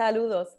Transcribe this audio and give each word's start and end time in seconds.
Saludos. 0.00 0.56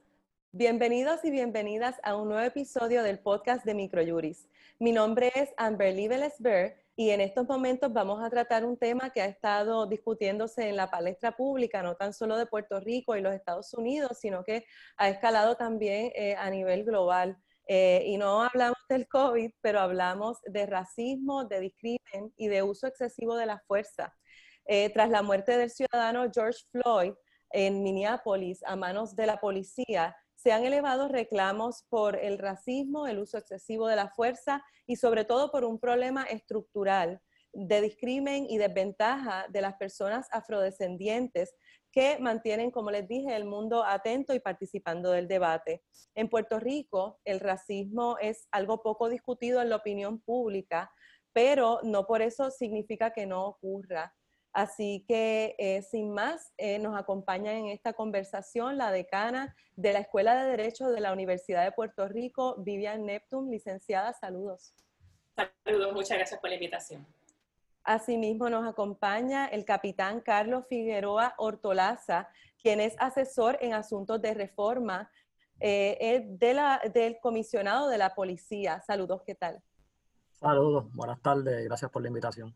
Bienvenidos 0.51 1.25
y 1.25 1.31
bienvenidas 1.31 1.95
a 2.03 2.15
un 2.15 2.27
nuevo 2.27 2.45
episodio 2.45 3.01
del 3.01 3.17
podcast 3.17 3.65
de 3.65 3.73
Microjuris. 3.73 4.47
Mi 4.77 4.91
nombre 4.91 5.31
es 5.33 5.49
Amberly 5.57 6.07
Velesber 6.07 6.75
y 6.95 7.09
en 7.09 7.21
estos 7.21 7.47
momentos 7.47 7.91
vamos 7.91 8.23
a 8.23 8.29
tratar 8.29 8.63
un 8.63 8.77
tema 8.77 9.09
que 9.09 9.19
ha 9.19 9.25
estado 9.25 9.87
discutiéndose 9.87 10.69
en 10.69 10.75
la 10.75 10.91
palestra 10.91 11.31
pública, 11.35 11.81
no 11.81 11.95
tan 11.95 12.13
solo 12.13 12.37
de 12.37 12.45
Puerto 12.45 12.79
Rico 12.81 13.15
y 13.15 13.21
los 13.21 13.33
Estados 13.33 13.73
Unidos, 13.73 14.19
sino 14.19 14.43
que 14.43 14.63
ha 14.95 15.09
escalado 15.09 15.55
también 15.55 16.11
eh, 16.13 16.35
a 16.35 16.47
nivel 16.51 16.83
global. 16.83 17.35
Eh, 17.67 18.03
y 18.05 18.17
no 18.17 18.43
hablamos 18.43 18.77
del 18.89 19.07
COVID, 19.07 19.53
pero 19.59 19.79
hablamos 19.79 20.37
de 20.45 20.67
racismo, 20.67 21.45
de 21.45 21.61
discrimen 21.61 22.31
y 22.37 22.47
de 22.47 22.61
uso 22.61 22.85
excesivo 22.85 23.35
de 23.37 23.47
la 23.47 23.57
fuerza. 23.65 24.15
Eh, 24.65 24.91
tras 24.91 25.09
la 25.09 25.23
muerte 25.23 25.57
del 25.57 25.71
ciudadano 25.71 26.29
George 26.31 26.59
Floyd, 26.71 27.13
en 27.53 27.83
Minneapolis 27.83 28.63
a 28.63 28.75
manos 28.75 29.15
de 29.15 29.25
la 29.25 29.37
policía, 29.37 30.15
se 30.35 30.51
han 30.51 30.65
elevado 30.65 31.07
reclamos 31.07 31.85
por 31.89 32.15
el 32.15 32.39
racismo, 32.39 33.05
el 33.05 33.19
uso 33.19 33.37
excesivo 33.37 33.87
de 33.87 33.95
la 33.95 34.09
fuerza 34.09 34.63
y 34.87 34.95
sobre 34.95 35.23
todo 35.23 35.51
por 35.51 35.63
un 35.63 35.79
problema 35.79 36.23
estructural 36.23 37.21
de 37.53 37.81
discrimen 37.81 38.47
y 38.49 38.57
desventaja 38.57 39.45
de 39.49 39.61
las 39.61 39.75
personas 39.75 40.27
afrodescendientes 40.31 41.53
que 41.91 42.17
mantienen, 42.19 42.71
como 42.71 42.89
les 42.89 43.07
dije, 43.07 43.35
el 43.35 43.45
mundo 43.45 43.83
atento 43.83 44.33
y 44.33 44.39
participando 44.39 45.11
del 45.11 45.27
debate. 45.27 45.83
En 46.15 46.29
Puerto 46.29 46.59
Rico, 46.59 47.19
el 47.25 47.39
racismo 47.39 48.17
es 48.19 48.47
algo 48.51 48.81
poco 48.81 49.09
discutido 49.09 49.61
en 49.61 49.69
la 49.69 49.75
opinión 49.75 50.21
pública, 50.21 50.91
pero 51.33 51.79
no 51.83 52.07
por 52.07 52.21
eso 52.21 52.49
significa 52.49 53.11
que 53.11 53.25
no 53.25 53.45
ocurra. 53.45 54.15
Así 54.53 55.05
que, 55.07 55.55
eh, 55.59 55.81
sin 55.81 56.13
más, 56.13 56.51
eh, 56.57 56.77
nos 56.77 56.99
acompaña 56.99 57.53
en 57.53 57.67
esta 57.67 57.93
conversación 57.93 58.77
la 58.77 58.91
decana 58.91 59.55
de 59.77 59.93
la 59.93 59.99
Escuela 59.99 60.35
de 60.35 60.51
Derecho 60.51 60.89
de 60.89 60.99
la 60.99 61.13
Universidad 61.13 61.63
de 61.63 61.71
Puerto 61.71 62.07
Rico, 62.09 62.55
Vivian 62.57 63.05
Neptune, 63.05 63.49
licenciada. 63.49 64.11
Saludos. 64.13 64.73
Saludos, 65.63 65.93
muchas 65.93 66.17
gracias 66.17 66.39
por 66.39 66.49
la 66.49 66.55
invitación. 66.55 67.07
Asimismo, 67.83 68.49
nos 68.49 68.67
acompaña 68.67 69.47
el 69.47 69.63
capitán 69.63 70.19
Carlos 70.19 70.65
Figueroa 70.67 71.33
Ortolaza, 71.37 72.27
quien 72.61 72.81
es 72.81 72.95
asesor 72.99 73.57
en 73.61 73.73
asuntos 73.73 74.21
de 74.21 74.33
reforma 74.33 75.09
eh, 75.61 76.27
del 76.29 77.17
comisionado 77.21 77.87
de 77.87 77.97
la 77.97 78.13
policía. 78.13 78.81
Saludos, 78.81 79.21
¿qué 79.25 79.33
tal? 79.33 79.63
Saludos, 80.31 80.91
buenas 80.93 81.21
tardes, 81.21 81.63
gracias 81.63 81.89
por 81.89 82.01
la 82.01 82.09
invitación. 82.09 82.55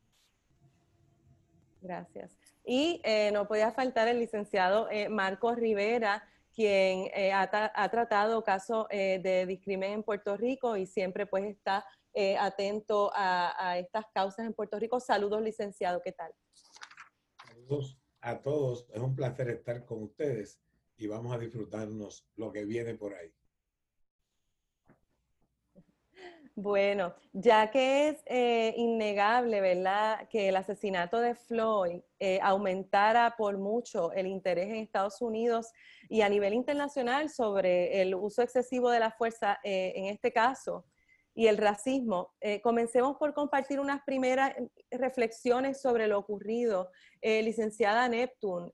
Gracias. 1.86 2.36
Y 2.66 3.00
eh, 3.03 3.30
no 3.31 3.47
podía 3.47 3.72
faltar 3.72 4.08
el 4.08 4.19
licenciado 4.19 4.89
eh, 4.89 5.08
Marcos 5.08 5.55
Rivera, 5.55 6.28
quien 6.52 7.11
eh, 7.14 7.31
ha, 7.31 7.89
tratado 7.91 8.44
casos 8.44 8.88
de 8.89 9.45
discrimen 9.45 9.91
en 9.91 10.03
Puerto 10.03 10.36
Rico 10.36 10.78
y 10.78 10.88
siempre 10.88 11.28
pues 11.28 11.44
está 11.45 11.86
atento 12.39 13.11
a, 13.13 13.53
a, 13.59 13.78
estas 13.78 14.06
causas 14.13 14.45
en 14.45 14.53
Puerto 14.53 14.80
Rico. 14.80 15.00
Saludos, 15.00 15.41
licenciado, 15.41 16.02
¿qué 16.02 16.13
tal? 16.13 16.31
Saludos 17.45 18.00
a 18.22 18.41
todos. 18.41 18.88
Es 18.94 19.02
un 19.02 19.16
placer 19.16 19.50
estar 19.50 19.86
con 19.86 20.02
ustedes 20.02 20.61
y 20.95 21.08
vamos 21.08 21.36
a 21.36 21.38
disfrutarnos 21.38 22.25
lo 22.36 22.52
que 22.53 22.63
viene 22.63 22.95
por 22.95 23.13
ahí. 23.13 23.31
Bueno, 26.58 27.14
ya 27.34 27.70
que 27.70 28.08
es 28.08 28.23
eh, 28.28 28.73
innegable, 28.78 29.59
¿verdad?, 29.59 30.25
que 30.30 30.48
el 30.48 30.56
asesinato 30.56 31.20
de 31.20 31.36
Floyd 31.36 32.00
eh, 32.17 32.39
aumentara 32.42 33.36
por 33.38 33.58
mucho 33.58 34.14
el 34.14 34.25
interés 34.25 34.70
en 34.70 34.78
Estados 34.78 35.22
Unidos 35.22 35.73
y 36.08 36.22
a 36.22 36.30
nivel 36.30 36.53
internacional 36.53 37.30
sobre 37.30 38.02
el 38.02 38.16
uso 38.16 38.41
excesivo 38.41 38.90
de 38.90 39.02
la 39.02 39.12
fuerza 39.12 39.59
eh, 39.66 39.91
en 39.97 40.06
este 40.06 40.31
caso 40.31 40.85
y 41.34 41.47
el 41.47 41.57
racismo. 41.57 42.31
comencemos 42.63 43.18
por 43.18 43.34
compartir 43.34 43.81
unas 43.81 44.01
primeras 44.06 44.53
reflexiones 44.90 45.81
sobre 45.81 46.07
lo 46.07 46.18
ocurrido. 46.18 46.90
licenciada 47.22 48.07
Neptune, 48.07 48.72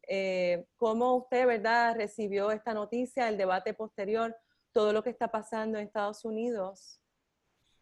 ¿cómo 0.78 1.16
usted, 1.16 1.48
verdad, 1.48 1.96
recibió 1.96 2.52
esta 2.52 2.76
noticia, 2.76 3.28
el 3.28 3.38
debate 3.38 3.74
posterior, 3.74 4.38
todo 4.72 4.94
lo 4.94 5.02
que 5.02 5.10
está 5.10 5.30
pasando 5.30 5.80
en 5.80 5.88
Estados 5.88 6.24
Unidos? 6.24 7.01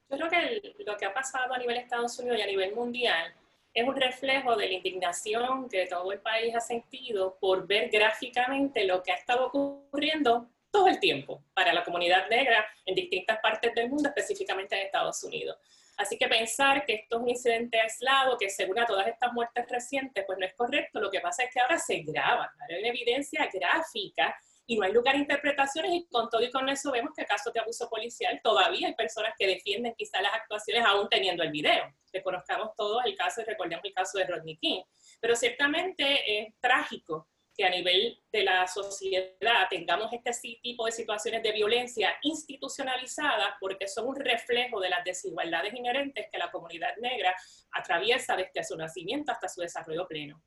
Yo 0.09 0.18
creo 0.18 0.30
que 0.30 0.84
lo 0.84 0.97
que 0.97 1.06
ha 1.06 1.14
pasado 1.14 1.53
a 1.53 1.58
nivel 1.58 1.75
de 1.75 1.81
Estados 1.84 2.18
Unidos 2.18 2.40
y 2.40 2.42
a 2.42 2.47
nivel 2.47 2.74
mundial 2.74 3.34
es 3.74 3.88
un 3.88 3.96
reflejo 3.96 4.56
de 4.56 4.68
la 4.68 4.74
indignación 4.74 5.70
que 5.70 5.86
todo 5.86 6.12
el 6.12 6.20
país 6.20 6.56
ha 6.56 6.59
sentido 6.59 7.38
por 7.40 7.68
ver 7.68 7.90
gráficamente 7.90 8.86
lo 8.86 9.03
que 9.03 9.12
ha 9.12 9.16
estado 9.16 9.48
ocurriendo 9.48 10.50
todo 10.72 10.88
el 10.88 11.00
tiempo 11.00 11.44
para 11.53 11.74
la 11.74 11.84
comunidad 11.84 12.28
negra 12.30 12.66
en 12.86 12.96
distintas 12.96 13.40
partes 13.40 13.74
del 13.75 13.90
mundo, 13.90 14.09
específicamente 14.09 14.75
en 14.75 14.88
Estados 14.88 15.24
Unidos. 15.24 15.58
Así 15.98 16.18
que 16.18 16.28
pensar 16.28 16.86
que 16.86 16.94
esto 16.94 17.18
es 17.18 17.22
un 17.22 17.30
incidente 17.30 17.80
aislado, 17.80 18.38
que 18.38 18.50
según 18.50 18.80
a 18.80 18.86
todas 18.86 19.08
estas 19.08 19.34
muertes 19.34 19.68
recientes, 19.69 20.24
pues 20.25 20.40
no 20.40 20.46
es 20.46 20.53
correcto. 20.56 21.00
Lo 21.00 21.12
que 21.12 21.19
pasa 21.19 21.44
es 21.44 21.53
que 21.53 21.59
ahora 21.59 21.78
se 21.78 22.00
graba, 22.00 22.52
hay 22.68 22.80
una 22.80 22.88
evidencia 22.88 23.50
gráfica 23.53 24.36
y 24.69 24.78
no 24.78 24.85
hay 24.85 24.94
lugar 24.94 25.16
a 25.16 25.18
interpretaciones 25.18 25.91
y 25.94 26.06
con 26.12 26.30
todo 26.30 26.44
y 26.44 26.52
con 26.52 26.69
eso 26.69 26.91
vemos 26.91 27.12
que 27.18 27.25
casos 27.25 27.52
de 27.52 27.59
abuso 27.59 27.90
policial 27.90 28.40
todavía 28.44 28.88
hay 28.88 28.94
personas 28.94 29.34
que 29.35 29.47
defienden 29.47 29.96
quizás 29.97 30.22
las 30.22 30.31
actuaciones 30.31 30.85
aún 30.85 31.09
teniendo 31.09 31.41
el 31.41 31.50
video. 31.50 31.91
Reconozcamos 32.13 32.75
todos 32.78 33.03
el 33.03 33.16
caso 33.16 33.41
y 33.41 33.46
recordemos 33.46 33.84
el 33.84 33.94
caso 33.94 34.19
de 34.19 34.28
Rodney 34.28 34.57
King. 34.57 34.84
Pero 35.19 35.35
ciertamente 35.35 36.40
es 36.40 36.53
trágico 36.62 37.28
que 37.57 37.66
a 37.66 37.72
nivel 37.72 38.22
de 38.31 38.44
la 38.44 38.68
sociedad 38.68 39.68
tengamos 39.72 40.13
este 40.13 40.59
tipo 40.62 40.86
de 40.86 40.91
situaciones 40.91 41.41
de 41.41 41.51
violencia 41.51 42.16
institucionalizada 42.22 43.57
porque 43.59 43.88
son 43.88 44.07
un 44.07 44.18
reflejo 44.18 44.80
de 44.80 44.90
las 44.90 45.03
desigualdades 45.03 45.74
inherentes 45.74 46.28
que 46.31 46.38
la 46.38 46.51
comunidad 46.51 46.96
negra 47.01 47.36
atraviesa 47.72 48.36
desde 48.36 48.63
su 48.63 48.78
nacimiento 48.78 49.31
hasta 49.31 49.50
su 49.50 49.62
desarrollo 49.62 50.07
pleno. 50.07 50.40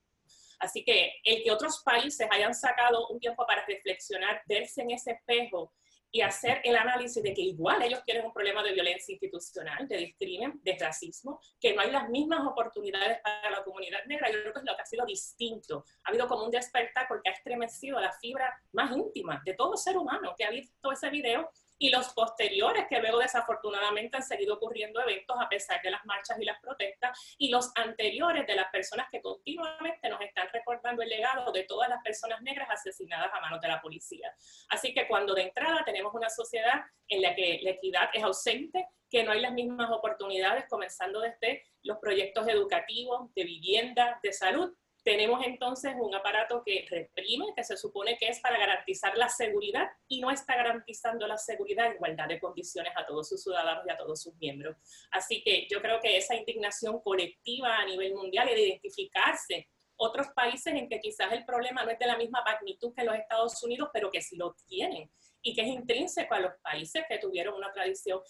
Así 0.62 0.84
que 0.84 1.16
el 1.24 1.42
que 1.42 1.50
otros 1.50 1.82
países 1.84 2.28
hayan 2.30 2.54
sacado 2.54 3.08
un 3.08 3.18
tiempo 3.18 3.44
para 3.46 3.66
reflexionar, 3.66 4.42
verse 4.46 4.82
en 4.82 4.92
ese 4.92 5.10
espejo 5.10 5.72
y 6.14 6.20
hacer 6.20 6.60
el 6.62 6.76
análisis 6.76 7.22
de 7.22 7.32
que 7.32 7.40
igual 7.40 7.82
ellos 7.82 8.04
tienen 8.04 8.26
un 8.26 8.32
problema 8.32 8.62
de 8.62 8.72
violencia 8.72 9.12
institucional, 9.12 9.88
de 9.88 9.96
discrimen, 9.96 10.60
de 10.62 10.76
racismo, 10.78 11.40
que 11.58 11.74
no 11.74 11.80
hay 11.80 11.90
las 11.90 12.08
mismas 12.10 12.46
oportunidades 12.46 13.18
para 13.22 13.50
la 13.50 13.64
comunidad 13.64 14.04
negra. 14.06 14.30
Yo 14.30 14.40
creo 14.42 14.52
que 14.52 14.58
es 14.58 14.64
lo 14.66 14.76
que 14.76 14.82
ha 14.82 14.86
sido 14.86 15.06
distinto. 15.06 15.84
Ha 16.04 16.10
habido 16.10 16.28
como 16.28 16.44
un 16.44 16.50
despertar 16.50 17.06
porque 17.08 17.30
ha 17.30 17.32
estremecido 17.32 17.98
la 17.98 18.12
fibra 18.12 18.54
más 18.72 18.94
íntima 18.94 19.42
de 19.44 19.54
todo 19.54 19.76
ser 19.76 19.96
humano 19.96 20.34
que 20.36 20.44
ha 20.44 20.50
visto 20.50 20.92
ese 20.92 21.08
video 21.08 21.50
y 21.82 21.90
los 21.90 22.12
posteriores, 22.14 22.86
que 22.88 23.00
luego 23.00 23.18
desafortunadamente 23.18 24.16
han 24.16 24.22
seguido 24.22 24.54
ocurriendo 24.54 25.00
eventos 25.00 25.36
a 25.40 25.48
pesar 25.48 25.82
de 25.82 25.90
las 25.90 26.04
marchas 26.04 26.38
y 26.40 26.44
las 26.44 26.60
protestas, 26.60 27.34
y 27.38 27.48
los 27.48 27.72
anteriores 27.74 28.46
de 28.46 28.54
las 28.54 28.70
personas 28.70 29.08
que 29.10 29.20
continuamente 29.20 30.08
nos 30.08 30.20
están 30.20 30.48
recordando 30.52 31.02
el 31.02 31.08
legado 31.08 31.50
de 31.50 31.64
todas 31.64 31.88
las 31.88 32.00
personas 32.04 32.40
negras 32.40 32.68
asesinadas 32.70 33.30
a 33.34 33.40
manos 33.40 33.60
de 33.60 33.66
la 33.66 33.82
policía. 33.82 34.32
Así 34.68 34.94
que 34.94 35.08
cuando 35.08 35.34
de 35.34 35.42
entrada 35.42 35.82
tenemos 35.84 36.14
una 36.14 36.30
sociedad 36.30 36.84
en 37.08 37.20
la 37.20 37.34
que 37.34 37.58
la 37.64 37.70
equidad 37.70 38.10
es 38.12 38.22
ausente, 38.22 38.86
que 39.10 39.24
no 39.24 39.32
hay 39.32 39.40
las 39.40 39.52
mismas 39.52 39.90
oportunidades, 39.90 40.66
comenzando 40.68 41.18
desde 41.18 41.64
los 41.82 41.98
proyectos 41.98 42.46
educativos, 42.46 43.34
de 43.34 43.42
vivienda, 43.42 44.20
de 44.22 44.32
salud, 44.32 44.72
tenemos 45.02 45.44
entonces 45.44 45.94
un 45.98 46.14
aparato 46.14 46.62
que 46.64 46.86
reprime, 46.88 47.46
que 47.56 47.64
se 47.64 47.76
supone 47.76 48.16
que 48.18 48.28
es 48.28 48.40
para 48.40 48.58
garantizar 48.58 49.16
la 49.16 49.28
seguridad 49.28 49.88
y 50.06 50.20
no 50.20 50.30
está 50.30 50.54
garantizando 50.54 51.26
la 51.26 51.36
seguridad 51.36 51.86
en 51.86 51.94
igualdad 51.94 52.28
de 52.28 52.38
condiciones 52.38 52.92
a 52.96 53.04
todos 53.04 53.28
sus 53.28 53.42
ciudadanos 53.42 53.84
y 53.86 53.90
a 53.90 53.96
todos 53.96 54.22
sus 54.22 54.34
miembros. 54.36 54.76
Así 55.10 55.42
que 55.42 55.66
yo 55.68 55.82
creo 55.82 56.00
que 56.00 56.16
esa 56.16 56.36
indignación 56.36 57.00
colectiva 57.00 57.78
a 57.78 57.84
nivel 57.84 58.14
mundial 58.14 58.48
y 58.50 58.54
de 58.54 58.62
identificarse 58.68 59.68
otros 59.96 60.28
países 60.34 60.74
en 60.74 60.88
que 60.88 61.00
quizás 61.00 61.32
el 61.32 61.44
problema 61.44 61.84
no 61.84 61.90
es 61.90 61.98
de 61.98 62.06
la 62.06 62.16
misma 62.16 62.42
magnitud 62.44 62.92
que 62.94 63.04
los 63.04 63.16
Estados 63.16 63.62
Unidos, 63.62 63.90
pero 63.92 64.10
que 64.10 64.22
sí 64.22 64.36
lo 64.36 64.54
tienen 64.66 65.10
y 65.42 65.54
que 65.54 65.62
es 65.62 65.68
intrínseco 65.68 66.34
a 66.34 66.40
los 66.40 66.52
países 66.62 67.04
que 67.08 67.18
tuvieron 67.18 67.54
una 67.54 67.72
tradición 67.72 68.20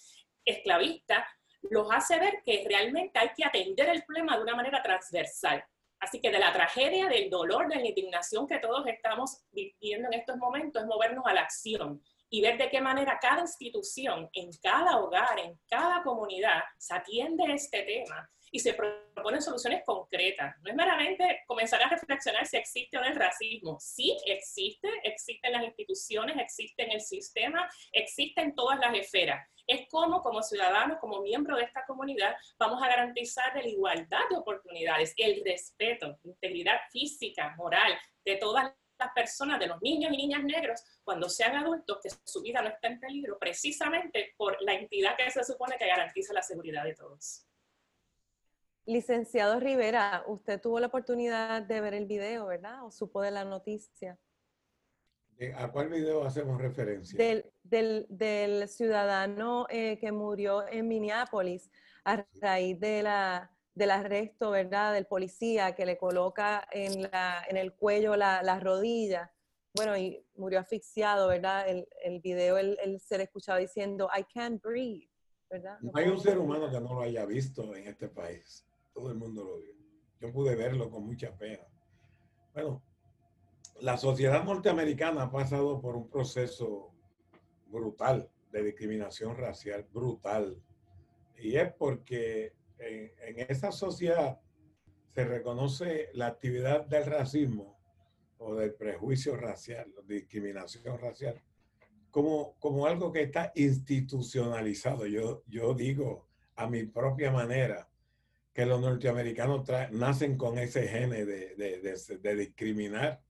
esclavista, 0.45 1.27
los 1.71 1.87
hace 1.93 2.19
ver 2.19 2.43
que 2.45 2.65
realmente 2.67 3.19
hay 3.19 3.31
que 3.37 3.45
atender 3.45 3.91
el 3.91 4.05
problema 4.05 4.37
de 4.37 4.43
una 4.43 4.57
manera 4.57 4.83
transversal 4.83 5.65
Así 6.03 6.21
que 6.21 6.33
de 6.33 6.41
la 6.41 6.53
tragedia, 6.53 7.07
del 7.07 7.31
dolor, 7.31 7.69
de 7.69 7.77
la 7.77 7.87
indignación 7.87 8.49
que 8.49 8.59
todos 8.59 8.85
estamos 8.89 9.45
viviendo 9.53 10.09
en 10.09 10.15
estos 10.19 10.37
momentos 10.37 10.83
es 10.83 10.89
movernos 10.89 11.25
a 11.27 11.33
la 11.33 11.43
acción 11.43 12.03
y 12.29 12.43
ver 12.43 12.59
de 12.59 12.69
qué 12.69 12.81
manera 12.81 13.21
cada 13.21 13.43
institución, 13.43 14.29
en 14.33 14.51
cada 14.61 14.99
hogar, 14.99 15.39
en 15.39 15.57
cada 15.69 16.03
comunidad, 16.03 16.61
se 16.77 16.97
atiende 16.97 17.45
este 17.53 17.83
tema 17.83 18.29
y 18.53 18.61
se 18.61 18.75
proponen 18.75 19.41
soluciones 19.41 19.83
concretas. 19.85 20.55
No 20.63 20.71
es 20.71 20.77
meramente 20.77 21.43
comenzar 21.47 21.83
a 21.83 21.89
reflexionar 21.89 22.47
si 22.47 22.59
existe 22.59 22.99
o 22.99 23.01
no 23.01 23.07
el 23.09 23.17
racismo. 23.17 23.79
Sí 23.81 24.17
existe, 24.27 24.89
existen 25.03 25.53
las 25.53 25.65
instituciones, 25.65 26.37
existe 26.39 26.85
en 26.85 26.93
el 26.93 27.01
sistema, 27.01 27.69
existe 27.93 28.43
en 28.43 28.55
todas 28.55 28.79
las 28.79 28.95
esferas. 28.95 29.49
Es 29.67 29.89
como, 29.89 30.23
como 30.23 30.43
ciudadanos, 30.43 30.99
como 31.01 31.23
miembros 31.23 31.59
de 31.59 31.65
esta 31.65 31.85
comunidad, 31.87 32.37
vamos 32.59 32.83
a 32.83 32.89
garantizar 32.89 33.55
la 33.57 33.67
igualdad 33.67 34.29
de 34.29 34.37
oportunidades, 34.37 35.15
el 35.17 35.43
respeto, 35.45 36.19
integridad 36.25 36.79
física, 36.91 37.55
moral 37.57 37.99
de 38.25 38.37
todas 38.37 38.75
personas, 39.15 39.59
de 39.59 39.67
los 39.67 39.81
niños 39.83 40.13
y 40.13 40.17
niñas 40.17 40.45
negros, 40.45 40.85
cuando 41.03 41.29
sean 41.29 41.57
adultos, 41.57 41.99
que 42.01 42.11
su 42.25 42.43
vida 42.43 42.63
no 42.63 42.69
está 42.69 42.87
en 42.87 43.01
peligro, 43.01 43.37
precisamente 43.39 44.35
por 44.37 44.61
la 44.63 44.75
entidad 44.75 45.17
que 45.17 45.29
se 45.31 45.43
supone 45.43 45.77
que 45.77 45.87
garantiza 45.87 46.33
la 46.33 46.43
seguridad 46.43 46.85
de 46.85 46.95
todos. 46.95 47.47
Licenciado 48.85 49.61
Rivera, 49.61 50.25
usted 50.27 50.61
tuvo 50.61 50.81
la 50.81 50.89
oportunidad 50.89 51.63
de 51.63 51.81
ver 51.81 51.95
el 51.95 52.07
video, 52.07 52.47
¿verdad? 52.47 52.85
¿O 52.85 52.91
supo 52.91 53.23
de 53.23 53.31
la 53.31 53.45
noticia? 53.45 54.19
¿A 55.57 55.71
cuál 55.71 55.89
video 55.89 56.25
hacemos 56.25 56.61
referencia? 56.61 57.17
Del, 57.63 58.69
ciudadano 58.69 59.67
eh, 59.71 59.99
que 59.99 60.13
murió 60.13 60.67
en 60.69 60.89
Minneapolis 60.89 61.71
a 62.05 62.25
raíz 62.41 62.79
de 62.81 63.03
la, 63.03 63.51
del 63.75 63.91
arresto, 63.91 64.51
¿verdad? 64.51 64.93
Del 64.95 65.07
policía 65.07 65.75
que 65.75 65.87
le 65.87 65.97
coloca 65.97 66.67
en, 66.71 67.03
la, 67.03 67.45
en 67.49 67.57
el 67.57 67.75
cuello 67.75 68.17
la, 68.17 68.43
la 68.43 68.61
rodilla. 68.61 69.33
Bueno, 69.75 69.97
y 69.97 70.25
murió 70.35 70.61
asfixiado, 70.61 71.29
¿verdad? 71.29 71.69
El, 71.69 71.89
el 72.05 72.21
video, 72.21 72.59
él, 72.59 73.01
se 73.01 73.17
le 73.17 73.25
escuchaba 73.25 73.59
diciendo, 73.59 74.09
I 74.17 74.25
can't 74.25 74.63
breathe, 74.63 75.09
¿verdad? 75.49 75.79
No 75.81 75.93
hay 75.95 76.09
un 76.09 76.21
ser 76.21 76.39
humano 76.39 76.71
que 76.71 76.81
no 76.81 76.95
lo 76.95 77.01
haya 77.01 77.25
visto 77.25 77.75
en 77.75 77.87
este 77.87 78.09
país. 78.09 78.67
Todo 78.93 79.11
el 79.11 79.17
mundo 79.17 79.45
lo 79.45 79.59
vio. 79.59 79.75
Yo 80.21 80.33
pude 80.33 80.55
verlo 80.55 80.91
con 80.91 81.05
mucha 81.07 81.37
pena. 81.37 81.67
Bueno, 82.55 82.83
la 83.81 83.97
sociedad 83.97 84.45
norteamericana 84.45 85.23
ha 85.25 85.31
pasado 85.31 85.81
por 85.81 85.97
un 85.97 86.09
proceso 86.09 86.93
brutal 87.67 88.31
de 88.53 88.63
discriminación 88.63 89.37
racial, 89.37 89.87
brutal. 89.93 90.63
Y 91.37 91.57
es 91.57 91.73
porque 91.73 92.53
en, 92.79 93.11
esa 93.49 93.73
sociedad 93.73 94.41
se 95.15 95.25
reconoce 95.25 96.11
la 96.13 96.29
actividad 96.29 96.87
del 96.87 97.07
racismo 97.07 97.81
o 98.39 98.55
del 98.55 98.75
prejuicio 98.75 99.37
racial, 99.37 99.93
discriminación 100.07 100.99
racial, 100.99 101.43
como, 102.11 102.55
como 102.61 102.87
algo 102.87 103.11
que 103.11 103.23
está 103.23 103.53
institucionalizado. 103.55 105.07
Yo, 105.07 105.43
yo 105.47 105.75
digo 105.75 106.29
a 106.57 106.69
mi 106.69 106.85
propia 106.85 107.31
manera 107.31 107.89
que 108.53 108.67
los 108.67 108.81
norteamericanos 108.81 109.67
nacen 109.93 110.37
con 110.37 110.59
ese 110.59 110.87
gene 110.87 111.25
de, 111.25 112.37
discriminar 112.37 113.23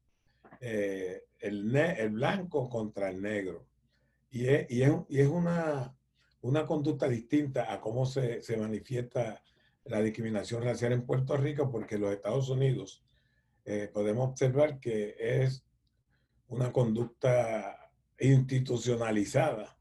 eh, 0.60 1.24
el, 1.38 2.10
blanco 2.10 2.68
contra 2.68 3.08
el 3.08 3.22
negro. 3.22 3.66
Y 4.30 4.46
es, 4.48 5.28
una, 5.28 5.94
conducta 6.66 7.08
distinta 7.08 7.72
a 7.72 7.80
cómo 7.80 8.04
se, 8.04 8.42
se, 8.42 8.56
manifiesta 8.56 9.42
la 9.84 10.00
discriminación 10.00 10.62
racial 10.62 10.92
en 10.92 11.06
Puerto 11.06 11.36
Rico, 11.36 11.70
porque 11.70 11.96
en 11.96 12.00
los 12.00 12.12
Estados 12.12 12.48
Unidos 12.48 13.04
eh, 13.64 13.88
podemos 13.92 14.30
observar 14.30 14.80
que 14.80 15.14
es 15.18 15.64
una 16.48 16.72
conducta 16.72 17.90
institucionalizada 18.18 19.76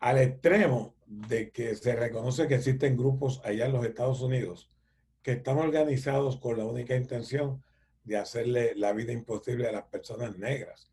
al 0.00 0.18
extremo 0.18 0.95
de 1.06 1.50
que 1.50 1.74
se 1.74 1.94
reconoce 1.94 2.48
que 2.48 2.56
existen 2.56 2.96
grupos 2.96 3.40
allá 3.44 3.66
en 3.66 3.72
los 3.72 3.84
Estados 3.84 4.20
Unidos 4.20 4.70
que 5.26 5.32
están 5.32 5.58
organizados 5.58 6.36
con 6.36 6.56
la 6.56 6.64
única 6.64 6.94
intención 6.94 7.60
de 8.04 8.16
hacerle 8.16 8.76
la 8.76 8.92
vida 8.92 9.12
imposible 9.12 9.66
a 9.66 9.72
las 9.72 9.82
personas 9.86 10.38
negras 10.38 10.88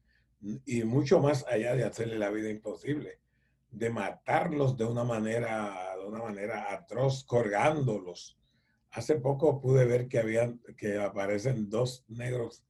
y 0.65 0.83
mucho 0.83 1.19
más 1.19 1.45
allá 1.47 1.75
de 1.75 1.83
hacerle 1.83 2.17
la 2.17 2.31
vida 2.31 2.49
imposible, 2.49 3.19
de 3.69 3.91
matarlos 3.91 4.75
de 4.75 4.85
una 4.85 5.03
manera, 5.03 5.95
de 5.99 6.07
una 6.07 6.17
manera 6.23 6.73
atroz, 6.73 7.23
colgándolos. 7.25 8.39
Hace 8.89 9.17
poco 9.17 9.61
pude 9.61 9.85
ver 9.85 10.07
que 10.07 10.17
habían, 10.17 10.59
que 10.77 10.97
aparecen 10.97 11.69
dos 11.69 12.03
negros 12.07 12.65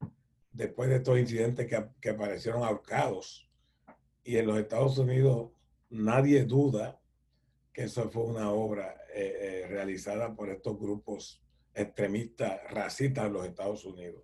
después 0.51 0.89
de 0.89 0.97
estos 0.97 1.17
incidentes 1.17 1.65
que, 1.65 1.81
que 2.01 2.09
aparecieron 2.09 2.63
ahorcados. 2.63 3.49
Y 4.25 4.35
en 4.35 4.47
los 4.47 4.59
Estados 4.59 4.97
Unidos 4.97 5.51
nadie 5.89 6.43
duda 6.43 6.99
que 7.73 7.83
eso 7.83 8.09
fue 8.09 8.23
una 8.23 8.51
obra 8.51 8.95
eh, 9.13 9.63
eh, 9.63 9.67
realizada 9.67 10.33
por 10.35 10.49
estos 10.49 10.79
grupos 10.79 11.43
extremistas 11.73 12.61
racistas 12.69 13.25
en 13.25 13.33
los 13.33 13.45
Estados 13.47 13.83
Unidos. 13.83 14.23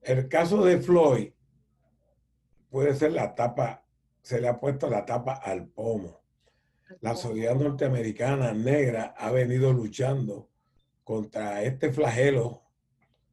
El 0.00 0.28
caso 0.28 0.64
de 0.64 0.78
Floyd 0.78 1.32
puede 2.70 2.94
ser 2.94 3.12
la 3.12 3.34
tapa, 3.34 3.84
se 4.22 4.40
le 4.40 4.48
ha 4.48 4.60
puesto 4.60 4.88
la 4.88 5.04
tapa 5.04 5.34
al 5.34 5.66
pomo. 5.66 6.22
La 7.00 7.16
sociedad 7.16 7.56
norteamericana 7.56 8.52
negra 8.52 9.14
ha 9.18 9.30
venido 9.32 9.72
luchando 9.72 10.48
contra 11.02 11.62
este 11.62 11.92
flagelo 11.92 12.62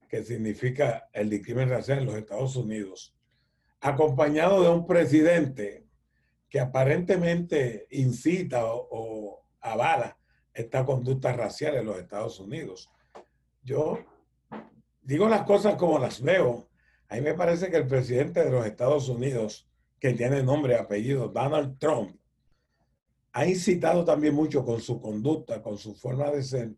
que 0.10 0.24
significa 0.24 1.10
el 1.14 1.30
discrimen 1.30 1.70
racial 1.70 2.00
en 2.00 2.06
los 2.06 2.16
Estados 2.16 2.56
Unidos, 2.56 3.16
acompañado 3.82 4.64
de 4.64 4.70
un 4.70 4.88
presidente 4.88 5.85
que 6.56 6.62
aparentemente 6.62 7.86
incita 7.92 8.66
o, 8.66 8.88
o 8.90 9.46
avala 9.60 10.18
esta 10.54 10.86
conducta 10.86 11.34
racial 11.34 11.76
en 11.76 11.86
los 11.86 11.98
Estados 11.98 12.40
Unidos. 12.40 12.90
Yo 13.62 14.00
digo 15.02 15.28
las 15.28 15.44
cosas 15.44 15.76
como 15.76 16.00
las 16.00 16.22
veo. 16.22 16.70
A 17.10 17.16
mí 17.16 17.22
me 17.24 17.34
parece 17.34 17.70
que 17.70 17.76
el 17.76 17.88
presidente 17.88 18.42
de 18.42 18.52
los 18.52 18.66
Estados 18.66 19.10
Unidos, 19.10 19.68
que 20.00 20.14
tiene 20.14 20.44
nombre 20.44 20.76
y 20.76 20.78
apellido, 20.78 21.28
Donald 21.28 21.78
Trump, 21.78 22.18
ha 23.34 23.46
incitado 23.46 24.06
también 24.06 24.34
mucho 24.34 24.64
con 24.64 24.80
su 24.80 25.02
conducta, 25.02 25.62
con 25.62 25.78
su 25.78 25.94
forma 25.94 26.32
de 26.32 26.42
ser, 26.42 26.74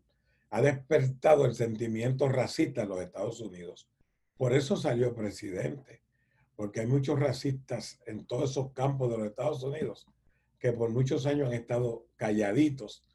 ha 0.50 0.60
despertado 0.60 1.44
el 1.44 1.54
sentimiento 1.54 2.28
racista 2.28 2.82
en 2.82 2.88
los 2.88 3.00
Estados 3.00 3.40
Unidos. 3.40 3.88
Por 4.36 4.54
eso 4.54 4.76
salió 4.76 5.14
presidente, 5.14 6.02
porque 6.58 6.80
hay 6.80 6.88
muchos 6.88 7.20
racistas 7.20 8.00
en 8.04 8.26
todos 8.26 8.50
esos 8.50 8.72
campos 8.72 9.08
de 9.08 9.16
los 9.16 9.28
Estados 9.28 9.62
Unidos 9.62 10.08
que 10.58 10.72
por 10.72 10.90
muchos 10.90 11.24
años 11.24 11.46
han 11.46 11.54
estado 11.54 12.08
calladitos 12.16 13.06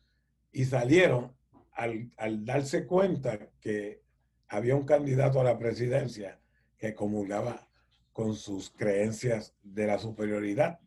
y 0.54 0.64
salieron 0.64 1.36
al, 1.74 2.10
al 2.16 2.46
darse 2.46 2.88
cuenta 2.88 3.50
que 3.60 4.02
había 4.48 4.78
un 4.78 4.86
candidato 4.86 5.42
a 5.42 5.44
la 5.44 5.60
presidencia 5.60 6.40
que 6.78 6.96
comulgaba 6.96 7.68
con 8.14 8.34
sus 8.34 8.70
creencias 8.70 9.54
de 9.62 9.88
la 9.88 10.00
superioridad 10.00 10.80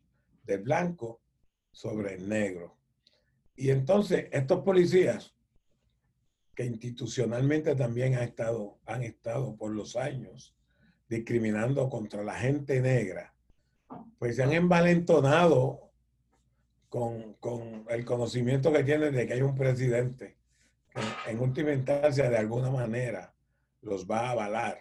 del 0.45 0.63
blanco 0.63 1.21
sobre 1.73 2.15
el 2.15 2.27
negro. 2.27 2.75
Y 3.55 3.69
entonces 3.69 4.29
estos 4.33 4.65
policías, 4.65 5.35
que 6.55 6.65
institucionalmente 6.65 7.75
también 7.75 8.15
han 8.15 8.23
estado, 8.23 8.79
han 8.87 9.03
estado 9.03 9.55
por 9.57 9.73
los 9.73 9.95
años 9.95 10.56
discriminando 11.09 11.89
contra 11.89 12.23
la 12.23 12.35
gente 12.35 12.81
negra, 12.81 13.33
pues 14.19 14.37
se 14.37 14.43
han 14.43 14.53
envalentonado 14.53 15.91
con, 16.89 17.35
con 17.35 17.85
el 17.89 18.05
conocimiento 18.05 18.73
que 18.73 18.85
tienen 18.85 19.15
de 19.15 19.27
que 19.27 19.35
hay 19.35 19.43
un 19.43 19.55
presidente 19.55 20.37
en 21.27 21.41
última 21.41 21.73
instancia 21.73 22.31
de 22.31 22.39
alguna 22.39 22.71
manera 22.71 23.35
los 23.83 24.07
va 24.07 24.29
a 24.29 24.31
avalar. 24.31 24.81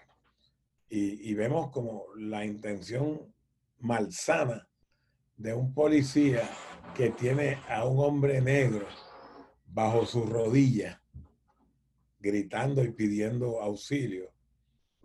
Y, 0.88 1.34
vemos 1.34 1.72
como 1.72 2.06
la 2.16 2.46
intención 2.46 3.34
malsana 3.80 4.68
de 5.36 5.54
un 5.54 5.74
policía 5.74 6.50
que 6.96 7.10
tiene 7.10 7.60
a 7.68 7.86
un 7.86 8.00
hombre 8.00 8.40
negro 8.40 8.86
bajo 9.66 10.06
su 10.06 10.26
rodilla, 10.26 11.02
gritando 12.20 12.82
y 12.82 12.92
pidiendo 12.92 13.62
auxilio, 13.62 14.32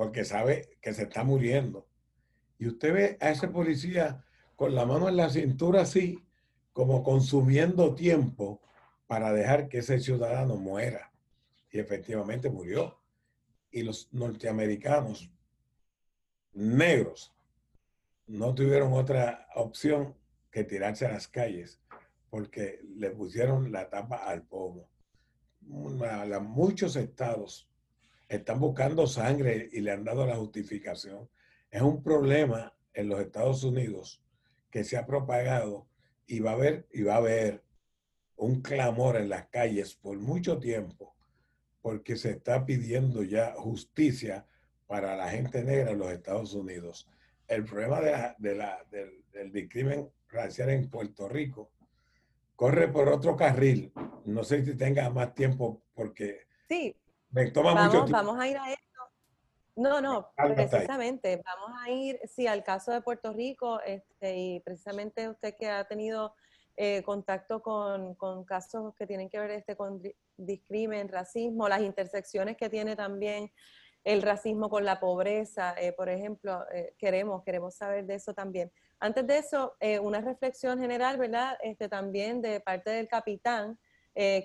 porque 0.00 0.24
sabe 0.24 0.78
que 0.80 0.94
se 0.94 1.02
está 1.02 1.24
muriendo. 1.24 1.86
Y 2.58 2.68
usted 2.68 2.94
ve 2.94 3.18
a 3.20 3.32
ese 3.32 3.48
policía 3.48 4.24
con 4.56 4.74
la 4.74 4.86
mano 4.86 5.10
en 5.10 5.16
la 5.18 5.28
cintura 5.28 5.82
así, 5.82 6.24
como 6.72 7.02
consumiendo 7.02 7.94
tiempo 7.94 8.62
para 9.06 9.30
dejar 9.30 9.68
que 9.68 9.80
ese 9.80 10.00
ciudadano 10.00 10.56
muera. 10.56 11.12
Y 11.70 11.80
efectivamente 11.80 12.48
murió 12.48 12.98
y 13.70 13.82
los 13.82 14.10
norteamericanos 14.10 15.30
negros 16.54 17.34
no 18.26 18.54
tuvieron 18.54 18.94
otra 18.94 19.48
opción 19.54 20.16
que 20.50 20.64
tirarse 20.64 21.04
a 21.04 21.12
las 21.12 21.28
calles 21.28 21.78
porque 22.30 22.80
le 22.96 23.10
pusieron 23.10 23.70
la 23.70 23.90
tapa 23.90 24.16
al 24.16 24.44
pomo. 24.44 24.88
Muchos 25.60 26.96
estados 26.96 27.69
están 28.30 28.60
buscando 28.60 29.08
sangre 29.08 29.68
y 29.72 29.80
le 29.80 29.90
han 29.90 30.04
dado 30.04 30.24
la 30.24 30.36
justificación. 30.36 31.28
Es 31.68 31.82
un 31.82 32.00
problema 32.00 32.72
en 32.94 33.08
los 33.08 33.20
Estados 33.20 33.64
Unidos 33.64 34.22
que 34.70 34.84
se 34.84 34.96
ha 34.96 35.04
propagado 35.04 35.88
y 36.28 36.38
va 36.38 36.52
a 36.52 36.54
haber, 36.54 36.86
y 36.92 37.02
va 37.02 37.14
a 37.14 37.18
haber 37.18 37.64
un 38.36 38.62
clamor 38.62 39.16
en 39.16 39.28
las 39.28 39.48
calles 39.48 39.96
por 39.96 40.16
mucho 40.16 40.60
tiempo 40.60 41.16
porque 41.82 42.16
se 42.16 42.30
está 42.30 42.64
pidiendo 42.64 43.24
ya 43.24 43.54
justicia 43.56 44.46
para 44.86 45.16
la 45.16 45.28
gente 45.30 45.64
negra 45.64 45.90
en 45.90 45.98
los 45.98 46.12
Estados 46.12 46.54
Unidos. 46.54 47.08
El 47.48 47.64
problema 47.64 48.00
de 48.38 48.54
la, 48.54 48.86
del, 48.92 49.24
del 49.32 50.10
racial 50.28 50.70
en 50.70 50.88
Puerto 50.88 51.28
Rico 51.28 51.72
corre 52.54 52.86
por 52.86 53.08
otro 53.08 53.34
carril. 53.34 53.92
No 54.24 54.44
sé 54.44 54.64
si 54.64 54.76
tenga 54.76 55.10
más 55.10 55.34
tiempo 55.34 55.82
porque 55.94 56.46
sí. 56.68 56.94
Me 57.30 57.50
toma 57.50 57.74
vamos, 57.74 57.94
mucho 57.94 58.04
tiempo. 58.04 58.24
Vamos 58.24 58.40
a 58.40 58.48
ir 58.48 58.58
a 58.58 58.70
esto. 58.70 58.84
No, 59.76 60.00
no, 60.00 60.30
precisamente. 60.36 61.42
Vamos 61.44 61.80
a 61.80 61.90
ir, 61.90 62.20
sí, 62.26 62.46
al 62.46 62.62
caso 62.62 62.92
de 62.92 63.00
Puerto 63.00 63.32
Rico, 63.32 63.80
este, 63.80 64.36
y 64.36 64.60
precisamente 64.60 65.28
usted 65.28 65.54
que 65.58 65.68
ha 65.68 65.84
tenido 65.84 66.34
eh, 66.76 67.02
contacto 67.02 67.62
con, 67.62 68.14
con, 68.14 68.44
casos 68.44 68.94
que 68.94 69.06
tienen 69.06 69.28
que 69.28 69.38
ver 69.38 69.50
este, 69.50 69.76
con 69.76 70.02
discrimen, 70.36 71.08
racismo, 71.08 71.68
las 71.68 71.82
intersecciones 71.82 72.56
que 72.56 72.70
tiene 72.70 72.96
también 72.96 73.52
el 74.02 74.22
racismo 74.22 74.70
con 74.70 74.86
la 74.86 74.98
pobreza, 74.98 75.74
eh, 75.78 75.92
por 75.92 76.08
ejemplo, 76.08 76.64
eh, 76.72 76.94
queremos, 76.96 77.42
queremos 77.44 77.74
saber 77.74 78.06
de 78.06 78.14
eso 78.14 78.32
también. 78.32 78.72
Antes 78.98 79.26
de 79.26 79.38
eso, 79.38 79.76
una 80.02 80.20
reflexión 80.20 80.78
general, 80.78 81.18
¿verdad? 81.18 81.58
Este, 81.62 81.88
también 81.88 82.42
de 82.42 82.60
parte 82.60 82.90
del 82.90 83.08
capitán, 83.08 83.78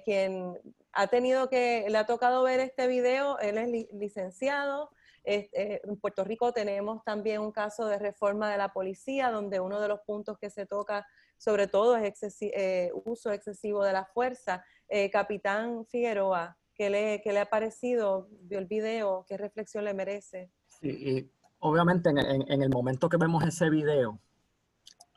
quien 0.03 0.57
ha 0.93 1.07
tenido 1.07 1.49
que, 1.49 1.85
le 1.89 1.97
ha 1.97 2.05
tocado 2.05 2.43
ver 2.43 2.59
este 2.59 2.87
video, 2.87 3.37
él 3.39 3.57
es 3.57 3.91
licenciado, 3.93 4.89
en 5.23 5.97
Puerto 5.97 6.23
Rico 6.23 6.53
tenemos 6.53 7.03
también 7.03 7.41
un 7.41 7.51
caso 7.51 7.87
de 7.87 7.97
reforma 7.97 8.49
de 8.51 8.57
la 8.57 8.71
policía, 8.71 9.31
donde 9.31 9.59
uno 9.59 9.81
de 9.81 9.87
los 9.87 10.01
puntos 10.01 10.37
que 10.37 10.49
se 10.49 10.65
toca 10.65 11.05
sobre 11.37 11.67
todo 11.67 11.97
es 11.97 12.23
eh, 12.41 12.91
uso 13.05 13.31
excesivo 13.31 13.83
de 13.83 13.93
la 13.93 14.05
fuerza. 14.05 14.63
Eh, 14.87 15.09
Capitán 15.09 15.85
Figueroa, 15.85 16.57
¿qué 16.73 16.89
le, 16.89 17.21
¿qué 17.21 17.33
le, 17.33 17.39
ha 17.39 17.49
parecido? 17.49 18.27
¿Vio 18.41 18.59
el 18.59 18.65
video? 18.65 19.25
¿Qué 19.27 19.37
reflexión 19.37 19.83
le 19.83 19.93
merece? 19.93 20.51
Sí, 20.79 20.89
y 20.89 21.31
obviamente 21.59 22.09
en, 22.09 22.19
en, 22.19 22.61
el 22.61 22.69
momento 22.69 23.09
que 23.09 23.17
vemos 23.17 23.43
ese 23.43 23.69
video 23.69 24.19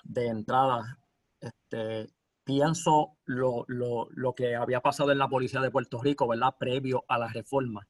de 0.04 0.26
entrada, 0.28 0.98
este, 1.40 2.08
pienso 2.48 3.18
lo, 3.26 3.66
lo, 3.68 4.08
lo, 4.12 4.34
que 4.34 4.56
había 4.56 4.80
pasado 4.80 5.12
en 5.12 5.18
la 5.18 5.28
policía 5.28 5.60
de 5.60 5.70
Puerto 5.70 6.00
Rico, 6.00 6.26
¿verdad? 6.26 6.54
Previo 6.58 7.04
a 7.06 7.18
la 7.18 7.28
reforma. 7.28 7.86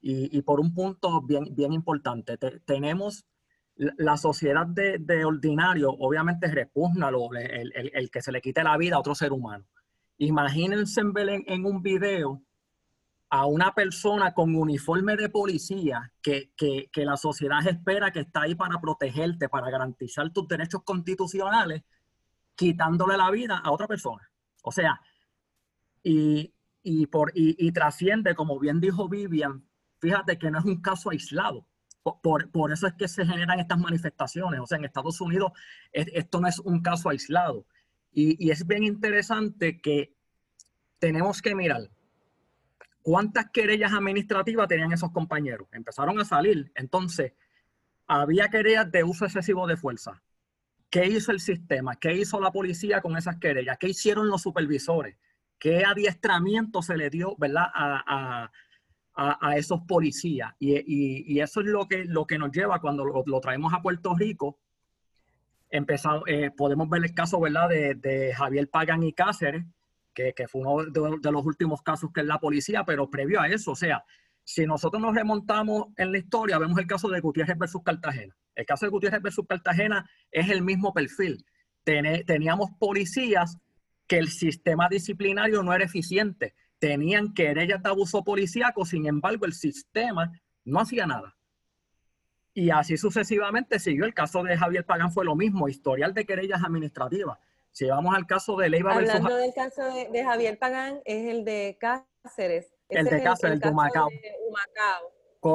Y, 0.00 0.38
y 0.38 0.42
por 0.42 0.60
un 0.60 0.72
punto 0.72 1.20
bien, 1.20 1.48
bien 1.50 1.72
importante, 1.72 2.38
tenemos 2.64 3.26
la 3.74 4.16
sociedad 4.16 4.68
de, 4.68 5.24
ordinario 5.24 5.90
obviamente 5.90 6.46
repugna 6.46 7.10
lo, 7.10 7.28
el, 7.34 8.08
que 8.08 8.22
se 8.22 8.30
le 8.30 8.40
quite 8.40 8.62
la 8.62 8.76
vida 8.76 8.94
a 8.94 9.00
otro 9.00 9.16
ser 9.16 9.32
humano. 9.32 9.64
Imagínense 10.18 11.02
ver 11.12 11.42
en, 11.44 11.66
un 11.66 11.82
video 11.82 12.40
a 13.30 13.46
una 13.46 13.74
persona 13.74 14.32
con 14.32 14.54
uniforme 14.54 15.16
de 15.16 15.28
policía 15.28 16.12
que, 16.22 16.52
que, 16.56 17.04
la 17.04 17.16
sociedad 17.16 17.66
espera 17.66 18.12
que 18.12 18.20
está 18.20 18.42
ahí 18.42 18.54
para 18.54 18.80
protegerte, 18.80 19.48
para 19.48 19.70
garantizar 19.70 20.32
tus 20.32 20.46
derechos 20.46 20.84
constitucionales, 20.84 21.82
quitándole 22.58 23.16
la 23.16 23.30
vida 23.30 23.58
a 23.64 23.70
otra 23.70 23.86
persona. 23.86 24.28
O 24.62 24.72
sea, 24.72 25.00
y, 26.02 26.52
y, 26.82 27.06
por, 27.06 27.32
y 27.34 27.72
trasciende, 27.72 28.34
como 28.34 28.58
bien 28.58 28.80
dijo 28.80 29.08
Vivian, 29.08 29.64
fíjate 30.00 30.38
que 30.38 30.50
no 30.50 30.58
es 30.58 30.64
un 30.64 30.82
caso 30.82 31.10
aislado 31.10 31.66
por, 32.22 32.50
por, 32.50 32.72
eso 32.72 32.86
es 32.86 32.94
que 32.94 33.08
se 33.08 33.26
generan 33.26 33.60
estas 33.60 33.78
manifestaciones. 33.78 34.60
O 34.60 34.66
sea, 34.66 34.78
en 34.78 34.84
Estados 34.84 35.20
Unidos 35.20 35.52
esto 35.92 36.40
no 36.40 36.48
es 36.48 36.58
un 36.58 36.80
caso 36.80 37.08
aislado. 37.08 37.66
Y, 38.12 38.44
y, 38.44 38.50
es 38.50 38.66
bien 38.66 38.84
interesante 38.84 39.80
que 39.80 40.14
tenemos 40.98 41.42
que 41.42 41.54
mirar 41.54 41.90
cuántas 43.02 43.50
querellas 43.50 43.92
administrativas 43.92 44.68
tenían 44.68 44.92
esos 44.92 45.12
compañeros. 45.12 45.68
Empezaron 45.72 46.18
a 46.18 46.24
salir. 46.24 46.72
Entonces, 46.74 47.32
había 48.06 48.48
querellas 48.48 48.90
de 48.90 49.04
uso 49.04 49.24
excesivo 49.24 49.66
de 49.66 49.76
fuerza. 49.76 50.22
¿Qué 50.90 51.06
hizo 51.06 51.32
el 51.32 51.40
sistema? 51.40 51.96
¿Qué 51.96 52.14
hizo 52.14 52.40
la 52.40 52.50
policía 52.50 53.00
con 53.00 53.16
esas 53.16 53.36
querellas? 53.38 53.76
¿Qué 53.78 53.88
hicieron 53.88 54.28
los 54.28 54.42
supervisores? 54.42 55.16
¿Qué 55.58 55.84
adiestramiento 55.84 56.82
se 56.82 56.96
le 56.96 57.10
dio 57.10 57.36
¿verdad? 57.36 57.66
a, 57.74 58.50
a, 59.18 59.56
esos 59.56 59.80
policías. 59.82 60.54
Y, 60.58 61.40
eso 61.40 61.60
es 61.60 61.66
lo 61.66 61.88
que, 61.88 62.04
lo 62.04 62.26
que 62.26 62.38
nos 62.38 62.52
lleva 62.52 62.80
cuando 62.80 63.04
lo, 63.04 63.40
traemos 63.40 63.74
a 63.74 63.82
Puerto 63.82 64.14
Rico. 64.14 64.58
Empezado, 65.70 66.22
eh, 66.26 66.50
podemos 66.56 66.88
ver 66.88 67.04
el 67.04 67.12
caso 67.12 67.38
¿verdad? 67.40 67.68
De, 67.68 68.32
Javier 68.34 68.70
Pagan 68.70 69.02
y 69.02 69.12
Cáceres, 69.12 69.64
que, 70.14 70.32
fue 70.48 70.62
uno 70.62 70.84
de, 70.84 71.32
los 71.32 71.44
últimos 71.44 71.82
casos 71.82 72.10
que 72.12 72.20
es 72.20 72.26
la 72.26 72.38
policía, 72.38 72.84
pero 72.84 73.10
previo 73.10 73.40
a 73.40 73.48
eso, 73.48 73.72
o 73.72 73.76
sea, 73.76 74.04
si 74.48 74.66
nosotros 74.66 75.02
nos 75.02 75.14
remontamos 75.14 75.88
en 75.96 76.10
la 76.10 76.18
historia, 76.18 76.58
vemos 76.58 76.78
el 76.78 76.86
caso 76.86 77.08
de 77.08 77.20
Gutiérrez 77.20 77.58
versus 77.58 77.82
Cartagena. 77.82 78.34
El 78.54 78.64
caso 78.64 78.86
de 78.86 78.90
Gutiérrez 78.90 79.20
versus 79.20 79.46
Cartagena 79.46 80.08
es 80.30 80.48
el 80.48 80.62
mismo 80.62 80.94
perfil. 80.94 81.44
teníamos 81.84 82.70
policías 82.78 83.58
que 84.06 84.16
el 84.16 84.28
sistema 84.28 84.88
disciplinario 84.88 85.62
no 85.62 85.74
era 85.74 85.84
eficiente 85.84 86.54
tenían 86.78 87.34
querellas 87.34 87.82
de 87.82 87.90
abuso 87.90 88.24
policíaco, 88.24 88.84
sin 88.84 89.06
embargo 89.06 89.44
el 89.44 89.52
sistema 89.52 90.32
no 90.64 90.80
hacía 90.80 91.06
nada. 91.06 91.36
Y 92.54 92.70
así 92.70 92.96
sucesivamente 92.96 93.78
siguió. 93.78 94.04
El 94.04 94.14
caso 94.14 94.42
de 94.42 94.56
Javier 94.56 94.84
Pagán 94.84 95.12
fue 95.12 95.24
lo 95.24 95.36
mismo, 95.36 95.68
historial 95.68 96.14
de 96.14 96.24
querellas 96.24 96.62
administrativas. 96.64 97.38
Si 97.70 97.86
vamos 97.86 98.14
al 98.14 98.26
caso 98.26 98.56
de 98.56 98.70
Leiva 98.70 98.94
Hablando 98.94 99.36
del 99.36 99.52
caso 99.52 99.82
de, 99.84 100.24
Javier 100.24 100.58
Pagán, 100.58 101.00
es 101.04 101.26
el 101.28 101.44
de 101.44 101.78
Cáceres. 101.78 102.77
El 102.88 103.04
de 103.06 103.22
Cáceres, 103.22 103.54
el, 103.54 103.60
de 103.60 103.68
Humacao. 103.70 104.08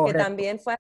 que 0.06 0.14
también 0.14 0.60
fue 0.60 0.78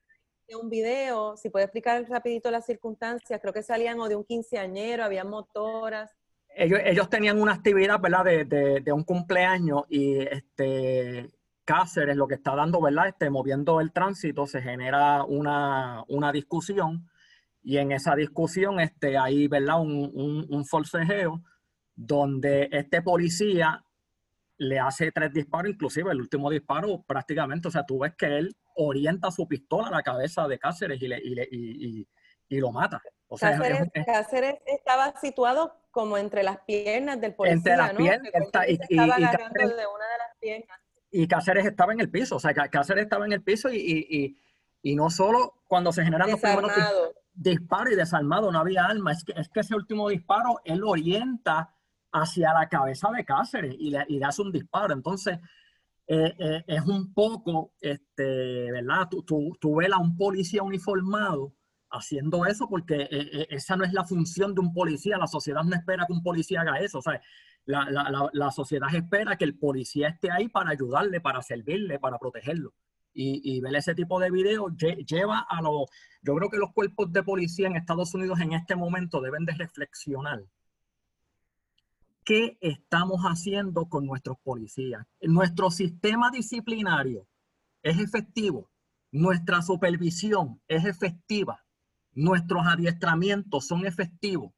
un 0.59 0.69
video, 0.69 1.35
si 1.35 1.49
puede 1.49 1.65
explicar 1.65 2.03
rapidito 2.07 2.51
las 2.51 2.65
circunstancias, 2.65 3.39
creo 3.41 3.53
que 3.53 3.63
salían 3.63 3.99
o 3.99 4.07
de 4.07 4.15
un 4.15 4.23
quinceañero, 4.23 5.03
había 5.03 5.23
motoras 5.23 6.11
ellos, 6.55 7.09
tenían 7.09 7.41
una 7.41 7.53
actividad, 7.53 7.99
¿verdad? 7.99 8.25
De, 8.25 8.93
un 8.93 9.03
cumpleaños 9.03 9.83
y 9.89 10.19
este 10.19 11.29
Cáceres 11.65 12.17
lo 12.17 12.27
que 12.27 12.35
está 12.35 12.55
dando, 12.55 12.81
¿verdad? 12.81 13.07
Este, 13.07 13.29
moviendo 13.29 13.79
el 13.79 13.93
tránsito, 13.93 14.45
se 14.45 14.61
genera 14.61 15.23
una, 15.23 16.03
discusión 16.33 17.09
y 17.63 17.77
en 17.77 17.93
esa 17.93 18.15
discusión 18.15 18.81
este, 18.81 19.17
hay, 19.17 19.47
¿verdad? 19.47 19.79
Un, 19.79 20.45
un, 20.49 20.65
forcejeo 20.65 21.41
donde 21.95 22.67
este 22.71 23.01
policía 23.01 23.83
le 24.63 24.79
hace 24.79 25.11
tres 25.11 25.31
disparos, 25.33 25.71
inclusive 25.71 26.11
el 26.11 26.21
último 26.21 26.49
disparo 26.49 27.03
prácticamente, 27.05 27.67
o 27.67 27.71
sea, 27.71 27.85
tú 27.85 27.99
ves 27.99 28.13
que 28.17 28.25
él 28.37 28.55
orienta 28.75 29.31
su 29.31 29.47
pistola 29.47 29.87
a 29.89 29.91
la 29.91 30.03
cabeza 30.03 30.47
de 30.47 30.57
Cáceres 30.57 31.01
y, 31.01 31.07
le, 31.07 31.19
y, 31.23 32.07
y 32.49 32.59
lo 32.59 32.71
mata. 32.71 33.01
O 33.27 33.37
sea, 33.37 33.57
Cáceres, 34.05 34.59
estaba 34.65 35.19
situado 35.19 35.75
como 35.91 36.17
entre 36.17 36.43
las 36.43 36.59
piernas 36.61 37.19
del 37.19 37.33
policía, 37.33 37.55
Entre 37.55 37.77
las 37.77 37.93
¿no? 37.93 37.97
piernas. 37.97 38.31
y, 38.31 38.37
estaba 38.37 39.19
y, 39.19 39.23
Cáceres, 39.23 39.69
de 39.69 39.87
una 39.87 40.05
de 40.05 40.17
las 40.19 40.37
piernas. 40.39 40.79
Y 41.11 41.27
Cáceres 41.27 41.65
estaba 41.65 41.93
en 41.93 41.99
el 41.99 42.09
piso, 42.09 42.35
o 42.35 42.39
sea, 42.39 42.53
Cáceres 42.53 43.05
estaba 43.05 43.25
en 43.25 43.33
el 43.33 43.41
piso 43.41 43.69
y, 43.71 44.37
no 44.83 45.09
solo 45.09 45.61
cuando 45.67 45.91
se 45.91 46.03
generan 46.03 46.29
los 46.29 46.39
primeros 46.39 46.71
disparos 47.33 47.93
y 47.93 47.95
desarmado, 47.95 48.51
no 48.51 48.59
había 48.59 48.85
arma, 48.85 49.11
es 49.11 49.23
que, 49.23 49.33
es 49.35 49.49
que 49.49 49.61
ese 49.61 49.75
último 49.75 50.09
disparo 50.09 50.61
él 50.65 50.83
orienta 50.83 51.72
hacia 52.13 52.53
la 52.53 52.69
cabeza 52.69 53.09
de 53.11 53.25
Cáceres 53.25 53.75
y 53.77 53.89
le, 53.89 54.05
y 54.07 54.21
hace 54.23 54.41
un 54.41 54.51
disparo. 54.51 54.93
Entonces, 54.93 55.39
eh, 56.07 56.33
eh, 56.37 56.63
es 56.67 56.81
un 56.85 57.13
poco, 57.13 57.73
este, 57.81 58.71
¿verdad? 58.71 59.07
Tú, 59.09 59.23
tú, 59.23 59.57
tú 59.59 59.75
ves 59.75 59.91
a 59.91 59.97
un 59.97 60.15
policía 60.15 60.63
uniformado 60.63 61.53
haciendo 61.89 62.45
eso 62.45 62.67
porque 62.67 63.07
eh, 63.09 63.47
esa 63.49 63.75
no 63.75 63.83
es 63.83 63.93
la 63.93 64.05
función 64.05 64.53
de 64.53 64.61
un 64.61 64.73
policía. 64.73 65.17
La 65.17 65.27
sociedad 65.27 65.63
no 65.63 65.75
espera 65.75 66.05
que 66.05 66.13
un 66.13 66.23
policía 66.23 66.61
haga 66.61 66.79
eso. 66.79 66.99
O 66.99 67.11
la, 67.65 67.89
la, 67.89 68.29
la, 68.31 68.51
sociedad 68.51 68.93
espera 68.93 69.37
que 69.37 69.45
el 69.45 69.57
policía 69.57 70.09
esté 70.09 70.29
ahí 70.31 70.49
para 70.49 70.71
ayudarle, 70.71 71.19
para 71.19 71.41
servirle, 71.41 71.99
para 71.99 72.19
protegerlo. 72.19 72.73
Y, 73.15 73.41
y 73.43 73.61
ver 73.61 73.75
ese 73.75 73.95
tipo 73.95 74.19
de 74.19 74.31
videos 74.31 74.73
lleva 75.07 75.45
a 75.47 75.61
lo... 75.61 75.85
Yo 76.21 76.35
creo 76.35 76.49
que 76.49 76.57
los 76.57 76.73
cuerpos 76.73 77.11
de 77.11 77.23
policía 77.23 77.67
en 77.67 77.75
Estados 77.75 78.13
Unidos 78.13 78.39
en 78.39 78.53
este 78.53 78.75
momento 78.75 79.21
deben 79.21 79.45
de 79.45 79.53
reflexionar. 79.53 80.43
¿Qué 82.23 82.57
estamos 82.61 83.21
haciendo 83.23 83.89
con 83.89 84.05
nuestros 84.05 84.37
policías? 84.39 85.05
Nuestro 85.21 85.71
sistema 85.71 86.31
disciplinario 86.31 87.27
es 87.81 87.99
efectivo. 87.99 88.69
Nuestra 89.11 89.61
supervisión 89.61 90.61
es 90.67 90.85
efectiva 90.85 91.63
nuestros 92.15 92.65
adiestramientos 92.65 93.67
son 93.67 93.85
efectivos. 93.85 94.51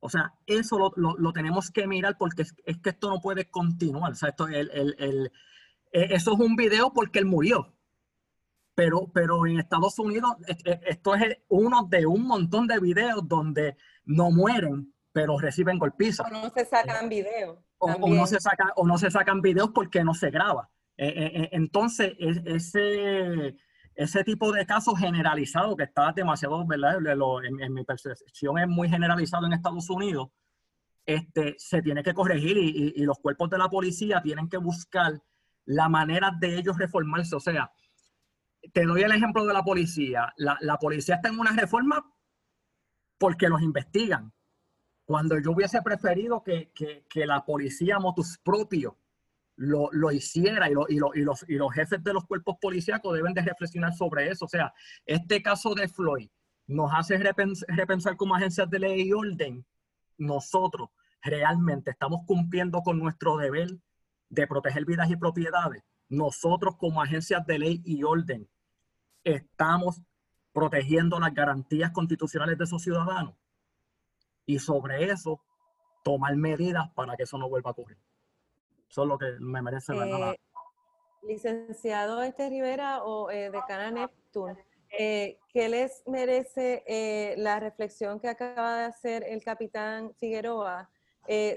O 0.00 0.08
sea, 0.08 0.34
eso 0.46 0.92
lo, 0.96 1.32
tenemos 1.32 1.70
que 1.70 1.86
mirar 1.86 2.16
porque 2.18 2.42
es, 2.42 2.78
que 2.78 2.90
esto 2.90 3.10
no 3.10 3.20
puede 3.20 3.50
continuar. 3.50 4.12
O 4.12 4.14
sea, 4.14 4.28
esto, 4.28 4.46
el, 4.46 4.70
el, 4.70 5.32
e, 5.92 6.14
eso 6.14 6.34
es 6.34 6.40
un 6.40 6.54
video 6.54 6.92
porque 6.92 7.18
él 7.18 7.26
murió. 7.26 7.74
Pero, 8.74 9.10
pero 9.12 9.44
en 9.44 9.58
Estados 9.58 9.98
Unidos 9.98 10.36
esto 10.46 11.16
es 11.16 11.38
uno 11.48 11.88
de 11.90 12.06
un 12.06 12.22
montón 12.22 12.68
de 12.68 12.78
videos 12.78 13.26
donde 13.26 13.76
no 14.04 14.30
mueren, 14.30 14.94
pero 15.18 15.36
reciben 15.36 15.78
golpizas. 15.78 16.24
O 16.26 16.30
no 16.30 16.48
se 16.50 16.64
sacan 16.64 17.08
videos. 17.08 17.58
O, 17.78 17.88
no 18.08 18.26
se 18.26 18.38
sacan, 18.38 18.68
o 18.76 18.86
no 18.86 18.98
se 18.98 19.10
sacan 19.10 19.40
videos 19.40 19.70
porque 19.74 20.04
no 20.04 20.14
se 20.14 20.30
graba. 20.30 20.70
Eh, 20.96 21.08
eh, 21.08 21.30
eh, 21.34 21.48
entonces, 21.52 22.12
ese 22.18 23.56
ese 23.96 24.22
tipo 24.22 24.52
de 24.52 24.64
casos 24.64 24.96
generalizados 24.96 25.74
que 25.76 25.82
está 25.82 26.12
demasiado, 26.12 26.64
¿verdad? 26.64 26.98
En, 27.44 27.74
mi 27.74 27.84
percepción 27.84 28.56
es 28.58 28.68
muy 28.68 28.88
generalizado 28.88 29.44
en 29.46 29.54
Estados 29.54 29.90
Unidos, 29.90 30.28
este, 31.04 31.56
se 31.58 31.82
tiene 31.82 32.04
que 32.04 32.14
corregir 32.14 32.56
y, 32.56 33.02
los 33.02 33.18
cuerpos 33.18 33.50
de 33.50 33.58
la 33.58 33.68
policía 33.68 34.22
tienen 34.22 34.48
que 34.48 34.58
buscar 34.58 35.20
la 35.64 35.88
manera 35.88 36.30
de 36.38 36.58
ellos 36.58 36.78
reformarse. 36.78 37.34
O 37.34 37.40
sea, 37.40 37.72
te 38.72 38.84
doy 38.84 39.02
el 39.02 39.10
ejemplo 39.10 39.44
de 39.44 39.52
la 39.52 39.64
policía. 39.64 40.32
La, 40.36 40.78
policía 40.78 41.16
está 41.16 41.30
en 41.30 41.40
una 41.40 41.50
reforma 41.50 42.08
porque 43.18 43.48
los 43.48 43.62
investigan. 43.62 44.32
Cuando 45.08 45.38
yo 45.38 45.52
hubiese 45.52 45.80
preferido 45.80 46.44
que, 46.44 46.70
la 47.14 47.42
policía 47.42 47.98
motus 47.98 48.36
propio 48.44 48.98
lo, 49.56 50.12
hiciera 50.12 50.68
y, 50.68 50.74
y, 50.90 50.98
los, 50.98 51.48
y 51.48 51.54
los 51.54 51.72
jefes 51.72 52.04
de 52.04 52.12
los 52.12 52.26
cuerpos 52.26 52.58
policíacos 52.60 53.14
deben 53.14 53.32
de 53.32 53.40
reflexionar 53.40 53.94
sobre 53.94 54.28
eso. 54.28 54.44
O 54.44 54.48
sea, 54.48 54.74
este 55.06 55.42
caso 55.42 55.74
de 55.74 55.88
Floyd 55.88 56.28
nos 56.66 56.92
hace 56.92 57.16
repensar 57.16 58.18
como 58.18 58.34
agencias 58.34 58.68
de 58.68 58.80
ley 58.80 59.08
y 59.08 59.12
orden. 59.14 59.64
Nosotros 60.18 60.90
realmente 61.22 61.92
estamos 61.92 62.26
cumpliendo 62.26 62.82
con 62.82 62.98
nuestro 62.98 63.38
deber 63.38 63.78
de 64.28 64.46
proteger 64.46 64.84
vidas 64.84 65.10
y 65.10 65.16
propiedades. 65.16 65.82
Nosotros 66.10 66.76
como 66.76 67.00
agencias 67.00 67.46
de 67.46 67.58
ley 67.58 67.82
y 67.82 68.02
orden 68.02 68.46
estamos 69.24 70.02
protegiendo 70.52 71.18
las 71.18 71.32
garantías 71.32 71.92
constitucionales 71.92 72.58
de 72.58 72.64
esos 72.64 72.82
ciudadanos. 72.82 73.36
Y 74.48 74.58
sobre 74.58 75.04
eso, 75.04 75.42
tomar 76.02 76.34
medidas 76.34 76.90
para 76.94 77.16
que 77.16 77.24
eso 77.24 77.36
no 77.36 77.50
vuelva 77.50 77.68
a 77.68 77.72
ocurrir. 77.72 77.98
Eso 78.88 79.02
es 79.02 79.08
lo 79.08 79.18
que 79.18 79.36
me 79.38 79.60
merece 79.60 79.92
la 79.92 80.32
eh, 80.32 80.40
Licenciado 81.22 82.22
Este 82.22 82.48
Rivera 82.48 83.04
o 83.04 83.30
eh, 83.30 83.50
decana 83.50 83.90
Neptune, 83.90 84.56
eh, 84.98 85.38
¿qué 85.52 85.68
les 85.68 86.02
merece 86.06 86.82
eh, 86.86 87.34
la 87.36 87.60
reflexión 87.60 88.20
que 88.20 88.28
acaba 88.28 88.78
de 88.78 88.84
hacer 88.86 89.24
el 89.28 89.44
capitán 89.44 90.14
Figueroa? 90.14 90.90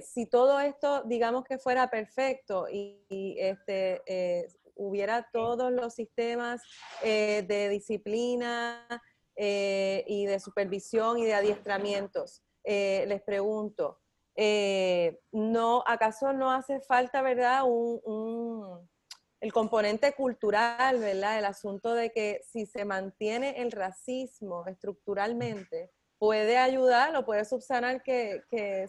si 0.04 0.26
todo 0.26 0.60
esto, 0.60 1.04
digamos 1.04 1.46
que 1.46 1.58
fuera 1.58 1.90
perfecto 1.90 2.68
y, 2.70 3.38
este, 3.40 4.50
hubiera 4.76 5.30
todos 5.32 5.72
los 5.72 5.94
sistemas 5.94 6.62
de 7.02 7.70
disciplina 7.70 8.86
y 9.38 10.26
de 10.26 10.40
supervisión 10.42 11.20
y 11.20 11.24
de 11.24 11.36
adiestramientos, 11.36 12.44
les 12.64 13.22
pregunto, 13.24 14.00
no, 15.32 15.84
¿acaso 15.86 16.34
no 16.34 16.52
hace 16.52 16.82
falta, 16.82 17.22
verdad, 17.22 17.64
un 17.66 18.90
el 19.42 19.52
componente 19.52 20.14
cultural, 20.14 21.00
¿verdad? 21.00 21.40
El 21.40 21.46
asunto 21.46 21.96
de 21.96 22.12
que 22.12 22.42
si 22.44 22.68
se 22.68 22.86
mantiene 22.86 23.62
el 23.62 23.72
racismo 23.72 24.66
estructuralmente, 24.68 25.92
puede 26.20 26.58
ayudar 26.58 27.16
o 27.16 27.26
puede 27.26 27.44
subsanar 27.44 28.04
que, 28.04 28.44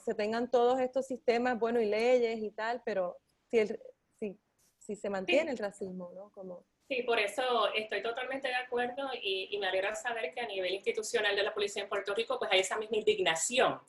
se 0.04 0.14
tengan 0.14 0.50
todos 0.50 0.78
estos 0.78 1.06
sistemas, 1.06 1.58
bueno, 1.58 1.80
y 1.80 1.86
leyes 1.86 2.38
y 2.40 2.50
tal, 2.50 2.82
pero 2.84 3.16
si, 3.50 3.66
si, 4.20 4.38
si 4.78 4.94
se 4.94 5.08
mantiene 5.08 5.50
el 5.50 5.58
racismo, 5.58 6.12
¿no? 6.14 6.30
Como... 6.32 6.66
Sí, 6.92 7.02
por 7.04 7.18
eso 7.18 7.72
estoy 7.72 8.02
totalmente 8.02 8.48
de 8.48 8.54
acuerdo 8.54 9.08
y, 9.14 9.48
y, 9.50 9.58
me 9.58 9.66
alegra 9.66 9.94
saber 9.94 10.30
que 10.34 10.42
a 10.42 10.46
nivel 10.46 10.74
institucional 10.74 11.34
de 11.34 11.42
la 11.42 11.54
policía 11.54 11.82
en 11.82 11.88
Puerto 11.88 12.14
Rico, 12.14 12.38
pues 12.38 12.50
hay 12.52 12.60
esa 12.60 12.76
misma 12.76 12.98
indignación 12.98 13.80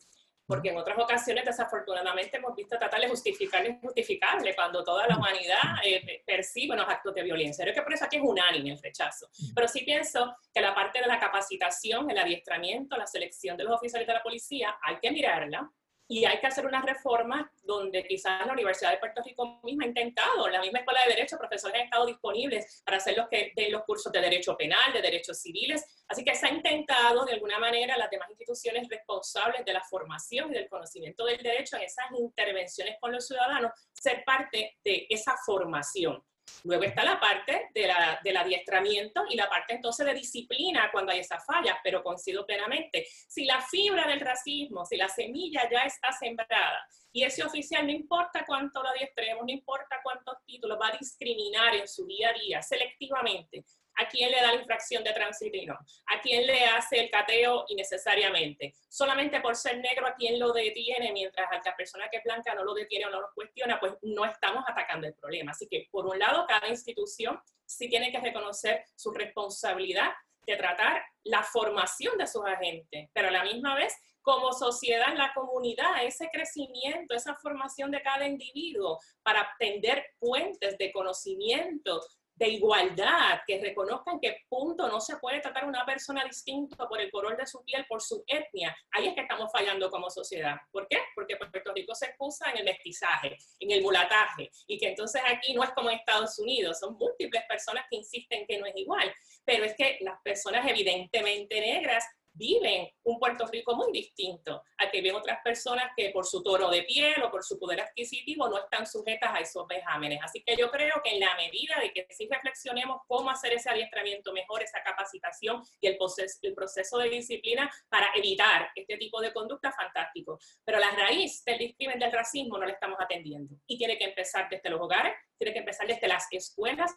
porque 0.45 0.69
en 0.69 0.77
otras 0.77 0.97
ocasiones 0.97 1.43
desafortunadamente 1.45 2.37
hemos 2.37 2.55
visto 2.55 2.77
tratar 2.77 3.01
de 3.01 3.09
justificar 3.09 3.63
lo 3.63 3.71
injustificable 3.71 4.55
cuando 4.55 4.83
toda 4.83 5.07
la 5.07 5.17
humanidad 5.17 5.59
eh, 5.83 6.21
percibe 6.25 6.75
unos 6.75 6.87
actos 6.87 7.13
de 7.13 7.23
violencia. 7.23 7.63
Creo 7.63 7.75
que 7.75 7.81
por 7.81 7.93
eso 7.93 8.05
aquí 8.05 8.17
es 8.17 8.23
unánime 8.23 8.71
el 8.71 8.81
rechazo. 8.81 9.29
Pero 9.55 9.67
sí 9.67 9.81
pienso 9.83 10.35
que 10.53 10.61
la 10.61 10.75
parte 10.75 10.99
de 10.99 11.07
la 11.07 11.19
capacitación, 11.19 12.09
el 12.09 12.17
adiestramiento, 12.17 12.97
la 12.97 13.07
selección 13.07 13.57
de 13.57 13.63
los 13.63 13.73
oficiales 13.73 14.07
de 14.07 14.13
la 14.13 14.23
policía, 14.23 14.77
hay 14.81 14.97
que 15.01 15.11
mirarla 15.11 15.71
y 16.07 16.25
hay 16.25 16.39
que 16.39 16.47
hacer 16.47 16.65
una 16.65 16.81
reforma 16.81 17.51
donde 17.63 18.05
quizás 18.05 18.45
la 18.45 18.53
Universidad 18.53 18.91
de 18.91 18.97
Puerto 18.97 19.21
Rico 19.23 19.59
misma 19.63 19.85
ha 19.85 19.87
intentado, 19.87 20.47
la 20.49 20.61
misma 20.61 20.79
Escuela 20.79 21.01
de 21.03 21.15
Derecho, 21.15 21.37
profesores 21.37 21.75
han 21.75 21.85
estado 21.85 22.05
disponibles 22.05 22.81
para 22.85 22.97
hacer 22.97 23.17
los, 23.17 23.27
que, 23.29 23.53
de 23.55 23.69
los 23.69 23.83
cursos 23.83 24.11
de 24.11 24.21
Derecho 24.21 24.57
Penal, 24.57 24.91
de 24.93 25.01
Derechos 25.01 25.41
Civiles, 25.41 26.03
así 26.07 26.23
que 26.23 26.35
se 26.35 26.47
ha 26.47 26.51
intentado 26.51 27.25
de 27.25 27.33
alguna 27.33 27.57
manera 27.59 27.97
las 27.97 28.09
demás 28.09 28.29
instituciones 28.29 28.87
responsables 28.89 29.63
de 29.65 29.73
la 29.73 29.81
formación 29.81 30.51
y 30.51 30.55
del 30.55 30.69
conocimiento 30.69 31.25
del 31.25 31.41
derecho 31.41 31.77
en 31.77 31.83
esas 31.83 32.05
intervenciones 32.17 32.97
con 32.99 33.11
los 33.11 33.25
ciudadanos 33.25 33.71
ser 33.93 34.23
parte 34.25 34.77
de 34.83 35.07
esa 35.09 35.35
formación. 35.45 36.23
Luego 36.63 36.83
está 36.83 37.03
la 37.03 37.19
parte 37.19 37.69
de 37.73 37.87
la, 37.87 38.19
del 38.23 38.37
adiestramiento 38.37 39.23
y 39.29 39.35
la 39.35 39.49
parte 39.49 39.73
entonces 39.73 40.05
de 40.05 40.13
disciplina 40.13 40.89
cuando 40.91 41.11
hay 41.11 41.19
esas 41.19 41.45
fallas, 41.45 41.77
pero 41.83 42.03
coincido 42.03 42.45
plenamente. 42.45 43.05
Si 43.27 43.45
la 43.45 43.61
fibra 43.61 44.07
del 44.07 44.21
racismo, 44.21 44.85
si 44.85 44.95
la 44.95 45.09
semilla 45.09 45.69
ya 45.69 45.83
está 45.83 46.11
sembrada 46.11 46.87
y 47.11 47.23
ese 47.23 47.43
oficial 47.43 47.85
no 47.85 47.91
importa 47.91 48.43
cuánto 48.45 48.81
lo 48.81 48.89
adiestremos, 48.89 49.43
no 49.45 49.51
importa 49.51 49.99
cuántos 50.03 50.35
títulos, 50.45 50.79
va 50.81 50.87
a 50.87 50.97
discriminar 50.97 51.75
en 51.75 51.87
su 51.87 52.05
día 52.05 52.29
a 52.29 52.33
día 52.33 52.61
selectivamente 52.61 53.65
a 53.95 54.07
quién 54.07 54.31
le 54.31 54.41
da 54.41 54.53
la 54.53 54.61
infracción 54.61 55.03
de 55.03 55.13
tránsito 55.13 55.57
y 55.57 55.65
no, 55.65 55.73
a 55.73 56.21
quién 56.21 56.45
le 56.47 56.65
hace 56.65 56.99
el 56.99 57.09
cateo 57.09 57.65
innecesariamente, 57.67 58.73
solamente 58.89 59.39
por 59.41 59.55
ser 59.55 59.77
negro 59.79 60.07
a 60.07 60.15
quién 60.15 60.39
lo 60.39 60.51
detiene, 60.51 61.11
mientras 61.11 61.51
a 61.51 61.61
la 61.63 61.75
persona 61.75 62.09
que 62.09 62.17
es 62.17 62.23
blanca 62.23 62.53
no 62.55 62.63
lo 62.63 62.73
detiene 62.73 63.05
o 63.05 63.09
no 63.09 63.21
lo 63.21 63.29
cuestiona, 63.33 63.79
pues 63.79 63.93
no 64.01 64.25
estamos 64.25 64.63
atacando 64.67 65.07
el 65.07 65.13
problema. 65.15 65.51
Así 65.51 65.67
que, 65.67 65.87
por 65.91 66.05
un 66.05 66.17
lado, 66.17 66.45
cada 66.47 66.67
institución 66.67 67.39
sí 67.65 67.89
tiene 67.89 68.11
que 68.11 68.19
reconocer 68.19 68.85
su 68.95 69.11
responsabilidad 69.11 70.11
de 70.45 70.57
tratar 70.57 71.01
la 71.23 71.43
formación 71.43 72.17
de 72.17 72.27
sus 72.27 72.45
agentes, 72.45 73.09
pero 73.13 73.29
a 73.29 73.31
la 73.31 73.43
misma 73.43 73.75
vez 73.75 73.95
como 74.21 74.53
sociedad, 74.53 75.13
la 75.15 75.33
comunidad, 75.33 76.03
ese 76.03 76.29
crecimiento, 76.31 77.13
esa 77.13 77.35
formación 77.35 77.91
de 77.91 78.01
cada 78.01 78.25
individuo 78.25 78.99
para 79.21 79.47
tender 79.59 80.05
puentes 80.17 80.77
de 80.77 80.91
conocimiento, 80.91 82.01
de 82.35 82.47
igualdad, 82.47 83.41
que 83.45 83.59
reconozcan 83.61 84.19
que 84.19 84.37
punto 84.49 84.87
no 84.87 84.99
se 84.99 85.17
puede 85.17 85.39
tratar 85.39 85.63
a 85.63 85.67
una 85.67 85.85
persona 85.85 86.23
distinta 86.25 86.87
por 86.87 86.99
el 86.99 87.11
color 87.11 87.37
de 87.37 87.45
su 87.45 87.63
piel, 87.63 87.85
por 87.87 88.01
su 88.01 88.23
etnia. 88.27 88.75
Ahí 88.91 89.07
es 89.07 89.13
que 89.13 89.21
estamos 89.21 89.51
fallando 89.51 89.89
como 89.89 90.09
sociedad. 90.09 90.55
¿Por 90.71 90.87
qué? 90.87 90.97
Porque 91.15 91.37
Puerto 91.37 91.73
Rico 91.73 91.93
se 91.93 92.07
excusa 92.07 92.49
en 92.51 92.57
el 92.57 92.65
mestizaje, 92.65 93.37
en 93.59 93.71
el 93.71 93.81
mulataje, 93.81 94.49
y 94.67 94.77
que 94.77 94.89
entonces 94.89 95.21
aquí 95.27 95.53
no 95.53 95.63
es 95.63 95.69
como 95.71 95.89
Estados 95.89 96.39
Unidos, 96.39 96.79
son 96.79 96.97
múltiples 96.97 97.43
personas 97.47 97.85
que 97.89 97.97
insisten 97.97 98.45
que 98.47 98.57
no 98.57 98.65
es 98.65 98.75
igual, 98.75 99.13
pero 99.45 99.63
es 99.65 99.75
que 99.75 99.97
las 100.01 100.19
personas 100.23 100.67
evidentemente 100.67 101.59
negras 101.61 102.03
viven 102.33 102.89
un 103.03 103.19
Puerto 103.19 103.45
Rico 103.47 103.75
muy 103.75 103.91
distinto 103.91 104.63
a 104.77 104.89
que 104.89 105.01
ven 105.01 105.15
otras 105.15 105.39
personas 105.43 105.91
que 105.95 106.09
por 106.09 106.25
su 106.25 106.41
toro 106.41 106.69
de 106.69 106.83
piel 106.83 107.21
o 107.23 107.31
por 107.31 107.43
su 107.43 107.59
poder 107.59 107.81
adquisitivo 107.81 108.49
no 108.49 108.57
están 108.57 108.85
sujetas 108.85 109.31
a 109.33 109.39
esos 109.39 109.67
vejámenes. 109.67 110.19
Así 110.23 110.43
que 110.43 110.55
yo 110.55 110.69
creo 110.71 111.01
que 111.03 111.11
en 111.11 111.19
la 111.19 111.35
medida 111.35 111.79
de 111.79 111.91
que 111.93 112.05
sí 112.09 112.27
reflexionemos 112.29 113.01
cómo 113.07 113.29
hacer 113.29 113.53
ese 113.53 113.69
adiestramiento 113.69 114.33
mejor, 114.33 114.63
esa 114.63 114.81
capacitación 114.83 115.61
y 115.79 115.87
el 115.87 115.97
proceso, 115.97 116.39
el 116.41 116.55
proceso 116.55 116.97
de 116.97 117.09
disciplina 117.09 117.71
para 117.89 118.07
evitar 118.15 118.69
este 118.75 118.97
tipo 118.97 119.21
de 119.21 119.33
conducta, 119.33 119.71
fantástico. 119.71 120.39
Pero 120.63 120.79
la 120.79 120.91
raíz 120.91 121.43
del 121.45 121.59
discrimen 121.59 121.99
del 121.99 122.11
racismo 122.11 122.57
no 122.57 122.65
la 122.65 122.73
estamos 122.73 122.97
atendiendo 122.99 123.55
y 123.67 123.77
tiene 123.77 123.97
que 123.97 124.05
empezar 124.05 124.47
desde 124.49 124.69
los 124.69 124.81
hogares, 124.81 125.13
tiene 125.37 125.53
que 125.53 125.59
empezar 125.59 125.87
desde 125.87 126.07
las 126.07 126.25
escuelas 126.31 126.91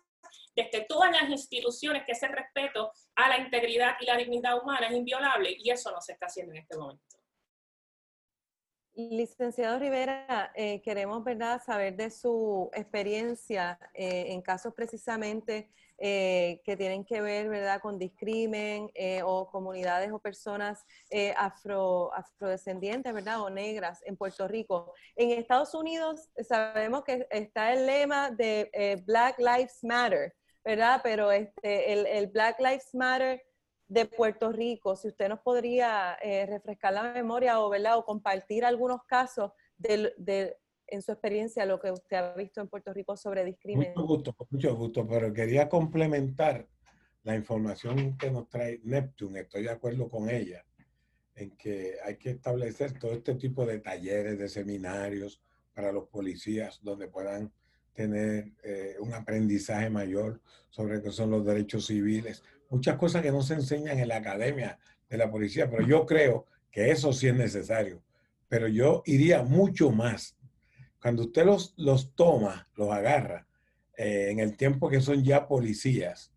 desde 0.57 0.87
todas 0.87 1.12
las 1.12 1.29
instituciones 1.29 2.05
que 2.05 2.12
ese 2.12 2.29
respeto 2.29 2.90
a 3.14 3.29
la 3.29 3.38
integridad 3.38 3.97
y 4.01 4.07
la 4.07 4.16
dignidad 4.16 4.61
humana 4.61 4.87
es 4.88 4.95
inviolable 4.95 5.55
y 5.57 5.71
eso 5.71 5.90
no 5.92 6.01
se 6.01 6.14
está 6.14 6.27
haciendo 6.27 6.53
en 6.53 6.62
este 6.62 6.77
momento. 6.77 7.16
Licenciado 8.99 9.79
Rivera, 9.79 10.53
eh, 10.55 10.81
queremos 10.81 11.23
¿verdad? 11.23 11.61
saber 11.62 11.97
de 11.97 12.11
su 12.11 12.71
experiencia 12.73 13.79
eh, 13.92 14.33
en 14.33 14.40
casos 14.40 14.73
precisamente 14.73 15.71
eh, 15.99 16.62
que 16.64 16.79
tienen 16.79 17.05
que 17.05 17.21
ver 17.21 17.51
¿verdad? 17.51 17.83
con 17.83 17.99
discrimen 17.99 18.90
o 19.23 19.51
comunidades 19.51 20.11
o 20.12 20.19
personas 20.19 20.83
afro, 21.37 22.11
afrodescendientes 22.14 23.12
¿verdad? 23.12 23.42
o 23.42 23.51
negras 23.51 24.01
en 24.07 24.16
Puerto 24.16 24.49
Rico. 24.49 24.95
En 25.14 25.31
Estados 25.31 25.75
Unidos 25.75 26.31
sabemos 26.49 27.05
que 27.05 27.27
está 27.31 27.75
el 27.75 27.85
lema 27.85 28.31
de 28.31 29.03
Black 29.05 29.38
Lives 29.38 29.81
Matter, 29.83 30.35
¿verdad? 30.66 31.00
Pero 31.02 31.31
este, 31.31 31.92
el, 31.92 32.07
el 32.07 32.26
Black 32.26 32.59
Lives 32.59 32.92
Matter 32.92 33.40
de 33.87 34.05
Puerto 34.05 34.50
Rico, 34.50 34.96
si 34.96 35.07
usted 35.07 35.29
nos 35.29 35.38
podría 35.38 36.18
eh, 36.20 36.44
refrescar 36.44 36.92
la 36.92 37.12
memoria 37.12 37.61
o, 37.61 37.70
¿verdad? 37.70 37.96
o 37.96 38.05
compartir 38.05 38.64
algunos 38.64 39.05
casos 39.05 39.52
de, 39.79 40.12
de, 40.18 40.57
en 40.88 41.02
su 41.02 41.12
experiencia, 41.12 41.64
lo 41.64 41.79
que 41.79 41.92
usted 41.92 42.16
ha 42.16 42.35
visto 42.35 42.61
en 42.61 42.66
Puerto 42.66 42.92
Rico 42.92 43.16
sobre 43.16 43.44
discriminación. 43.44 43.94
Mucho 43.94 44.07
gusto, 44.09 44.37
mucho 44.50 44.74
gusto, 44.74 45.07
pero 45.07 45.33
quería 45.33 45.68
complementar 45.68 46.66
la 47.22 47.37
información 47.37 48.18
que 48.18 48.33
nos 48.33 48.48
trae 48.48 48.81
Neptune. 48.83 49.40
Estoy 49.40 49.62
de 49.62 49.70
acuerdo 49.70 50.09
con 50.09 50.29
ella 50.29 50.64
en 51.37 51.57
que 51.57 51.94
hay 52.05 52.16
que 52.16 52.31
establecer 52.31 52.98
todo 52.98 53.12
este 53.12 53.37
tipo 53.37 53.64
de 53.66 53.79
talleres, 53.79 54.37
de 54.37 54.48
seminarios 54.48 55.40
para 55.74 55.92
los 55.92 56.09
policías 56.09 56.81
donde 56.83 57.07
puedan 57.07 57.52
tener 57.97 58.53
eh, 58.63 58.97
un 59.01 59.13
aprendizaje 59.15 59.91
mayor 59.91 60.41
sobre 60.71 61.03
qué 61.03 61.11
son 61.11 61.31
los 61.31 61.45
derechos 61.45 61.87
civiles, 61.87 62.45
muchas 62.69 62.97
cosas 62.97 63.23
que 63.23 63.33
no 63.33 63.43
se 63.43 63.55
enseñan 63.55 63.99
en 63.99 64.09
la 64.09 64.19
academia 64.19 64.79
de 65.09 65.17
la 65.17 65.31
policía, 65.31 65.69
pero 65.71 65.87
yo 65.87 66.05
creo 66.05 66.47
que 66.71 66.91
eso 66.91 67.13
sí 67.13 67.27
es 67.27 67.35
necesario. 67.35 68.03
Pero 68.49 68.69
yo 68.69 69.03
iría 69.07 69.43
mucho 69.43 69.91
más. 69.91 70.37
Cuando 71.01 71.23
usted 71.23 71.47
los, 71.47 71.75
los 71.77 72.15
toma, 72.15 72.69
los 72.77 72.91
agarra, 72.91 73.47
eh, 73.97 74.29
en 74.31 74.41
el 74.41 74.57
tiempo 74.57 74.91
que 74.91 75.01
son 75.01 75.25
ya 75.25 75.49
policías, 75.49 76.33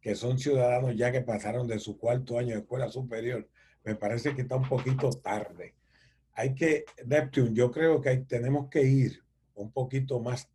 que 0.00 0.14
son 0.14 0.38
ciudadanos 0.38 0.96
ya 0.96 1.12
que 1.12 1.20
pasaron 1.20 1.66
de 1.68 1.78
su 1.78 1.98
cuarto 1.98 2.38
año 2.38 2.54
de 2.54 2.60
escuela 2.62 2.88
superior, 2.88 3.48
me 3.84 3.94
parece 3.94 4.34
que 4.34 4.42
está 4.42 4.56
un 4.56 4.68
poquito 4.68 5.10
tarde. 5.10 5.74
Hay 6.34 6.54
que, 6.54 6.84
Neptune, 7.04 7.54
yo 7.54 7.70
creo 7.70 8.00
que 8.00 8.16
tenemos 8.18 8.68
que 8.68 8.82
ir 8.82 9.22
un 9.54 9.70
poquito 9.70 10.20
más, 10.20 10.50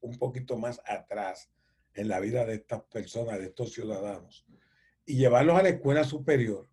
un 0.00 0.18
poquito 0.18 0.56
más 0.56 0.80
atrás 0.86 1.50
en 1.94 2.08
la 2.08 2.20
vida 2.20 2.44
de 2.44 2.54
estas 2.54 2.82
personas, 2.84 3.38
de 3.38 3.46
estos 3.46 3.72
ciudadanos, 3.72 4.46
y 5.04 5.16
llevarlos 5.16 5.58
a 5.58 5.62
la 5.62 5.70
escuela 5.70 6.04
superior, 6.04 6.68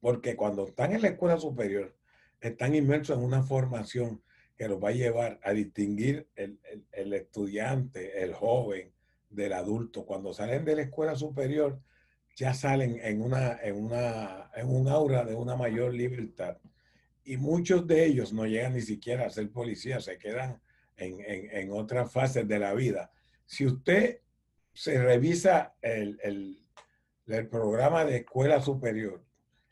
porque 0.00 0.36
cuando 0.36 0.66
están 0.66 0.92
en 0.92 1.02
la 1.02 1.08
escuela 1.08 1.38
superior, 1.38 1.96
están 2.40 2.74
inmersos 2.74 3.16
en 3.18 3.24
una 3.24 3.42
formación 3.42 4.22
que 4.56 4.68
los 4.68 4.82
va 4.82 4.90
a 4.90 4.92
llevar 4.92 5.40
a 5.42 5.52
distinguir 5.52 6.28
el, 6.36 6.60
el 6.92 7.12
estudiante, 7.14 8.22
el 8.22 8.34
joven, 8.34 8.94
del 9.34 9.52
adulto. 9.52 10.04
Cuando 10.06 10.32
salen 10.32 10.64
de 10.64 10.76
la 10.76 10.82
escuela 10.82 11.14
superior, 11.16 11.80
ya 12.36 12.54
salen 12.54 12.98
en, 13.02 13.22
una, 13.22 13.58
en, 13.62 13.76
una, 13.76 14.50
en 14.54 14.68
un 14.68 14.88
aura 14.88 15.24
de 15.24 15.34
una 15.34 15.56
mayor 15.56 15.94
libertad. 15.94 16.58
Y 17.24 17.36
muchos 17.36 17.86
de 17.86 18.04
ellos 18.04 18.32
no 18.32 18.46
llegan 18.46 18.74
ni 18.74 18.80
siquiera 18.80 19.26
a 19.26 19.30
ser 19.30 19.50
policías, 19.50 20.04
se 20.04 20.18
quedan 20.18 20.60
en, 20.96 21.20
en, 21.20 21.70
otras 21.72 22.12
fases 22.12 22.46
de 22.46 22.58
la 22.58 22.72
vida. 22.74 23.12
Si 23.46 23.66
usted 23.66 24.20
se 24.72 25.02
revisa 25.02 25.74
el, 25.82 26.18
el, 26.22 26.64
el 27.26 27.48
programa 27.48 28.04
de 28.04 28.18
escuela 28.18 28.60
superior, 28.60 29.24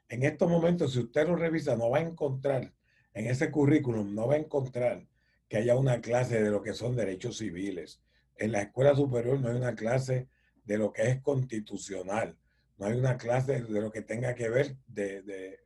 en 0.08 0.22
estos 0.24 0.50
momentos, 0.50 0.92
si 0.92 1.00
usted 1.00 1.26
lo 1.26 1.36
revisa, 1.36 1.76
no 1.76 1.90
va 1.90 1.98
a 1.98 2.02
encontrar 2.02 2.72
en 3.14 3.26
ese 3.26 3.50
currículum, 3.50 4.14
no 4.14 4.26
va 4.26 4.34
a 4.34 4.38
encontrar 4.38 5.06
que 5.48 5.58
haya 5.58 5.76
una 5.76 6.00
clase 6.00 6.42
de 6.42 6.50
lo 6.50 6.62
que 6.62 6.72
son 6.72 6.96
derechos 6.96 7.38
civiles, 7.38 8.00
en 8.36 8.52
la 8.52 8.62
escuela 8.62 8.94
superior 8.94 9.38
no 9.40 9.48
hay 9.48 9.56
una 9.56 9.74
clase 9.74 10.28
de 10.64 10.78
lo 10.78 10.92
que 10.92 11.08
es 11.08 11.20
constitucional, 11.20 12.36
no 12.78 12.86
hay 12.86 12.98
una 12.98 13.16
clase 13.16 13.62
de 13.62 13.80
lo 13.80 13.90
que 13.90 14.02
tenga 14.02 14.34
que 14.34 14.48
ver 14.48 14.76
de, 14.86 15.58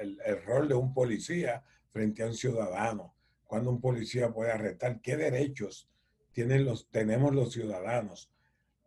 el, 0.00 0.42
rol 0.44 0.68
de 0.68 0.74
un 0.74 0.94
policía 0.94 1.62
frente 1.90 2.22
a 2.22 2.26
un 2.26 2.34
ciudadano, 2.34 3.13
cuando 3.54 3.70
un 3.70 3.80
policía 3.80 4.32
puede 4.32 4.50
arrestar, 4.50 5.00
qué 5.00 5.16
derechos 5.16 5.88
tienen 6.32 6.64
los, 6.64 6.90
tenemos 6.90 7.32
los 7.32 7.52
ciudadanos 7.52 8.28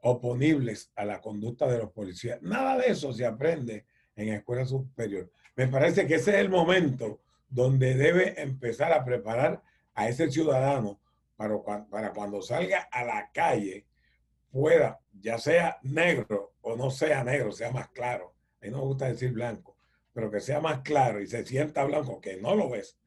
oponibles 0.01 0.91
a 0.97 1.05
la 1.05 1.21
conducta 1.21 1.67
de 1.67 1.77
los 1.77 1.91
policías. 1.93 2.41
Nada 2.41 2.77
de 2.77 2.87
eso 2.87 3.13
se 3.13 3.25
aprende 3.25 3.85
en 4.17 4.27
escuela 4.27 4.65
superior. 4.65 5.31
Me 5.55 5.69
parece 5.69 6.05
que 6.05 6.15
ese 6.15 6.31
es 6.31 6.37
el 6.39 6.49
momento 6.49 7.21
donde 7.47 7.93
debe 7.93 8.41
empezar 8.41 8.91
a 8.91 9.05
preparar 9.05 9.63
a 9.93 10.09
ese 10.09 10.29
ciudadano 10.29 10.99
para, 11.37 12.11
cuando 12.13 12.41
salga 12.41 12.89
a 12.91 13.05
la 13.05 13.31
calle 13.31 13.85
pueda, 14.51 14.99
ya 15.13 15.37
sea 15.37 15.77
negro 15.81 16.55
o 16.59 16.75
no 16.75 16.91
sea 16.91 17.23
negro, 17.23 17.53
sea 17.53 17.71
más 17.71 17.87
claro. 17.91 18.33
A 18.61 18.65
mí 18.65 18.71
no 18.71 18.79
me 18.79 18.83
gusta 18.83 19.07
decir 19.07 19.31
blanco, 19.31 19.77
pero 20.11 20.29
que 20.29 20.41
sea 20.41 20.59
más 20.59 20.81
claro 20.81 21.21
y 21.21 21.27
se 21.27 21.45
sienta 21.45 21.85
blanco, 21.85 22.19
que 22.19 22.35
no 22.35 22.53
lo 22.53 22.69
ves, 22.69 22.97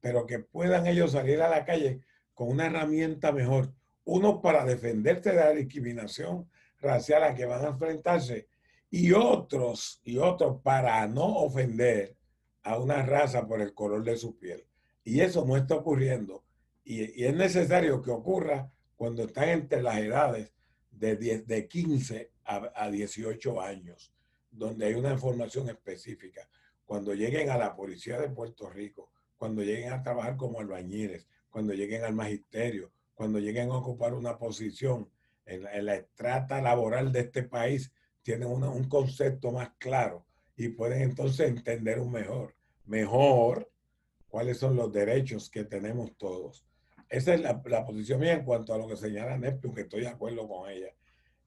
pero 0.00 0.26
que 0.26 0.38
puedan 0.38 0.86
ellos 0.86 1.12
salir 1.12 1.40
a 1.42 1.48
la 1.48 1.64
calle 1.64 2.00
con 2.34 2.48
una 2.48 2.66
herramienta 2.66 3.32
mejor. 3.32 3.72
Uno 4.04 4.40
para 4.40 4.64
defenderse 4.64 5.30
de 5.30 5.36
la 5.36 5.50
discriminación 5.50 6.48
racial 6.80 7.24
a 7.24 7.34
que 7.34 7.46
van 7.46 7.64
a 7.64 7.68
enfrentarse 7.70 8.48
y 8.90 9.12
otros, 9.12 10.00
y 10.04 10.18
otros 10.18 10.62
para 10.62 11.06
no 11.06 11.26
ofender 11.38 12.16
a 12.62 12.78
una 12.78 13.02
raza 13.02 13.46
por 13.46 13.60
el 13.60 13.74
color 13.74 14.04
de 14.04 14.16
su 14.16 14.38
piel. 14.38 14.66
Y 15.04 15.20
eso 15.20 15.44
no 15.44 15.56
está 15.56 15.74
ocurriendo 15.74 16.44
y, 16.88 17.22
es 17.24 17.34
necesario 17.34 18.00
que 18.00 18.10
ocurra 18.10 18.72
cuando 18.96 19.24
están 19.24 19.50
entre 19.50 19.82
las 19.82 19.98
edades 19.98 20.50
de, 20.90 21.16
de 21.16 21.68
15 21.68 22.32
a, 22.44 22.72
a 22.74 22.90
18 22.90 23.60
años, 23.60 24.14
donde 24.50 24.86
hay 24.86 24.94
una 24.94 25.12
información 25.12 25.68
específica. 25.68 26.48
Cuando 26.86 27.12
lleguen 27.12 27.50
a 27.50 27.58
la 27.58 27.76
policía 27.76 28.18
de 28.18 28.30
Puerto 28.30 28.70
Rico, 28.70 29.12
cuando 29.38 29.62
lleguen 29.62 29.92
a 29.92 30.02
trabajar 30.02 30.36
como 30.36 30.60
albañiles, 30.60 31.26
cuando 31.48 31.72
lleguen 31.72 32.04
al 32.04 32.14
magisterio, 32.14 32.92
cuando 33.14 33.38
lleguen 33.38 33.70
a 33.70 33.76
ocupar 33.76 34.12
una 34.12 34.36
posición 34.36 35.08
en 35.46 35.62
la, 35.62 35.74
en 35.74 35.88
estrata 35.88 36.60
laboral 36.60 37.10
de 37.10 37.20
este 37.20 37.44
país, 37.44 37.90
tienen 38.22 38.48
un 38.48 38.88
concepto 38.88 39.50
más 39.50 39.70
claro 39.78 40.26
y 40.56 40.68
pueden 40.68 41.02
entonces 41.02 41.48
entender 41.48 41.98
un 42.00 42.12
mejor, 42.12 42.54
mejor 42.84 43.70
cuáles 44.28 44.58
son 44.58 44.76
los 44.76 44.92
derechos 44.92 45.48
que 45.48 45.64
tenemos 45.64 46.14
todos. 46.16 46.64
Esa 47.08 47.34
es 47.34 47.40
la, 47.40 47.62
posición 47.62 48.20
mía 48.20 48.34
en 48.34 48.44
cuanto 48.44 48.74
a 48.74 48.78
lo 48.78 48.86
que 48.86 48.96
señala 48.96 49.38
Neptune, 49.38 49.74
que 49.74 49.80
estoy 49.82 50.02
de 50.02 50.08
acuerdo 50.08 50.46
con 50.46 50.68
ella. 50.68 50.92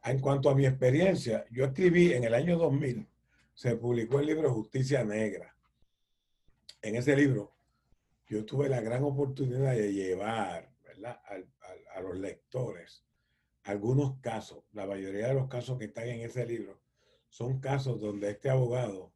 En 0.03 0.19
cuanto 0.19 0.49
a 0.49 0.55
mi 0.55 0.65
experiencia, 0.65 1.45
yo 1.51 1.65
escribí 1.65 2.13
en 2.13 2.23
el 2.23 2.33
año 2.33 2.57
2000, 2.57 3.07
se 3.53 3.75
publicó 3.75 4.19
el 4.19 4.25
libro 4.25 4.51
Justicia 4.51 5.03
Negra. 5.03 5.55
En 6.81 6.95
ese 6.95 7.15
libro, 7.15 7.53
yo 8.31 8.45
tuve 8.45 8.69
la 8.69 8.79
gran 8.79 9.03
oportunidad 9.03 9.73
de 9.75 9.91
llevar 9.91 10.71
A, 11.03 12.01
los 12.01 12.17
lectores 12.17 13.05
algunos 13.63 14.21
casos. 14.21 14.63
La 14.71 14.85
mayoría 14.85 15.27
de 15.27 15.33
los 15.33 15.49
casos 15.49 15.77
que 15.77 15.85
están 15.85 16.07
en 16.07 16.21
ese 16.21 16.45
libro 16.45 16.81
son 17.27 17.59
casos 17.59 17.99
donde 17.99 18.29
este 18.29 18.49
abogado 18.49 19.13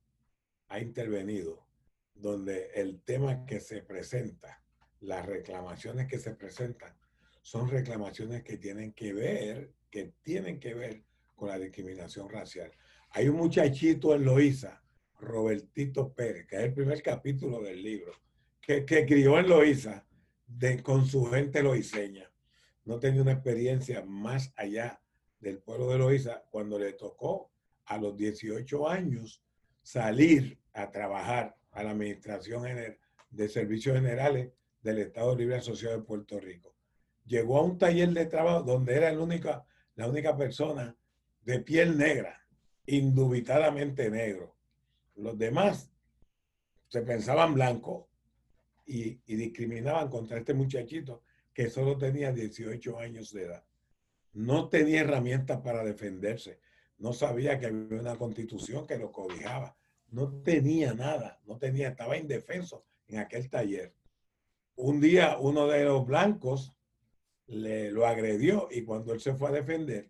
ha 0.67 0.81
intervenido, 0.81 1.65
donde 2.13 2.71
el 2.75 3.01
tema 3.03 3.45
que 3.45 3.61
se 3.61 3.81
presenta 3.83 4.61
las 4.99 5.25
reclamaciones 5.25 6.07
que 6.07 6.19
se 6.19 6.35
presentan 6.35 6.93
son 7.41 7.69
reclamaciones 7.69 8.43
que 8.43 8.57
tienen 8.57 8.91
que 8.91 9.13
ver, 9.13 9.71
que 9.89 10.13
tienen 10.23 10.59
que 10.59 10.73
ver 10.73 11.05
con 11.35 11.47
la 11.47 11.57
discriminación 11.57 12.29
racial. 12.29 12.69
Hay 13.11 13.29
un 13.29 13.37
muchachito 13.37 14.13
en 14.13 14.25
Loíza, 14.25 14.83
Robertito 15.21 16.13
Pérez, 16.13 16.47
que 16.47 16.57
es 16.57 16.63
el 16.63 16.73
primer 16.73 17.01
capítulo 17.01 17.61
del 17.61 17.81
libro, 17.81 18.24
que, 18.65 19.05
crió 19.05 19.37
en 19.37 19.47
Loíza 19.47 20.05
de, 20.47 20.81
con 20.81 21.05
su 21.05 21.25
gente 21.25 21.61
loiseña. 21.61 22.31
No 22.83 22.99
tenía 22.99 23.21
una 23.21 23.33
experiencia 23.33 24.03
más 24.03 24.53
allá 24.55 25.01
del 25.39 25.59
pueblo 25.59 25.89
de 25.89 25.99
Loíza 25.99 26.43
cuando 26.49 26.79
le 26.79 26.93
tocó 26.93 27.51
a 27.85 27.97
los 27.97 28.17
18 28.17 28.89
años 28.89 29.43
salir 29.83 30.59
a 30.73 30.89
trabajar 30.89 31.55
a 31.71 31.83
la 31.83 31.91
Administración 31.91 32.65
de 33.29 33.49
Servicios 33.49 33.95
Generales 33.95 34.51
del 34.81 34.99
Estado 34.99 35.35
Libre 35.35 35.57
Asociado 35.57 35.97
de 35.97 36.03
Puerto 36.03 36.39
Rico. 36.39 36.75
Llegó 37.25 37.57
a 37.57 37.63
un 37.63 37.77
taller 37.77 38.09
de 38.09 38.25
trabajo 38.25 38.63
donde 38.63 38.95
era 38.95 39.11
la 39.11 40.07
única 40.07 40.37
persona 40.37 40.95
de 41.41 41.59
piel 41.59 41.97
negra, 41.97 42.41
indubitadamente 42.87 44.09
negro. 44.09 44.55
Los 45.15 45.37
demás 45.37 45.91
se 46.87 47.01
pensaban 47.01 47.53
blancos 47.53 48.05
y, 48.85 49.15
discriminaban 49.25 50.09
contra 50.09 50.37
este 50.37 50.53
muchachito 50.53 51.23
que 51.53 51.69
solo 51.69 51.97
tenía 51.97 52.31
18 52.31 52.99
años 52.99 53.31
de 53.31 53.43
edad. 53.43 53.63
No 54.33 54.69
tenía 54.69 55.01
herramientas 55.01 55.61
para 55.61 55.83
defenderse. 55.83 56.59
No 56.97 57.13
sabía 57.13 57.57
que 57.59 57.67
había 57.67 57.99
una 57.99 58.17
constitución 58.17 58.85
que 58.85 58.97
lo 58.97 59.11
cobijaba. 59.11 59.75
No 60.09 60.41
tenía 60.43 60.93
nada. 60.93 61.39
No 61.45 61.57
tenía, 61.57 61.89
estaba 61.89 62.17
indefenso 62.17 62.85
en 63.07 63.19
aquel 63.19 63.49
taller 63.49 63.93
un 64.75 64.99
día 64.99 65.37
uno 65.39 65.67
de 65.67 65.85
los 65.85 66.05
blancos 66.05 66.75
le 67.47 67.91
lo 67.91 68.05
agredió 68.05 68.67
y 68.71 68.83
cuando 68.83 69.13
él 69.13 69.19
se 69.19 69.35
fue 69.35 69.49
a 69.49 69.53
defender, 69.53 70.09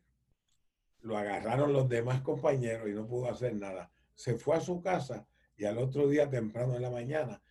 lo 1.01 1.17
agarraron 1.17 1.73
los 1.73 1.87
demás 1.87 2.21
compañeros 2.21 2.87
y 2.89 2.93
no 2.93 3.05
pudo 3.05 3.29
hacer 3.29 3.55
nada. 3.55 3.91
Se 4.15 4.35
fue 4.35 4.55
a 4.55 4.61
su 4.61 4.81
casa 4.81 5.27
y 5.57 5.65
al 5.65 5.77
otro 5.77 6.07
día 6.07 6.29
temprano 6.29 6.75
en 6.75 6.81
la 6.81 6.89
mañana, 6.89 7.41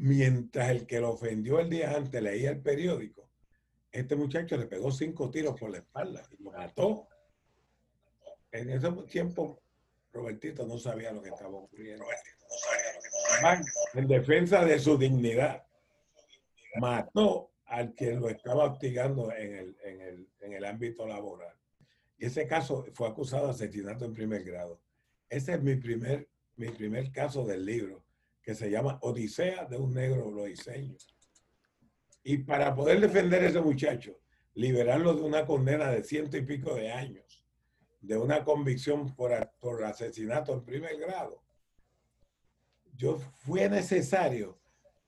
mientras 0.00 0.70
el 0.70 0.86
que 0.86 0.98
lo 0.98 1.10
ofendió 1.10 1.60
el 1.60 1.68
día 1.68 1.94
antes 1.94 2.22
leía 2.22 2.50
el 2.50 2.62
periódico, 2.62 3.28
este 3.92 4.16
muchacho 4.16 4.56
le 4.56 4.66
pegó 4.66 4.90
cinco 4.90 5.30
tiros 5.30 5.60
por 5.60 5.70
la 5.70 5.78
espalda 5.78 6.22
y 6.30 6.42
lo 6.42 6.52
mató. 6.52 7.06
En 8.50 8.70
ese 8.70 8.90
tiempo, 9.10 9.60
Robertito 10.12 10.66
no 10.66 10.78
sabía 10.78 11.12
lo 11.12 11.20
que 11.20 11.28
estaba 11.28 11.50
ocurriendo. 11.50 12.04
En 13.94 14.08
defensa 14.08 14.64
de 14.64 14.78
su 14.78 14.96
dignidad 14.96 15.66
mató 16.76 17.50
al 17.66 17.94
que 17.94 18.14
lo 18.14 18.30
estaba 18.30 18.64
hostigando 18.64 19.30
en 19.32 19.54
el, 19.54 19.76
en 19.84 20.00
el, 20.00 20.28
en 20.40 20.52
el 20.54 20.64
ámbito 20.64 21.06
laboral. 21.06 21.54
Y 22.16 22.26
ese 22.26 22.46
caso 22.46 22.86
fue 22.94 23.06
acusado 23.06 23.46
de 23.46 23.52
asesinato 23.52 24.06
en 24.06 24.14
primer 24.14 24.44
grado. 24.44 24.80
Ese 25.28 25.54
es 25.54 25.62
mi 25.62 25.76
primer, 25.76 26.28
mi 26.56 26.70
primer 26.70 27.12
caso 27.12 27.44
del 27.44 27.66
libro, 27.66 28.02
que 28.42 28.54
se 28.54 28.70
llama 28.70 28.98
Odisea 29.02 29.64
de 29.66 29.76
un 29.76 29.94
negro 29.94 30.30
loiseño. 30.30 30.96
Y 32.22 32.38
para 32.38 32.74
poder 32.74 33.00
defender 33.00 33.42
a 33.42 33.48
ese 33.48 33.60
muchacho, 33.60 34.18
liberarlo 34.54 35.14
de 35.14 35.22
una 35.22 35.46
condena 35.46 35.90
de 35.90 36.04
ciento 36.04 36.36
y 36.36 36.42
pico 36.42 36.74
de 36.74 36.90
años, 36.92 37.44
de 38.00 38.16
una 38.16 38.44
convicción 38.44 39.14
por, 39.14 39.30
por 39.58 39.84
asesinato 39.84 40.52
en 40.52 40.64
primer 40.64 40.98
grado, 40.98 41.42
yo 42.96 43.18
fue 43.18 43.68
necesario 43.68 44.58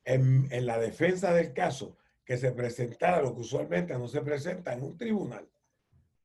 en, 0.05 0.67
la 0.67 0.79
defensa 0.79 1.33
del 1.33 1.53
caso 1.53 1.97
que 2.25 2.37
se 2.37 2.53
presentara 2.53 3.23
lo 3.23 3.35
que 3.35 3.41
usualmente 3.41 3.95
no 3.95 4.09
se 4.09 4.23
presenta 4.23 4.73
en 4.73 4.83
un 4.83 4.97
tribunal, 4.97 5.49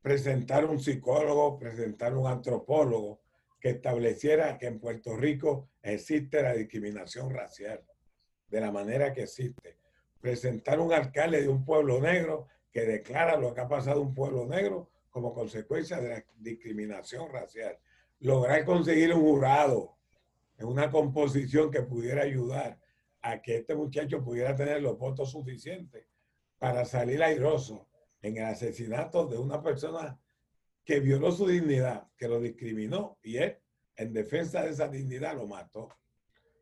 presentar 0.02 0.66
un 0.66 0.80
psicólogo, 0.80 1.60
presentar 1.60 2.16
un 2.16 2.28
antropólogo 2.28 3.20
que 3.60 3.70
estableciera 3.70 4.58
que 4.58 4.68
en 4.68 4.80
Puerto 4.80 5.16
Rico 5.16 5.70
existe 5.82 6.42
la 6.42 6.54
discriminación 6.54 7.32
racial, 7.32 7.84
de 8.48 8.62
la 8.62 8.72
manera 8.72 9.14
que 9.14 9.24
existe. 9.24 9.78
Presentar 10.22 10.80
un 10.80 10.94
alcalde 10.94 11.42
de 11.42 11.48
un 11.48 11.66
pueblo 11.66 12.00
negro 12.00 12.48
que 12.72 12.82
declara 12.82 13.38
lo 13.38 13.54
que 13.54 13.62
ha 13.62 13.68
pasado 13.68 14.02
un 14.02 14.14
pueblo 14.14 14.46
negro 14.46 14.90
como 15.10 15.34
consecuencia 15.34 16.00
de 16.00 16.10
la 16.10 16.26
discriminación 16.36 17.32
racial. 17.32 17.78
Lograr 18.20 18.66
conseguir 18.66 19.14
un 19.14 19.22
jurado 19.22 19.98
en 20.58 20.68
una 20.68 20.92
composición 20.92 21.72
que 21.72 21.82
pudiera 21.82 22.24
ayudar 22.24 22.80
a 23.22 23.42
que 23.42 23.58
este 23.58 23.76
muchacho 23.76 24.24
pudiera 24.24 24.56
tener 24.56 24.82
los 24.82 24.98
votos 24.98 25.32
suficientes 25.32 26.06
para 26.58 26.86
salir 26.86 27.22
airoso 27.24 27.88
en 28.22 28.38
el 28.38 28.46
asesinato 28.46 29.26
de 29.28 29.38
una 29.38 29.62
persona 29.62 30.20
que 30.88 31.02
violó 31.02 31.34
su 31.34 31.46
dignidad, 31.46 32.08
que 32.18 32.30
lo 32.30 32.40
discriminó 32.40 33.20
y 33.22 33.36
él, 33.36 33.58
en 33.98 34.14
defensa 34.14 34.64
de 34.64 34.70
esa 34.70 34.88
dignidad, 34.88 35.36
lo 35.36 35.46
mató. 35.46 35.90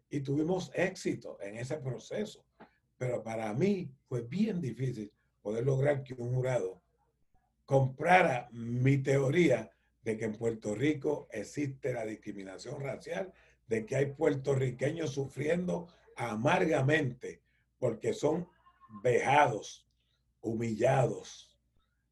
Y 0.09 0.21
tuvimos 0.21 0.71
éxito 0.73 1.37
en 1.41 1.57
ese 1.57 1.77
proceso. 1.77 2.43
Pero 2.97 3.21
para 3.21 3.53
mí 3.53 3.91
fue 4.09 4.23
bien 4.23 4.59
difícil 4.59 5.13
poder 5.43 5.63
lograr 5.63 6.03
que 6.03 6.15
un 6.15 6.33
jurado 6.33 6.81
comprara 7.65 8.49
mi 8.51 8.97
teoría 8.97 9.71
de 10.01 10.17
que 10.17 10.25
en 10.25 10.33
Puerto 10.33 10.73
Rico 10.73 11.27
existe 11.31 11.93
la 11.93 12.03
discriminación 12.03 12.81
racial, 12.81 13.31
de 13.67 13.85
que 13.85 13.95
hay 13.95 14.05
puertorriqueños 14.13 15.11
sufriendo 15.11 15.87
amargamente 16.15 17.43
porque 17.77 18.11
son 18.13 18.47
vejados, 19.03 19.87
humillados, 20.41 21.54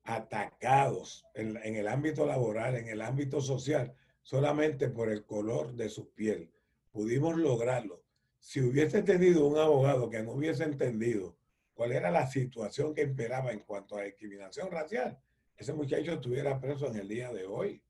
atacados 0.04 1.26
en, 1.34 1.58
el 1.76 1.88
ámbito 1.88 2.26
laboral, 2.26 2.76
en 2.76 2.88
el 2.88 3.02
ámbito 3.02 3.42
social, 3.42 3.94
solamente 4.22 4.90
por 4.90 5.10
el 5.10 5.26
color 5.26 5.74
de 5.76 5.90
su 5.90 6.12
piel. 6.14 6.52
Pudimos 6.92 7.38
lograrlo. 7.38 8.04
Si 8.40 8.62
hubiese 8.62 9.02
tenido 9.04 9.46
un 9.46 9.58
abogado 9.58 10.10
que 10.10 10.22
no 10.22 10.34
hubiese 10.34 10.66
entendido 10.66 11.38
cuál 11.74 11.94
era 11.94 12.12
la 12.12 12.28
situación 12.28 12.94
que 12.94 13.04
imperaba 13.04 13.52
en 13.52 13.60
cuanto 13.60 13.98
a 13.98 14.04
discriminación 14.04 14.70
racial, 14.70 15.18
ese 15.58 15.74
muchacho 15.74 16.14
estuviera 16.14 16.60
preso 16.60 16.88
en 16.88 16.98
el 16.98 17.08
día 17.08 17.32
de 17.32 17.46
hoy. 17.46 17.82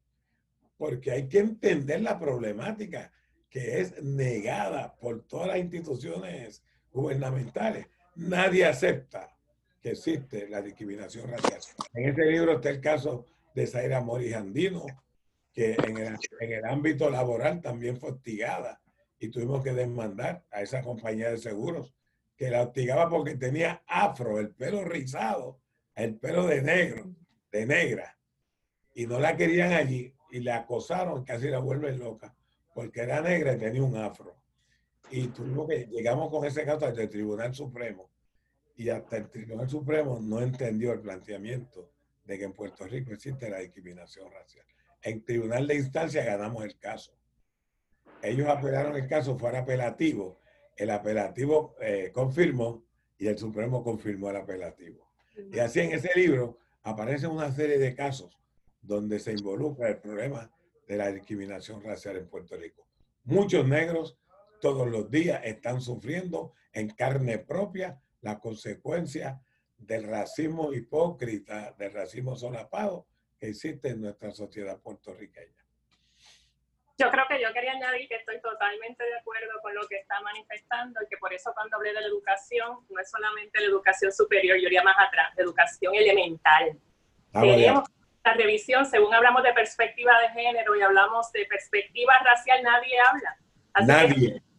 Porque 0.78 1.12
hay 1.12 1.28
que 1.28 1.39
entender 1.39 2.02
la 2.02 2.19
problemática 2.19 3.12
que 3.49 3.82
es 3.82 4.02
negada 4.02 4.95
por 4.95 5.23
todas 5.23 5.47
las 5.47 5.58
instituciones 5.58 6.63
gubernamentales. 6.91 7.88
Nadie 8.15 8.65
acepta 8.65 9.32
que 9.83 9.91
existe 9.91 10.47
la 10.47 10.61
discriminación 10.61 11.29
racial. 11.29 11.59
En 11.93 12.07
este 12.07 12.25
libro 12.25 12.53
está 12.53 12.69
el 12.69 12.79
caso 12.79 13.25
de 13.53 13.67
Zaira 13.67 13.99
Mori 13.99 14.33
Andino, 14.33 14.85
que 15.51 15.73
en 15.73 15.97
el, 15.97 16.17
en 16.39 16.53
el 16.53 16.65
ámbito 16.65 17.09
laboral 17.09 17.59
también 17.59 17.97
fue 17.97 18.11
hostigada 18.11 18.81
y 19.19 19.27
tuvimos 19.27 19.61
que 19.61 19.73
demandar 19.73 20.45
a 20.51 20.61
esa 20.61 20.81
compañía 20.81 21.29
de 21.29 21.37
seguros 21.37 21.93
que 22.37 22.49
la 22.49 22.63
hostigaba 22.63 23.09
porque 23.09 23.35
tenía 23.35 23.83
afro, 23.85 24.39
el 24.39 24.51
pelo 24.51 24.85
rizado, 24.85 25.59
el 25.95 26.15
pelo 26.15 26.47
de 26.47 26.61
negro, 26.61 27.13
de 27.51 27.65
negra, 27.65 28.17
y 28.95 29.05
no 29.05 29.19
la 29.19 29.35
querían 29.35 29.73
allí 29.73 30.13
y 30.31 30.39
la 30.39 30.59
acosaron, 30.59 31.25
casi 31.25 31.49
la 31.49 31.59
vuelven 31.59 31.99
loca, 31.99 32.33
porque 32.73 33.01
era 33.01 33.21
negra 33.21 33.53
y 33.53 33.57
tenía 33.59 33.83
un 33.83 33.97
afro. 33.97 34.37
Y 35.11 35.27
tuvimos 35.27 35.67
que, 35.67 35.87
llegamos 35.87 36.31
con 36.31 36.45
ese 36.45 36.63
caso 36.65 36.85
al 36.85 37.09
Tribunal 37.09 37.53
Supremo 37.53 38.12
y 38.75 38.89
hasta 38.89 39.17
el 39.17 39.29
Tribunal 39.29 39.69
Supremo 39.69 40.19
no 40.21 40.41
entendió 40.41 40.93
el 40.93 41.01
planteamiento 41.01 41.91
de 42.25 42.38
que 42.38 42.45
en 42.45 42.53
Puerto 42.53 42.86
Rico 42.86 43.12
existe 43.12 43.49
la 43.49 43.59
discriminación 43.59 44.31
racial. 44.31 44.65
En 45.01 45.23
Tribunal 45.23 45.67
de 45.67 45.75
Instancia 45.75 46.23
ganamos 46.23 46.63
el 46.63 46.77
caso. 46.79 47.13
Ellos 48.21 48.47
apelaron 48.47 48.95
el 48.95 49.07
caso, 49.07 49.38
fue 49.38 49.55
apelativo. 49.57 50.39
El 50.77 50.89
apelativo 50.89 51.75
eh, 51.81 52.12
confirmó 52.13 52.83
y 53.17 53.27
el 53.27 53.38
Supremo 53.38 53.83
confirmó 53.83 54.29
el 54.29 54.38
apelativo. 54.38 55.12
Y 55.51 55.59
así 55.59 55.81
en 55.81 55.91
ese 55.91 56.12
libro 56.15 56.57
aparecen 56.83 57.31
una 57.31 57.51
serie 57.51 57.77
de 57.77 57.95
casos 57.95 58.39
donde 58.81 59.19
se 59.19 59.31
involucra 59.31 59.89
el 59.89 59.97
problema 59.97 60.51
de 60.88 60.97
la 60.97 61.12
discriminación 61.12 61.81
racial 61.81 62.17
en 62.17 62.27
Puerto 62.27 62.55
Rico. 62.55 62.88
Muchos 63.23 63.67
negros 63.67 64.17
todos 64.62 64.88
los 64.89 65.09
días 65.09 65.41
están 65.43 65.81
sufriendo 65.81 66.53
en 66.73 66.89
carne 66.89 67.39
propia 67.39 68.01
la 68.23 68.39
consecuencia 68.39 69.39
del 69.77 70.07
racismo 70.07 70.73
hipócrita, 70.73 71.73
del 71.77 71.93
racismo 71.93 72.36
solapado 72.36 73.05
que 73.38 73.49
existe 73.49 73.89
en 73.89 74.01
nuestra 74.01 74.31
sociedad 74.31 74.79
puertorriqueña. 74.81 75.62
Yo 76.97 77.09
creo 77.09 77.25
que 77.27 77.41
yo 77.41 77.51
quería 77.53 77.73
añadir 77.73 78.07
que 78.07 78.15
estoy 78.15 78.39
totalmente 78.39 79.03
de 79.03 79.17
acuerdo 79.17 79.59
con 79.62 79.75
lo 79.75 79.86
que 79.88 79.97
está 79.97 80.21
manifestando 80.21 81.01
y 81.03 81.07
que 81.09 81.17
por 81.17 81.33
eso 81.33 81.51
cuando 81.53 81.75
hablé 81.75 81.89
de 81.89 82.01
la 82.01 82.07
educación, 82.07 82.77
no 82.89 82.99
es 83.01 83.09
solamente 83.09 83.59
la 83.59 83.65
educación 83.65 84.12
superior, 84.13 84.57
yo 84.57 84.67
iría 84.67 84.83
más 84.83 84.95
atrás, 84.99 85.33
la 85.36 85.43
educación 85.43 85.93
elemental. 85.95 86.79
Ah, 87.33 87.41
Tenemos 87.41 87.89
la 88.23 88.33
revisión, 88.36 88.86
según 88.86 89.13
hablamos 89.13 89.43
de 89.43 89.53
perspectiva 89.53 90.13
de 90.21 90.29
género 90.29 90.75
y 90.77 90.81
hablamos 90.81 91.29
de 91.33 91.45
perspectiva 91.45 92.13
racial, 92.23 92.63
nadie 92.63 92.97
habla. 92.99 93.38
nadie 93.86 94.33
que 94.33 94.52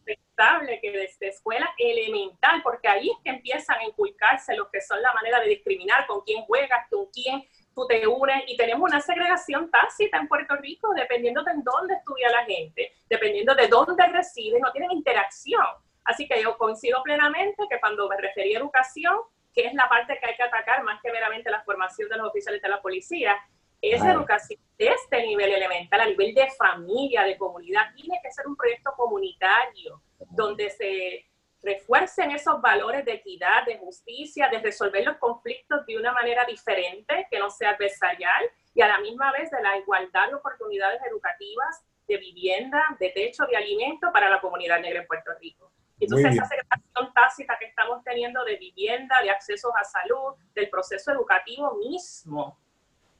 desde 0.81 1.27
escuela 1.27 1.69
elemental, 1.77 2.61
porque 2.63 2.87
ahí 2.87 3.09
es 3.09 3.17
que 3.23 3.29
empiezan 3.29 3.79
a 3.79 3.85
inculcarse 3.85 4.55
lo 4.55 4.69
que 4.69 4.81
son 4.81 5.01
la 5.01 5.13
manera 5.13 5.39
de 5.39 5.49
discriminar, 5.49 6.05
con 6.07 6.21
quién 6.21 6.43
juegas, 6.43 6.87
con 6.89 7.05
quién 7.07 7.43
tú 7.73 7.85
te 7.87 8.07
unes, 8.07 8.43
y 8.47 8.55
tenemos 8.55 8.89
una 8.89 9.01
segregación 9.01 9.69
tácita 9.69 10.17
en 10.17 10.27
Puerto 10.27 10.55
Rico, 10.55 10.93
dependiendo 10.95 11.43
de 11.43 11.53
dónde 11.57 11.95
estudia 11.95 12.29
la 12.29 12.45
gente, 12.45 12.93
dependiendo 13.09 13.53
de 13.53 13.67
dónde 13.67 14.05
reside, 14.07 14.59
no 14.59 14.71
tienen 14.71 14.91
interacción. 14.91 15.65
Así 16.05 16.27
que 16.27 16.41
yo 16.41 16.57
coincido 16.57 17.01
plenamente 17.03 17.63
que 17.69 17.79
cuando 17.79 18.07
me 18.07 18.17
referí 18.17 18.55
a 18.55 18.59
educación, 18.59 19.17
que 19.53 19.65
es 19.65 19.73
la 19.73 19.89
parte 19.89 20.17
que 20.19 20.29
hay 20.29 20.35
que 20.35 20.43
atacar 20.43 20.83
más 20.83 21.01
que 21.01 21.11
meramente 21.11 21.49
la 21.49 21.63
formación 21.63 22.09
de 22.09 22.17
los 22.17 22.27
oficiales 22.27 22.61
de 22.61 22.69
la 22.69 22.81
policía, 22.81 23.37
esa 23.93 24.11
educación 24.11 24.59
de 24.77 24.87
este 24.87 25.21
nivel 25.23 25.53
elemental, 25.53 26.01
a 26.01 26.05
nivel 26.05 26.33
de 26.33 26.47
familia, 26.57 27.23
de 27.23 27.37
comunidad, 27.37 27.93
tiene 27.95 28.19
que 28.23 28.31
ser 28.31 28.47
un 28.47 28.55
proyecto 28.55 28.91
comunitario 28.95 30.01
donde 30.31 30.69
se 30.69 31.25
refuercen 31.61 32.31
esos 32.31 32.61
valores 32.61 33.03
de 33.05 33.13
equidad, 33.13 33.65
de 33.65 33.77
justicia, 33.77 34.49
de 34.49 34.59
resolver 34.59 35.03
los 35.03 35.17
conflictos 35.17 35.85
de 35.85 35.97
una 35.97 36.13
manera 36.13 36.45
diferente, 36.45 37.27
que 37.29 37.39
no 37.39 37.49
sea 37.49 37.71
adversarial, 37.71 38.45
y 38.73 38.81
a 38.81 38.87
la 38.87 38.99
misma 38.99 39.31
vez 39.31 39.49
de 39.49 39.61
la 39.61 39.77
igualdad 39.77 40.27
de 40.27 40.35
oportunidades 40.35 41.01
educativas, 41.09 41.83
de 42.07 42.17
vivienda, 42.17 42.83
de 42.99 43.09
techo, 43.09 43.45
de 43.47 43.57
alimento 43.57 44.11
para 44.13 44.29
la 44.29 44.39
comunidad 44.39 44.79
negra 44.79 45.01
en 45.01 45.07
Puerto 45.07 45.31
Rico. 45.41 45.71
Entonces, 45.99 46.33
esa 46.33 46.45
segregación 46.45 47.13
tácita 47.13 47.57
que 47.57 47.65
estamos 47.65 48.03
teniendo 48.03 48.43
de 48.43 48.57
vivienda, 48.57 49.15
de 49.23 49.29
accesos 49.29 49.71
a 49.75 49.83
salud, 49.83 50.35
del 50.53 50.69
proceso 50.69 51.11
educativo 51.11 51.75
mismo, 51.75 52.59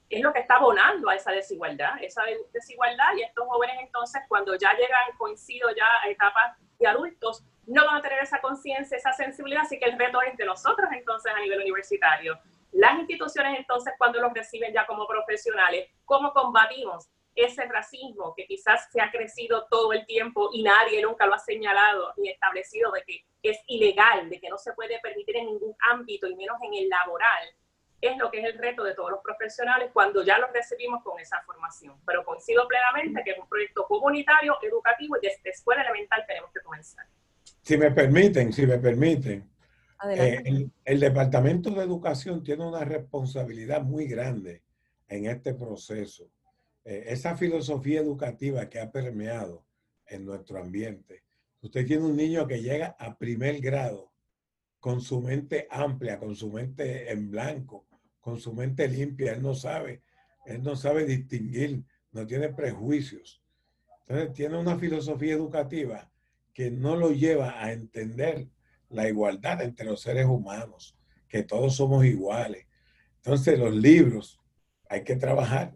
es 0.09 0.21
lo 0.21 0.31
que 0.31 0.39
está 0.39 0.55
abonando 0.55 1.09
a 1.09 1.15
esa 1.15 1.31
desigualdad, 1.31 2.01
esa 2.01 2.23
desigualdad 2.53 3.15
y 3.17 3.23
estos 3.23 3.47
jóvenes 3.47 3.77
entonces 3.81 4.21
cuando 4.27 4.55
ya 4.55 4.73
llegan, 4.73 5.17
coincido 5.17 5.69
ya 5.75 5.87
a 6.03 6.09
etapas 6.09 6.57
de 6.77 6.87
adultos, 6.87 7.43
no 7.65 7.85
van 7.85 7.97
a 7.97 8.01
tener 8.01 8.19
esa 8.19 8.39
conciencia, 8.41 8.97
esa 8.97 9.13
sensibilidad, 9.13 9.63
así 9.63 9.79
que 9.79 9.85
el 9.85 9.97
reto 9.97 10.21
es 10.21 10.37
de 10.37 10.45
nosotros 10.45 10.87
entonces 10.91 11.31
a 11.35 11.39
nivel 11.39 11.61
universitario. 11.61 12.39
Las 12.71 12.99
instituciones 12.99 13.57
entonces 13.57 13.93
cuando 13.97 14.21
los 14.21 14.33
reciben 14.33 14.73
ya 14.73 14.85
como 14.85 15.07
profesionales, 15.07 15.89
¿cómo 16.03 16.33
combatimos 16.33 17.09
ese 17.33 17.65
racismo 17.65 18.33
que 18.35 18.45
quizás 18.45 18.87
se 18.91 19.01
ha 19.01 19.11
crecido 19.11 19.67
todo 19.69 19.91
el 19.93 20.05
tiempo 20.05 20.49
y 20.53 20.63
nadie 20.63 21.01
nunca 21.01 21.25
lo 21.25 21.33
ha 21.33 21.39
señalado 21.39 22.13
ni 22.17 22.29
establecido 22.29 22.91
de 22.91 23.03
que 23.03 23.25
es 23.43 23.59
ilegal, 23.67 24.29
de 24.29 24.39
que 24.39 24.49
no 24.49 24.57
se 24.57 24.73
puede 24.73 24.99
permitir 25.01 25.37
en 25.37 25.47
ningún 25.47 25.75
ámbito 25.89 26.27
y 26.27 26.35
menos 26.35 26.57
en 26.61 26.73
el 26.73 26.89
laboral? 26.89 27.47
Es 28.09 28.17
lo 28.17 28.29
que 28.31 28.39
es 28.39 28.45
el 28.45 28.57
reto 28.57 28.83
de 28.83 28.93
todos 28.93 29.11
los 29.11 29.21
profesionales 29.21 29.89
cuando 29.93 30.23
ya 30.23 30.37
los 30.37 30.51
recibimos 30.51 31.03
con 31.03 31.19
esa 31.19 31.41
formación. 31.45 31.95
Pero 32.05 32.23
coincido 32.25 32.67
plenamente 32.67 33.23
que 33.23 33.31
es 33.31 33.37
un 33.39 33.47
proyecto 33.47 33.85
comunitario, 33.87 34.57
educativo 34.61 35.17
y 35.17 35.27
desde 35.27 35.49
escuela 35.49 35.81
elemental 35.81 36.23
tenemos 36.27 36.51
que 36.51 36.61
comenzar. 36.61 37.05
Si 37.61 37.77
me 37.77 37.91
permiten, 37.91 38.53
si 38.53 38.65
me 38.65 38.77
permiten. 38.77 39.49
Eh, 40.09 40.69
el, 40.83 40.99
Departamento 40.99 41.71
de 41.71 41.81
Educación 41.81 42.43
tiene 42.43 42.65
una 42.65 42.83
responsabilidad 42.83 43.81
muy 43.81 44.07
grande 44.07 44.61
en 45.07 45.25
este 45.25 45.53
proceso. 45.53 46.29
Eh, 46.83 47.05
esa 47.07 47.35
filosofía 47.37 48.01
educativa 48.01 48.69
que 48.69 48.79
ha 48.79 48.91
permeado 48.91 49.65
en 50.05 50.25
nuestro 50.25 50.59
ambiente. 50.59 51.23
Usted 51.61 51.87
tiene 51.87 52.03
un 52.03 52.15
niño 52.15 52.45
que 52.45 52.61
llega 52.61 52.95
a 52.99 53.17
primer 53.17 53.59
grado 53.59 54.11
con 54.79 55.01
su 55.01 55.19
mente 55.19 55.67
amplia, 55.71 56.19
con 56.19 56.35
su 56.35 56.51
mente 56.51 57.11
en 57.11 57.31
blanco, 57.31 57.87
con 58.25 58.39
su 58.39 58.55
mente 58.55 58.87
limpia. 58.87 59.33
Él 59.33 59.43
no 59.43 59.53
sabe, 59.53 60.01
él 60.47 60.63
no 60.63 60.75
sabe 60.75 61.05
distinguir, 61.05 61.83
no 62.11 62.25
tiene 62.25 62.49
prejuicios. 62.49 63.39
Entonces 64.07 64.33
tiene 64.33 64.57
una 64.57 64.79
filosofía 64.79 65.33
educativa 65.33 66.09
que 66.51 66.71
no 66.71 66.95
lo 66.95 67.11
lleva 67.11 67.63
a 67.63 67.71
entender 67.71 68.47
la 68.89 69.07
igualdad 69.07 69.61
entre 69.61 69.85
los 69.85 70.01
seres 70.01 70.25
humanos, 70.25 70.97
que 71.27 71.43
todos 71.43 71.75
somos 71.75 72.03
iguales. 72.03 72.65
Entonces 73.17 73.59
los 73.59 73.75
libros 73.75 74.39
hay 74.89 75.03
que 75.03 75.17
trabajar 75.17 75.75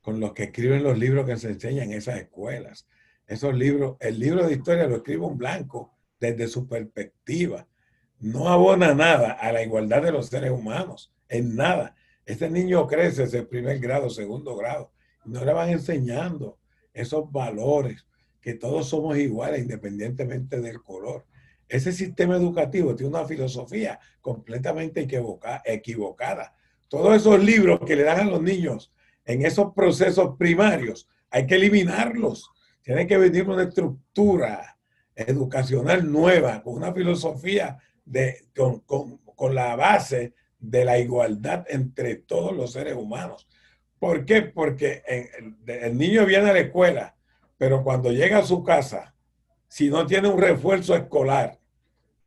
con 0.00 0.18
los 0.18 0.32
que 0.32 0.44
escriben 0.44 0.82
los 0.82 0.98
libros 0.98 1.26
que 1.26 1.36
se 1.36 1.50
enseñan 1.50 1.92
en 1.92 1.98
esas 1.98 2.18
escuelas. 2.18 2.88
Esos 3.24 3.54
libros, 3.54 3.96
el 4.00 4.18
libro 4.18 4.48
de 4.48 4.54
historia 4.54 4.88
lo 4.88 4.96
escribe 4.96 5.26
un 5.26 5.38
blanco 5.38 5.96
desde 6.18 6.48
su 6.48 6.66
perspectiva. 6.66 7.68
No 8.18 8.48
abona 8.48 8.94
nada 8.94 9.30
a 9.30 9.52
la 9.52 9.62
igualdad 9.62 10.02
de 10.02 10.10
los 10.10 10.26
seres 10.26 10.50
humanos, 10.50 11.12
en 11.28 11.56
nada. 11.56 11.94
Este 12.24 12.50
niño 12.50 12.86
crece 12.86 13.24
ese 13.24 13.42
primer 13.42 13.78
grado, 13.78 14.10
segundo 14.10 14.56
grado, 14.56 14.92
no 15.24 15.44
le 15.44 15.52
van 15.52 15.70
enseñando 15.70 16.58
esos 16.92 17.30
valores, 17.30 18.06
que 18.40 18.54
todos 18.54 18.88
somos 18.88 19.16
iguales 19.18 19.60
independientemente 19.60 20.60
del 20.60 20.82
color. 20.82 21.26
Ese 21.68 21.92
sistema 21.92 22.36
educativo 22.36 22.94
tiene 22.94 23.16
una 23.16 23.26
filosofía 23.26 24.00
completamente 24.20 25.06
equivocada. 25.64 26.54
Todos 26.88 27.16
esos 27.16 27.42
libros 27.42 27.80
que 27.86 27.96
le 27.96 28.04
dan 28.04 28.20
a 28.20 28.30
los 28.30 28.42
niños 28.42 28.92
en 29.24 29.44
esos 29.44 29.74
procesos 29.74 30.36
primarios, 30.38 31.08
hay 31.30 31.46
que 31.46 31.56
eliminarlos. 31.56 32.50
Tiene 32.80 33.06
que 33.06 33.18
venir 33.18 33.46
una 33.46 33.64
estructura 33.64 34.78
educacional 35.14 36.10
nueva, 36.10 36.62
con 36.62 36.74
una 36.74 36.94
filosofía 36.94 37.78
de, 38.04 38.48
con, 38.56 38.80
con 38.80 39.54
la 39.54 39.76
base 39.76 40.32
de 40.58 40.84
la 40.84 40.98
igualdad 40.98 41.64
entre 41.68 42.16
todos 42.16 42.54
los 42.54 42.72
seres 42.72 42.94
humanos. 42.94 43.48
¿Por 43.98 44.24
qué? 44.24 44.42
Porque 44.42 45.02
el, 45.66 45.96
niño 45.96 46.24
viene 46.26 46.50
a 46.50 46.52
la 46.52 46.60
escuela, 46.60 47.16
pero 47.56 47.82
cuando 47.82 48.12
llega 48.12 48.38
a 48.38 48.46
su 48.46 48.62
casa, 48.62 49.14
si 49.66 49.90
no 49.90 50.06
tiene 50.06 50.28
un 50.28 50.40
refuerzo 50.40 50.94
escolar 50.94 51.58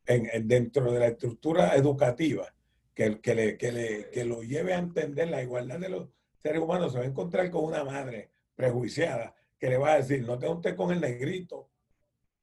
en, 0.06 0.48
dentro 0.48 0.92
de 0.92 1.00
la 1.00 1.08
estructura 1.08 1.76
educativa 1.76 2.54
que, 2.94 3.20
que, 3.22 3.36
le, 3.36 3.58
que, 3.58 3.72
le, 3.72 4.10
que 4.10 4.26
lo 4.26 4.44
lleve 4.44 4.74
a 4.74 4.80
entender 4.80 5.30
la 5.30 5.42
igualdad 5.42 5.80
de 5.80 5.90
los 5.90 6.10
seres 6.42 6.62
humanos, 6.62 6.92
se 6.92 7.00
va 7.00 7.06
a 7.06 7.08
encontrar 7.08 7.50
con 7.50 7.64
una 7.64 7.84
madre 7.84 8.32
prejuiciada 8.56 9.34
que 9.58 9.70
le 9.70 9.78
va 9.78 9.94
a 9.94 9.98
decir, 9.98 10.24
no 10.24 10.38
te 10.38 10.48
usted 10.48 10.76
con 10.76 10.92
el 10.92 11.00
negrito, 11.00 11.70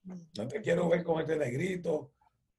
no 0.05 0.49
te 0.49 0.63
quiero 0.63 0.89
ver 0.89 1.03
con 1.03 1.21
este 1.21 1.37
negrito 1.37 2.13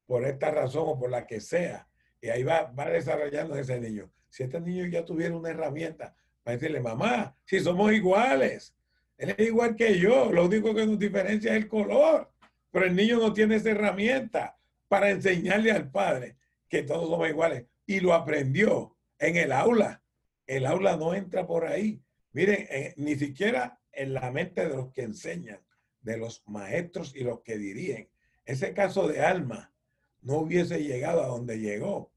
por 0.05 0.25
esta 0.25 0.51
razón 0.51 0.83
o 0.85 0.99
por 0.99 1.09
la 1.09 1.25
que 1.25 1.39
sea. 1.39 1.88
Y 2.21 2.29
ahí 2.29 2.43
va, 2.43 2.63
va 2.71 2.89
desarrollando 2.89 3.55
ese 3.55 3.79
niño. 3.79 4.11
Si 4.29 4.43
este 4.43 4.59
niño 4.59 4.85
ya 4.85 5.05
tuviera 5.05 5.35
una 5.35 5.49
herramienta 5.49 6.15
para 6.43 6.57
decirle, 6.57 6.79
mamá, 6.79 7.35
si 7.45 7.59
somos 7.59 7.91
iguales, 7.93 8.75
él 9.17 9.35
es 9.37 9.47
igual 9.47 9.75
que 9.75 9.99
yo, 9.99 10.31
lo 10.31 10.45
único 10.45 10.73
que 10.73 10.85
nos 10.85 10.97
diferencia 10.97 11.51
es 11.51 11.57
el 11.57 11.67
color, 11.67 12.31
pero 12.71 12.85
el 12.85 12.95
niño 12.95 13.17
no 13.17 13.33
tiene 13.33 13.55
esa 13.55 13.71
herramienta 13.71 14.57
para 14.87 15.09
enseñarle 15.09 15.71
al 15.71 15.91
padre 15.91 16.37
que 16.69 16.83
todos 16.83 17.09
somos 17.09 17.27
iguales 17.27 17.65
y 17.85 17.99
lo 17.99 18.13
aprendió 18.13 18.95
en 19.17 19.35
el 19.35 19.51
aula. 19.51 20.01
El 20.45 20.65
aula 20.65 20.95
no 20.95 21.13
entra 21.13 21.45
por 21.45 21.65
ahí. 21.65 22.01
Miren, 22.31 22.67
ni 22.97 23.15
siquiera 23.15 23.79
en 23.91 24.13
la 24.13 24.31
mente 24.31 24.67
de 24.67 24.75
los 24.75 24.91
que 24.93 25.01
enseñan, 25.01 25.59
de 26.01 26.17
los 26.17 26.43
maestros 26.47 27.15
y 27.15 27.23
los 27.23 27.41
que 27.41 27.57
dirigen. 27.57 28.09
Ese 28.45 28.73
caso 28.73 29.07
de 29.07 29.21
Alma 29.21 29.73
no 30.21 30.39
hubiese 30.39 30.83
llegado 30.83 31.23
a 31.23 31.27
donde 31.27 31.59
llegó 31.59 32.11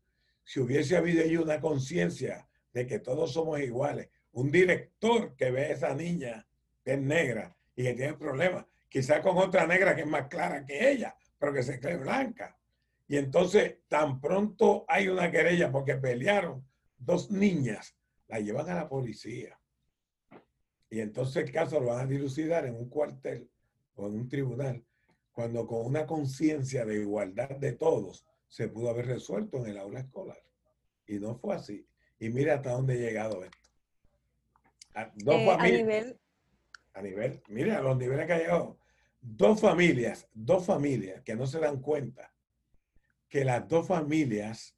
si 0.45 0.61
hubiese 0.61 0.97
habido 0.97 1.23
ahí 1.23 1.37
una 1.37 1.61
conciencia 1.61 2.49
de 2.73 2.87
que 2.87 2.99
todos 2.99 3.33
somos 3.33 3.61
iguales. 3.61 4.09
Un 4.33 4.51
director 4.51 5.35
que 5.37 5.51
ve 5.51 5.67
a 5.67 5.73
esa 5.73 5.95
niña 5.95 6.47
que 6.85 6.95
es 6.95 7.01
negra 7.01 7.57
y 7.77 7.85
que 7.85 7.95
tiene 7.95 8.15
problemas, 8.15 8.67
quizá 8.88 9.23
con 9.23 9.38
otra 9.38 9.67
negra 9.67 9.95
que 9.95 10.03
es 10.03 10.07
más 10.07 10.29
clara 10.29 10.65
que 10.65 10.91
ella, 10.91 11.15
pero 11.38 11.53
que 11.53 11.62
se 11.62 11.79
cree 11.79 11.97
blanca. 11.97 12.59
Y 13.07 13.17
entonces 13.19 13.77
tan 13.88 14.21
pronto 14.21 14.85
hay 14.88 15.09
una 15.09 15.31
querella 15.31 15.71
porque 15.71 15.97
pelearon 15.97 16.67
dos 16.97 17.31
niñas, 17.31 17.97
la 18.29 18.41
llevan 18.41 18.69
a 18.71 18.75
la 18.75 18.88
policía. 18.88 19.59
Y 20.88 21.01
entonces 21.01 21.45
el 21.45 21.53
caso 21.53 21.81
lo 21.81 21.88
van 21.88 22.01
a 22.01 22.07
dilucidar 22.07 22.67
en 22.67 22.75
un 22.75 22.88
cuartel 22.88 23.51
o 23.95 24.07
en 24.09 24.15
un 24.15 24.29
tribunal, 24.29 24.85
cuando 25.33 25.66
con 25.66 25.87
una 25.87 26.07
conciencia 26.07 26.85
de 26.85 26.97
igualdad 26.97 27.57
de 27.57 27.73
todos 27.73 28.25
se 28.49 28.68
pudo 28.68 28.90
haber 28.90 29.07
resuelto 29.07 29.59
en 29.59 29.73
el 29.73 29.79
aula 29.79 30.01
escolar. 30.01 30.42
Y 31.07 31.18
no 31.18 31.35
fue 31.35 31.57
así. 31.57 31.87
Y 32.18 32.29
mira 32.29 32.55
hasta 32.55 32.73
dónde 32.73 32.95
ha 32.95 32.97
llegado 32.97 33.42
esto. 33.42 33.71
A, 34.95 35.11
dos 35.16 35.37
eh, 35.37 35.47
familias, 35.47 35.59
a 35.59 35.83
nivel... 35.83 36.21
A 36.95 37.03
nivel, 37.03 37.42
mira 37.49 37.79
a 37.79 37.83
los 37.83 37.97
niveles 37.97 38.27
que 38.27 38.33
ha 38.35 38.38
llegado. 38.38 38.79
Dos 39.21 39.61
familias, 39.61 40.29
dos 40.35 40.66
familias 40.66 41.23
que 41.23 41.35
no 41.35 41.47
se 41.47 41.59
dan 41.59 41.81
cuenta 41.81 42.35
que 43.29 43.47
las 43.47 43.66
dos 43.66 43.88
familias 43.88 44.77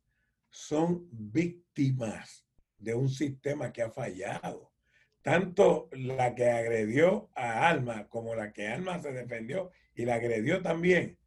son 0.48 1.08
víctimas 1.10 2.46
de 2.78 2.94
un 2.94 3.08
sistema 3.08 3.72
que 3.72 3.82
ha 3.82 3.90
fallado. 3.90 4.72
Tanto 5.22 5.88
la 5.90 6.34
que 6.36 6.50
agredió 6.50 7.30
a 7.34 7.68
Alma 7.68 8.06
como 8.08 8.36
la 8.36 8.52
que 8.52 8.68
Alma 8.68 9.00
se 9.00 9.10
defendió 9.10 9.72
y 9.94 10.04
la 10.04 10.14
agredió 10.14 10.62
también. 10.62 11.18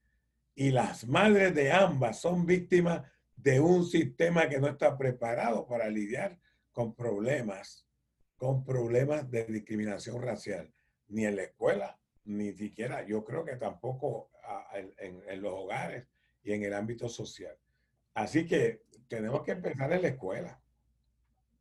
Y 0.56 0.72
las 0.72 1.08
madres 1.08 1.54
de 1.54 1.72
ambas 1.72 2.20
son 2.20 2.46
víctimas 2.46 3.08
de 3.36 3.60
un 3.60 3.86
sistema 3.86 4.50
que 4.50 4.60
no 4.60 4.68
está 4.68 4.98
preparado 4.98 5.68
para 5.68 5.90
lidiar 5.90 6.40
con 6.72 6.96
problemas, 6.96 7.88
con 8.36 8.64
problemas 8.64 9.30
de 9.30 9.46
discriminación 9.46 10.22
racial, 10.22 10.72
ni 11.08 11.26
en 11.26 11.36
la 11.36 11.44
escuela, 11.44 12.00
ni 12.26 12.54
siquiera, 12.54 13.06
yo 13.06 13.24
creo 13.24 13.46
que 13.46 13.56
tampoco 13.56 14.30
en, 15.00 15.42
los 15.42 15.54
hogares 15.54 16.06
y 16.44 16.54
en 16.54 16.64
el 16.64 16.74
ámbito 16.74 17.08
social. 17.10 17.56
Así 18.14 18.46
que 18.46 18.82
tenemos 19.08 19.44
que 19.44 19.52
empezar 19.52 19.92
en 19.94 20.02
la 20.02 20.08
escuela. 20.10 20.60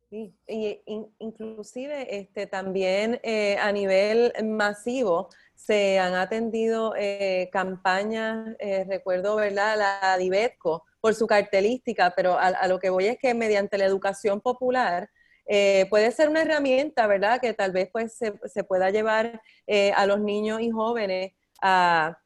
Sí, 0.09 0.33
y 0.47 0.81
inclusive 1.19 2.17
este, 2.17 2.47
también 2.47 3.19
eh, 3.23 3.57
a 3.57 3.71
nivel 3.71 4.33
masivo 4.43 5.29
se 5.57 5.99
han 5.99 6.15
atendido 6.15 6.93
eh, 6.95 7.49
campañas, 7.51 8.55
eh, 8.59 8.85
recuerdo, 8.87 9.35
¿verdad? 9.35 9.77
La 9.77 10.17
Divetco, 10.17 10.85
por 11.01 11.15
su 11.15 11.27
cartelística, 11.27 12.13
pero 12.15 12.37
a, 12.37 12.67
lo 12.67 12.79
que 12.79 12.89
voy 12.89 13.07
es 13.07 13.17
que 13.17 13.33
mediante 13.33 13.77
la 13.77 13.85
educación 13.85 14.39
popular 14.41 15.09
eh, 15.45 15.87
puede 15.89 16.11
ser 16.11 16.29
una 16.29 16.41
herramienta, 16.41 17.07
¿verdad? 17.07 17.39
Que 17.39 17.53
tal 17.53 17.71
vez 17.71 17.89
pues 17.91 18.17
se, 18.17 18.63
pueda 18.63 18.89
llevar 18.89 19.41
eh, 19.65 19.91
a 19.93 20.05
los 20.05 20.19
niños 20.19 20.61
y 20.61 20.69
jóvenes 20.69 21.33
a, 21.61 22.17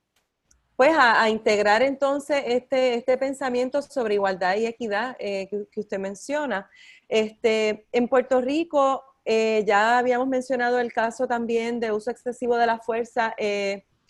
pues 0.75 0.95
a, 0.97 1.29
integrar 1.29 1.83
entonces 1.83 2.43
este, 2.47 2.95
este 2.95 3.17
pensamiento 3.17 3.83
sobre 3.83 4.15
igualdad 4.15 4.55
y 4.55 4.65
equidad 4.65 5.15
eh, 5.19 5.47
que, 5.49 5.79
usted 5.79 5.99
menciona. 5.99 6.69
Este, 7.07 7.85
en 7.91 8.07
Puerto 8.07 8.41
Rico 8.41 9.03
ya 9.25 9.97
habíamos 9.97 10.27
mencionado 10.27 10.79
el 10.79 10.91
caso 10.91 11.27
también 11.27 11.79
de 11.79 11.91
uso 11.91 12.11
excesivo 12.11 12.57
de 12.57 12.65
la 12.65 12.79
fuerza 12.79 13.35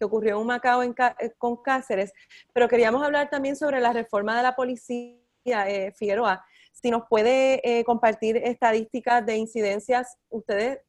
que 0.02 0.06
ocurrió 0.06 0.42
en 0.42 0.48
Macao 0.48 0.82
eh, 0.82 0.96
con 1.38 1.58
Cáceres, 1.58 2.12
pero 2.54 2.68
queríamos 2.68 3.04
hablar 3.04 3.30
también 3.30 3.56
sobre 3.56 3.80
la 3.80 3.94
reforma 3.94 4.36
de 4.36 4.42
la 4.42 4.56
policía, 4.56 5.20
eh, 5.46 5.94
Figueroa. 5.96 6.44
Si 6.72 6.90
nos 6.90 7.04
puede 7.08 7.62
eh, 7.64 7.84
compartir 7.84 8.38
estadísticas 8.38 9.24
de 9.24 9.36
incidencias, 9.36 10.18
ustedes 10.30 10.80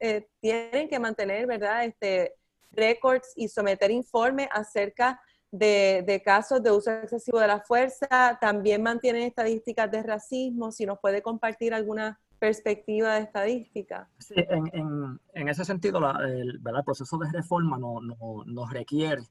tienen 0.40 0.88
que 0.88 0.98
mantener, 0.98 1.46
¿verdad?, 1.46 1.84
este, 1.84 2.36
récords 2.70 3.34
y 3.36 3.48
someter 3.48 3.90
informes 3.90 4.48
acerca 4.50 5.20
de, 5.50 6.22
casos 6.24 6.62
de 6.62 6.70
uso 6.70 6.90
excesivo 6.90 7.38
de 7.38 7.48
la 7.48 7.60
fuerza. 7.60 8.38
También 8.40 8.82
mantienen 8.82 9.24
estadísticas 9.24 9.90
de 9.90 10.02
racismo. 10.02 10.72
Si 10.72 10.86
nos 10.86 10.98
puede 10.98 11.20
compartir 11.20 11.74
alguna 11.74 12.18
perspectiva 12.42 13.14
de 13.14 13.20
estadística. 13.20 14.08
Sí, 14.18 14.34
en, 14.36 15.20
en, 15.32 15.48
ese 15.48 15.64
sentido, 15.64 16.00
el, 16.22 16.60
proceso 16.84 17.16
de 17.18 17.30
reforma 17.30 17.78
no, 17.78 18.00
nos 18.00 18.72
requiere 18.72 19.22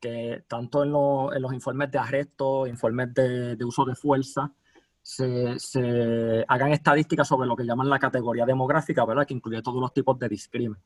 que 0.00 0.42
tanto 0.48 0.82
en, 0.82 1.36
en, 1.36 1.40
los 1.40 1.52
informes 1.52 1.92
de 1.92 1.98
arresto, 1.98 2.66
informes 2.66 3.14
de, 3.14 3.54
de 3.54 3.64
uso 3.64 3.84
de 3.84 3.94
fuerza, 3.94 4.52
se, 5.00 5.56
se, 5.60 6.44
hagan 6.48 6.72
estadísticas 6.72 7.28
sobre 7.28 7.46
lo 7.46 7.54
que 7.54 7.64
llaman 7.64 7.88
la 7.88 8.00
categoría 8.00 8.44
demográfica, 8.44 9.04
¿verdad? 9.04 9.24
que 9.24 9.34
incluye 9.34 9.62
todos 9.62 9.80
los 9.80 9.94
tipos 9.94 10.18
de 10.18 10.28
discrimen. 10.28 10.82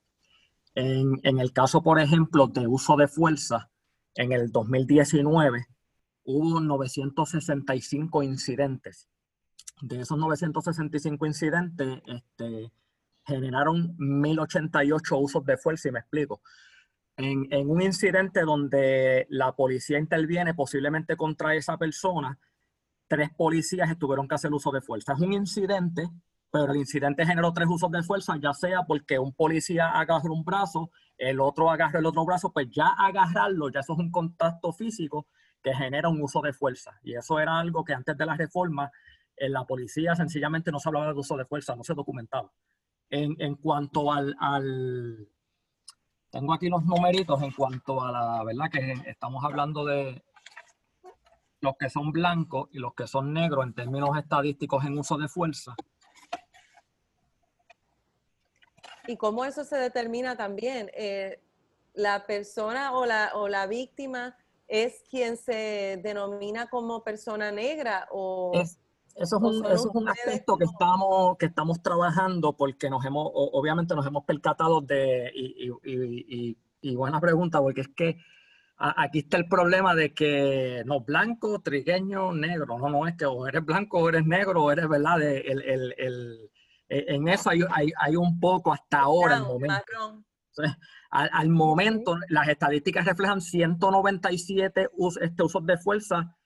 En, 0.74 1.18
en 1.22 1.38
el 1.38 1.54
caso, 1.54 1.82
por 1.82 1.98
ejemplo, 1.98 2.48
de 2.48 2.66
uso 2.66 2.96
de 2.96 3.08
fuerza, 3.08 3.70
en 4.14 4.32
el 4.32 4.52
2019 4.52 5.64
hubo 6.24 6.60
965 6.60 8.22
incidentes 8.22 9.08
de 9.80 10.00
esos 10.00 10.18
965 10.18 11.26
incidentes, 11.26 12.02
este, 12.06 12.72
generaron 13.24 13.94
1088 13.98 15.18
usos 15.18 15.44
de 15.44 15.56
fuerza, 15.56 15.88
y 15.88 15.92
me 15.92 16.00
explico. 16.00 16.40
En, 17.16 17.46
en, 17.50 17.70
un 17.70 17.82
incidente 17.82 18.42
donde 18.42 19.26
la 19.30 19.52
policía 19.52 19.98
interviene 19.98 20.54
posiblemente 20.54 21.16
contra 21.16 21.54
esa 21.54 21.78
persona, 21.78 22.38
tres 23.08 23.30
policías 23.34 23.96
tuvieron 23.98 24.28
que 24.28 24.34
hacer 24.34 24.52
uso 24.52 24.70
de 24.70 24.80
fuerza. 24.80 25.14
Es 25.14 25.20
un 25.20 25.32
incidente, 25.32 26.08
pero 26.50 26.72
el 26.72 26.78
incidente 26.78 27.26
generó 27.26 27.52
tres 27.52 27.68
usos 27.68 27.90
de 27.90 28.02
fuerza, 28.02 28.36
ya 28.40 28.52
sea 28.52 28.82
porque 28.82 29.18
un 29.18 29.32
policía 29.32 29.90
agarra 29.90 30.30
un 30.30 30.44
brazo, 30.44 30.90
el 31.16 31.40
otro 31.40 31.70
agarra 31.70 31.98
el 31.98 32.06
otro 32.06 32.24
brazo, 32.24 32.52
pues 32.52 32.68
ya 32.70 32.88
agarrarlo, 32.88 33.70
ya 33.70 33.80
eso 33.80 33.94
es 33.94 33.98
un 33.98 34.10
contacto 34.10 34.72
físico 34.72 35.26
que 35.62 35.74
genera 35.74 36.08
un 36.08 36.20
uso 36.22 36.40
de 36.42 36.52
fuerza. 36.52 36.98
Y 37.02 37.14
eso 37.14 37.40
era 37.40 37.58
algo 37.58 37.84
que 37.84 37.94
antes 37.94 38.16
de 38.16 38.26
la 38.26 38.36
reforma 38.36 38.90
en 39.36 39.52
la 39.52 39.64
policía 39.64 40.14
sencillamente 40.16 40.72
no 40.72 40.78
se 40.78 40.88
hablaba 40.88 41.12
de 41.12 41.18
uso 41.18 41.36
de 41.36 41.44
fuerza, 41.44 41.76
no 41.76 41.84
se 41.84 41.94
documentaba. 41.94 42.50
En, 43.10 43.36
en 43.38 43.54
cuanto 43.56 44.12
al, 44.12 44.34
al, 44.40 45.28
tengo 46.30 46.52
aquí 46.52 46.68
los 46.68 46.84
numeritos 46.84 47.40
en 47.42 47.52
cuanto 47.52 48.02
a 48.02 48.12
la, 48.12 48.44
¿verdad? 48.44 48.70
Que 48.70 48.94
estamos 49.06 49.44
hablando 49.44 49.84
de 49.84 50.22
los 51.60 51.76
que 51.78 51.88
son 51.88 52.12
blancos 52.12 52.68
y 52.72 52.78
los 52.78 52.94
que 52.94 53.06
son 53.06 53.32
negros 53.32 53.64
en 53.64 53.74
términos 53.74 54.10
estadísticos 54.18 54.84
en 54.84 54.98
uso 54.98 55.16
de 55.16 55.28
fuerza. 55.28 55.74
¿Y 59.06 59.16
cómo 59.16 59.44
eso 59.44 59.64
se 59.64 59.76
determina 59.76 60.36
también? 60.36 60.90
Eh, 60.94 61.40
¿La 61.94 62.26
persona 62.26 62.92
o 62.92 63.06
la, 63.06 63.30
o 63.34 63.48
la 63.48 63.66
víctima 63.66 64.36
es 64.68 65.04
quien 65.08 65.36
se 65.36 66.00
denomina 66.02 66.68
como 66.68 67.02
persona 67.04 67.52
negra? 67.52 68.08
O, 68.10 68.52
eso 69.16 69.36
es 69.36 69.42
un, 69.42 69.64
eso 69.66 69.88
es 69.88 69.94
un 69.94 70.08
aspecto 70.08 70.58
que 70.58 70.64
estamos, 70.64 71.38
que 71.38 71.46
estamos 71.46 71.80
trabajando 71.82 72.54
porque 72.54 72.90
nos 72.90 73.04
hemos, 73.04 73.30
obviamente 73.32 73.94
nos 73.94 74.06
hemos 74.06 74.24
percatado 74.24 74.82
de, 74.82 75.32
y, 75.34 75.70
y, 75.84 76.56
y, 76.82 76.96
buena 76.96 77.18
pregunta, 77.18 77.60
porque 77.60 77.80
es 77.80 77.88
que 77.88 78.18
aquí 78.76 79.20
está 79.20 79.38
el 79.38 79.48
problema 79.48 79.94
de 79.94 80.12
que 80.12 80.82
no, 80.84 81.00
blanco, 81.00 81.60
trigueño, 81.60 82.32
negro, 82.32 82.78
no, 82.78 82.90
no 82.90 83.06
es 83.06 83.16
que 83.16 83.24
o 83.24 83.46
eres 83.46 83.64
blanco 83.64 84.00
o 84.00 84.08
eres 84.10 84.26
negro 84.26 84.64
o 84.64 84.70
eres, 84.70 84.86
¿verdad? 84.86 85.18
De, 85.18 85.38
el, 85.38 85.62
el, 85.62 85.94
el, 85.96 86.50
e, 86.90 87.14
en 87.14 87.28
eso 87.28 87.48
hay, 87.48 87.60
hay, 87.70 87.92
hay, 87.98 88.16
un 88.16 88.38
poco 88.38 88.70
hasta 88.72 89.00
ahora, 89.00 89.38
el 89.38 89.44
momento. 89.44 90.24
al, 91.10 91.30
al, 91.32 91.48
momento, 91.48 92.18
las 92.28 92.48
estadísticas 92.48 93.06
reflejan 93.06 93.40
197 93.40 94.90
este, 95.22 95.42
usos 95.42 95.64
de 95.64 95.78
fuerza 95.78 96.36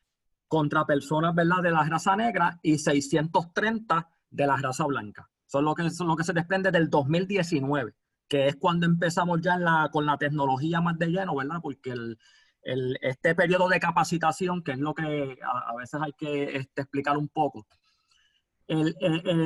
contra 0.51 0.85
personas 0.85 1.33
¿verdad? 1.33 1.63
de 1.63 1.71
la 1.71 1.85
raza 1.85 2.17
negra 2.17 2.59
y 2.61 2.77
630 2.77 4.09
de 4.31 4.47
la 4.49 4.57
raza 4.57 4.85
blanca. 4.85 5.31
Es 5.47 5.55
lo 5.55 5.75
que, 5.77 5.87
es 5.87 6.01
lo 6.01 6.17
que 6.17 6.25
se 6.25 6.33
desprende 6.33 6.73
del 6.73 6.91
2019, 6.91 7.95
que 8.27 8.49
es 8.49 8.57
cuando 8.57 8.85
empezamos 8.85 9.41
ya 9.41 9.57
con 9.93 10.07
la 10.07 10.19
tecnología 10.19 10.81
más 10.81 10.99
de 10.99 11.07
lleno, 11.07 11.37
¿verdad? 11.37 11.61
Porque 11.63 11.93
el, 11.93 12.99
este 13.01 13.37
periodo 13.37 13.69
de 13.69 13.79
capacitación, 13.79 14.65
que 14.65 14.73
es 14.73 14.79
lo 14.81 14.93
que 14.93 15.39
a, 15.41 15.71
a 15.71 15.77
veces 15.77 16.01
hay 16.03 16.13
que 16.15 16.57
este, 16.57 16.83
explicar 16.83 17.17
un 17.17 17.29
poco, 17.29 17.65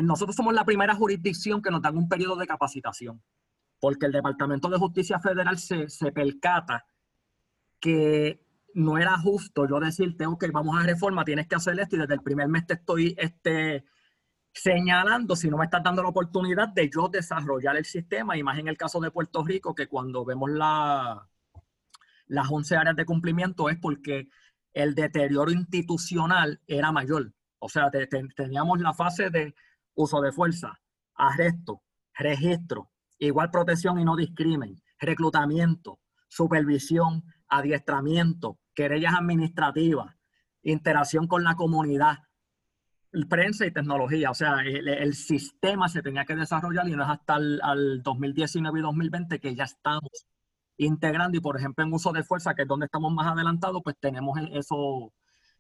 nosotros 0.03 0.35
somos 0.35 0.55
la 0.55 0.65
primera 0.65 0.95
jurisdicción 0.95 1.61
que 1.61 1.71
nos 1.71 1.83
dan 1.83 1.99
un 1.99 2.09
periodo 2.09 2.37
de 2.37 2.47
capacitación, 2.47 3.23
porque 3.79 4.07
el 4.07 4.13
Departamento 4.13 4.71
de 4.71 4.79
Justicia 4.79 5.21
Federal 5.21 5.59
se, 5.59 5.91
se 5.91 6.13
percata 6.13 6.87
que 7.79 8.44
no 8.75 8.99
era 8.99 9.19
justo 9.19 9.67
yo 9.69 9.81
decirte, 9.81 10.27
ok, 10.27 10.47
vamos 10.53 10.77
a 10.79 10.87
reforma, 10.87 11.25
tienes 11.25 11.47
que 11.47 11.55
hacer 11.55 11.79
esto 11.79 11.97
y 11.97 12.01
desde 12.01 12.15
el 12.15 12.23
primer 12.23 12.49
mes 12.49 12.67
te 12.67 12.75
estoy 12.75 13.15
este, 13.19 13.85
señalando 14.53 15.35
si 15.37 15.51
no 15.51 15.59
me 15.59 15.65
estás 15.65 15.83
dando 15.83 16.03
la 16.03 16.09
oportunidad 16.09 16.69
de 16.69 16.89
yo 16.89 17.09
desarrollar 17.09 17.77
el 17.77 17.85
sistema, 17.85 18.37
y 18.37 18.43
más 18.43 18.59
en 18.59 18.69
el 18.69 18.77
caso 18.77 19.01
de 19.01 19.11
Puerto 19.11 19.45
Rico, 19.45 19.75
que 19.75 19.89
cuando 19.89 20.25
vemos 20.25 20.51
la, 20.51 21.29
las 22.27 22.51
11 22.51 22.77
áreas 22.77 22.97
de 22.97 23.05
cumplimiento 23.05 23.69
es 23.69 23.79
porque 23.79 24.29
el 24.73 24.95
deterioro 24.95 25.51
institucional 25.51 26.61
era 26.67 26.93
mayor. 26.93 27.33
O 27.59 27.69
sea, 27.69 27.91
teníamos 28.37 28.81
la 28.81 28.93
fase 28.93 29.31
de 29.31 29.55
uso 29.95 30.21
de 30.21 30.33
fuerza, 30.33 30.81
arresto, 31.15 31.83
registro, 32.13 32.91
igual 33.19 33.51
protección 33.51 33.99
y 33.99 34.05
no 34.05 34.17
discrimen, 34.17 34.83
reclutamiento, 34.99 36.01
supervisión, 36.29 37.25
adiestramiento, 37.49 38.59
querellas 38.75 39.15
administrativas, 39.15 40.15
interacción 40.63 41.27
con 41.27 41.45
la 41.45 41.55
comunidad, 41.55 42.19
prensa 43.29 43.67
y 43.67 43.73
tecnología. 43.73 44.31
O 44.31 44.35
sea, 44.35 44.61
el, 44.65 45.15
sistema 45.15 45.89
se 45.89 46.03
tenía 46.03 46.25
que 46.25 46.35
desarrollar 46.35 46.89
y 46.89 46.93
no 46.93 47.05
es 47.05 47.11
hasta 47.11 47.37
el 47.37 48.03
2019 48.03 48.79
y 48.79 48.83
2020 48.83 49.41
que 49.41 49.55
ya 49.55 49.65
estamos 49.65 50.27
integrando 50.77 51.37
y, 51.39 51.41
por 51.41 51.57
ejemplo, 51.57 51.85
en 51.85 51.93
uso 51.93 52.13
de 52.13 52.25
fuerza, 52.25 52.55
que 52.55 52.63
es 52.63 52.69
donde 52.69 52.87
estamos 52.87 53.13
más 53.13 53.31
adelantados, 53.33 53.81
pues 53.85 53.97
tenemos 54.01 54.39
eso 54.53 55.13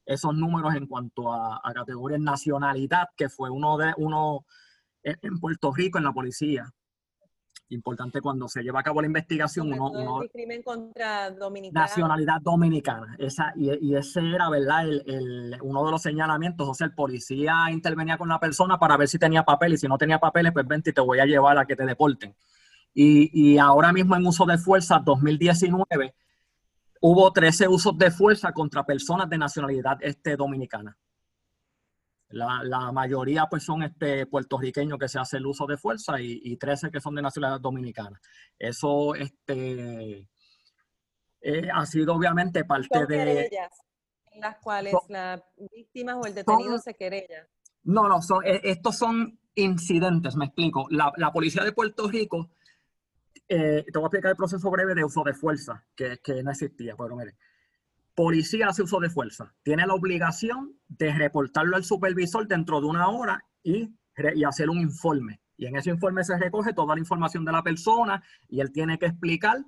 esos 0.06 0.34
números 0.34 0.74
en 0.74 0.86
cuanto 0.86 1.32
a, 1.32 1.60
a 1.62 1.72
categoría 1.72 2.18
nacionalidad, 2.18 3.08
que 3.16 3.30
fue 3.30 3.48
uno 3.50 3.78
de 3.78 3.94
uno 3.96 4.44
en 5.02 5.38
Puerto 5.40 5.72
Rico 5.72 5.98
en 5.98 6.04
la 6.04 6.12
policía. 6.12 6.70
Importante 7.70 8.20
cuando 8.20 8.46
se 8.46 8.62
lleva 8.62 8.80
a 8.80 8.82
cabo 8.82 9.00
la 9.00 9.06
investigación, 9.06 9.72
uno, 9.72 9.90
uno 9.90 10.20
crimen 10.30 10.62
contra 10.62 11.30
dominicana. 11.30 11.86
nacionalidad 11.86 12.40
dominicana. 12.42 13.16
Esa, 13.18 13.52
y, 13.56 13.70
y, 13.88 13.96
ese 13.96 14.20
era, 14.20 14.50
¿verdad? 14.50 14.86
El, 14.86 15.02
el, 15.06 15.56
uno 15.62 15.84
de 15.84 15.90
los 15.90 16.02
señalamientos. 16.02 16.68
O 16.68 16.74
sea, 16.74 16.86
el 16.86 16.94
policía 16.94 17.54
intervenía 17.70 18.18
con 18.18 18.28
la 18.28 18.38
persona 18.38 18.78
para 18.78 18.96
ver 18.96 19.08
si 19.08 19.18
tenía 19.18 19.44
papeles. 19.44 19.80
Y 19.80 19.82
si 19.82 19.88
no 19.88 19.96
tenía 19.96 20.18
papeles, 20.18 20.52
pues 20.52 20.66
vente 20.66 20.90
y 20.90 20.92
te 20.92 21.00
voy 21.00 21.20
a 21.20 21.24
llevar 21.24 21.58
a 21.58 21.64
que 21.64 21.74
te 21.74 21.86
deporten. 21.86 22.36
Y, 22.92 23.30
y 23.32 23.58
ahora 23.58 23.92
mismo 23.92 24.14
en 24.14 24.26
uso 24.26 24.44
de 24.44 24.58
fuerza, 24.58 25.00
2019, 25.04 26.14
hubo 27.00 27.32
13 27.32 27.66
usos 27.68 27.98
de 27.98 28.10
fuerza 28.10 28.52
contra 28.52 28.84
personas 28.84 29.28
de 29.28 29.38
nacionalidad 29.38 29.98
este, 30.00 30.36
dominicana. 30.36 30.96
La, 32.34 32.60
la, 32.62 32.92
mayoría 32.92 33.46
pues 33.46 33.64
son 33.64 33.82
este, 33.82 34.26
puertorriqueños 34.26 34.98
que 34.98 35.08
se 35.08 35.18
hace 35.18 35.36
el 35.36 35.46
uso 35.46 35.66
de 35.66 35.76
fuerza 35.76 36.20
y, 36.20 36.40
y 36.42 36.56
13 36.56 36.90
que 36.90 37.00
son 37.00 37.14
de 37.14 37.22
nacionalidad 37.22 37.60
dominicana. 37.60 38.20
Eso 38.58 39.14
este, 39.14 40.28
eh, 41.40 41.68
ha 41.72 41.86
sido 41.86 42.14
obviamente 42.14 42.64
parte 42.64 42.98
son 42.98 43.06
de... 43.06 43.16
Querellas 43.16 43.84
en 44.34 44.40
las 44.40 44.56
cuales 44.58 44.92
son, 44.92 45.02
las 45.10 45.42
víctimas 45.72 46.16
o 46.16 46.26
el 46.26 46.34
detenido 46.34 46.70
son, 46.70 46.80
se 46.80 46.94
querella. 46.94 47.46
No, 47.84 48.08
no, 48.08 48.20
son, 48.20 48.44
eh, 48.44 48.60
estos 48.64 48.96
son 48.98 49.38
incidentes, 49.54 50.36
me 50.36 50.46
explico. 50.46 50.86
La, 50.90 51.12
la 51.16 51.32
policía 51.32 51.62
de 51.62 51.72
Puerto 51.72 52.08
Rico 52.08 52.50
eh, 53.48 53.84
te 53.84 53.98
voy 53.98 54.04
a 54.04 54.06
explicar 54.06 54.30
el 54.30 54.36
proceso 54.36 54.70
breve 54.70 54.94
de 54.94 55.04
uso 55.04 55.22
de 55.22 55.34
fuerza, 55.34 55.84
que, 55.94 56.18
que 56.22 56.42
no 56.42 56.50
existía, 56.50 56.94
pero 56.96 57.16
mire. 57.16 57.36
Policía 58.14 58.68
hace 58.68 58.82
uso 58.82 59.00
de 59.00 59.10
fuerza. 59.10 59.54
Tiene 59.62 59.86
la 59.86 59.94
obligación 59.94 60.78
de 60.88 61.12
reportarlo 61.12 61.76
al 61.76 61.84
supervisor 61.84 62.46
dentro 62.46 62.80
de 62.80 62.86
una 62.86 63.08
hora 63.08 63.44
y, 63.62 63.94
hacer 64.46 64.70
un 64.70 64.78
informe. 64.78 65.40
Y 65.56 65.66
en 65.66 65.76
ese 65.76 65.90
informe 65.90 66.22
se 66.24 66.38
recoge 66.38 66.72
toda 66.72 66.94
la 66.94 67.00
información 67.00 67.44
de 67.44 67.52
la 67.52 67.62
persona 67.62 68.22
y 68.48 68.60
él 68.60 68.72
tiene 68.72 68.98
que 68.98 69.06
explicar 69.06 69.64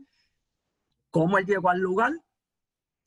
cómo 1.10 1.38
él 1.38 1.46
llegó 1.46 1.70
al 1.70 1.80
lugar, 1.80 2.12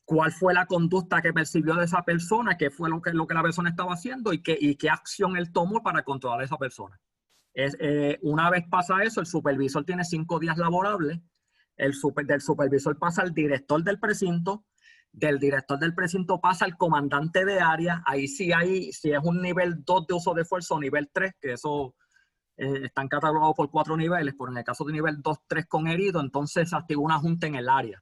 cuál 0.04 0.32
fue 0.32 0.54
la 0.54 0.66
conducta 0.66 1.22
que 1.22 1.32
percibió 1.32 1.76
de 1.76 1.86
esa 1.86 2.04
persona, 2.04 2.58
qué 2.58 2.70
fue 2.70 2.90
lo 2.90 3.02
que, 3.02 3.14
lo 3.14 3.28
que 3.28 3.34
la 3.34 3.44
persona 3.44 3.70
estaba 3.70 3.94
haciendo 3.94 4.34
y 4.34 4.42
qué, 4.42 4.58
y 4.60 4.76
qué 4.76 4.90
acción 4.90 5.38
él 5.38 5.52
tomó 5.52 5.84
para 5.84 6.04
controlar 6.04 6.42
a 6.42 6.46
esa 6.46 6.58
persona. 6.58 7.00
Eh, 7.54 8.18
una 8.22 8.50
vez 8.50 8.66
pasa 8.70 9.04
eso, 9.04 9.20
el 9.20 9.26
supervisor 9.26 9.84
tiene 9.84 10.04
cinco 10.04 10.40
días 10.40 10.58
laborables, 10.58 11.20
el 11.76 11.94
super, 11.94 12.26
del 12.26 12.42
supervisor 12.42 12.98
pasa 12.98 13.22
al 13.22 13.34
director 13.34 13.84
del 13.84 14.00
precinto, 14.00 14.66
del 15.12 15.40
director 15.40 15.80
del 15.80 15.96
precinto 15.96 16.40
pasa 16.40 16.66
al 16.66 16.78
comandante 16.78 17.46
de 17.46 17.60
área, 17.60 18.04
ahí 18.06 18.28
sí 18.28 18.52
hay, 18.54 18.92
si 18.92 19.12
es 19.12 19.20
un 19.24 19.42
nivel 19.42 19.84
2 19.84 20.08
de 20.08 20.14
uso 20.14 20.34
de 20.34 20.46
fuerza 20.46 20.76
o 20.76 20.80
nivel 20.80 21.10
3, 21.12 21.34
que 21.42 21.54
eso 21.54 21.96
eh, 22.58 22.86
están 22.86 23.08
catalogados 23.08 23.56
por 23.56 23.70
cuatro 23.72 23.98
niveles, 23.98 24.36
pero 24.38 24.52
en 24.52 24.58
el 24.58 24.64
caso 24.64 24.84
de 24.86 24.94
nivel 24.94 25.22
2, 25.22 25.38
3 25.48 25.66
con 25.66 25.88
herido, 25.88 26.22
entonces 26.22 26.70
se 26.70 26.76
activa 26.76 27.02
una 27.02 27.20
junta 27.20 27.48
en 27.48 27.56
el 27.56 27.70
área. 27.70 28.02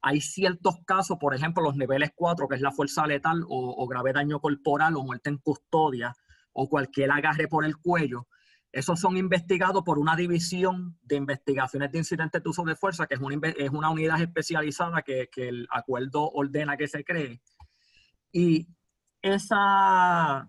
Hay 0.00 0.20
ciertos 0.20 0.76
casos, 0.86 1.18
por 1.18 1.34
ejemplo, 1.34 1.62
los 1.62 1.76
niveles 1.76 2.10
4, 2.14 2.48
que 2.48 2.54
es 2.54 2.60
la 2.60 2.72
fuerza 2.72 3.06
letal 3.06 3.42
o, 3.48 3.74
o 3.76 3.86
grave 3.86 4.12
daño 4.12 4.40
corporal 4.40 4.96
o 4.96 5.02
muerte 5.02 5.30
en 5.30 5.38
custodia 5.38 6.14
o 6.52 6.68
cualquier 6.68 7.10
agarre 7.10 7.48
por 7.48 7.64
el 7.64 7.76
cuello, 7.76 8.26
esos 8.72 9.00
son 9.00 9.16
investigados 9.16 9.82
por 9.82 9.98
una 9.98 10.14
división 10.14 10.98
de 11.02 11.16
investigaciones 11.16 11.90
de 11.90 11.98
incidentes 11.98 12.42
de 12.42 12.48
uso 12.48 12.64
de 12.64 12.76
fuerza, 12.76 13.06
que 13.06 13.14
es 13.14 13.20
una, 13.20 13.48
es 13.48 13.70
una 13.70 13.90
unidad 13.90 14.20
especializada 14.20 15.02
que, 15.02 15.28
que, 15.32 15.48
el 15.48 15.66
acuerdo 15.70 16.30
ordena 16.30 16.76
que 16.76 16.88
se 16.88 17.04
cree. 17.04 17.40
Y 18.30 18.68
esa, 19.22 20.48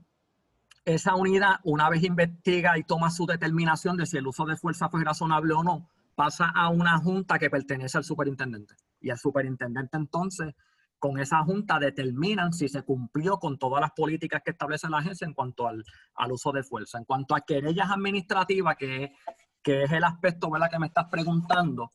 esa 0.84 1.16
unidad, 1.16 1.60
una 1.64 1.90
vez 1.90 2.04
investiga 2.04 2.78
y 2.78 2.84
toma 2.84 3.10
su 3.10 3.26
determinación 3.26 3.96
de 3.96 4.06
si 4.06 4.18
el 4.18 4.28
uso 4.28 4.46
de 4.46 4.58
fuerza 4.58 4.90
fue 4.90 5.04
razonable 5.04 5.54
o 5.54 5.64
no, 5.64 5.90
pasa 6.16 6.52
a 6.54 6.70
una 6.70 6.98
junta 6.98 7.40
que 7.40 7.50
pertenece 7.50 7.98
al 7.98 8.04
superintendente. 8.04 8.76
Y 9.00 9.10
el 9.12 9.18
superintendente 9.18 9.96
entonces 9.96 10.54
con 11.00 11.20
esa 11.20 11.44
junta 11.44 11.80
determinan 11.80 12.54
si 12.54 12.70
se 12.70 12.84
cumplió 12.84 13.40
con 13.40 13.58
todas 13.58 13.82
las 13.82 13.92
políticas 13.92 14.42
que 14.44 14.52
establece 14.52 14.90
la 14.90 15.00
agencia 15.00 15.26
en 15.26 15.34
cuanto 15.34 15.68
al, 15.68 15.84
uso 16.30 16.52
de 16.52 16.64
fuerza. 16.64 16.98
En 16.98 17.06
cuanto 17.06 17.36
a 17.36 17.42
querellas 17.42 17.90
administrativas, 17.90 18.76
que, 18.78 19.14
que 19.64 19.84
es 19.84 19.92
el 19.92 20.04
aspecto 20.04 20.52
¿verdad? 20.52 20.70
que 20.70 20.80
me 20.80 20.88
estás 20.88 21.06
preguntando, 21.10 21.94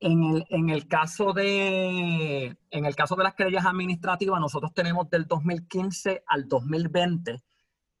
en 0.00 0.70
el, 0.70 0.86
caso 0.86 1.32
de, 1.32 2.56
en 2.70 2.84
el 2.84 2.94
caso 2.94 3.16
de 3.16 3.24
las 3.24 3.34
querellas 3.34 3.64
administrativas, 3.64 4.38
nosotros 4.38 4.74
tenemos 4.74 5.08
del 5.08 5.26
2015 5.26 6.24
al 6.26 6.46
2020 6.46 7.42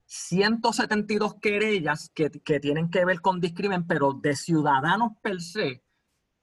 172 0.06 1.36
querellas 1.40 2.10
que, 2.14 2.30
que 2.30 2.60
tienen 2.60 2.90
que 2.90 3.06
ver 3.06 3.22
con 3.22 3.40
discrimen, 3.40 3.86
pero 3.86 4.12
de 4.12 4.36
ciudadanos 4.36 5.12
per 5.22 5.40
se, 5.40 5.82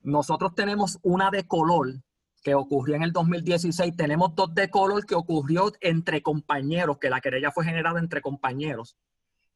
nosotros 0.01 0.55
tenemos 0.55 0.97
una 1.03 1.29
de 1.29 1.47
color 1.47 2.01
que 2.41 2.55
ocurrió 2.55 2.95
en 2.95 3.03
el 3.03 3.11
2016. 3.11 3.95
Tenemos 3.95 4.35
dos 4.35 4.53
de 4.53 4.69
color 4.69 5.05
que 5.05 5.15
ocurrió 5.15 5.71
entre 5.81 6.21
compañeros, 6.21 6.97
que 6.99 7.09
la 7.09 7.21
querella 7.21 7.51
fue 7.51 7.65
generada 7.65 7.99
entre 7.99 8.21
compañeros. 8.21 8.97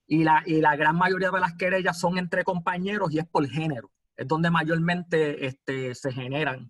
Y 0.07 0.23
la, 0.23 0.43
y 0.45 0.61
la 0.61 0.75
gran 0.75 0.97
mayoría 0.97 1.31
de 1.31 1.39
las 1.39 1.55
querellas 1.55 1.99
son 1.99 2.17
entre 2.17 2.43
compañeros 2.43 3.11
y 3.11 3.19
es 3.19 3.25
por 3.25 3.47
género. 3.47 3.91
Es 4.15 4.27
donde 4.27 4.51
mayormente 4.51 5.45
este, 5.45 5.95
se 5.95 6.11
generan. 6.11 6.69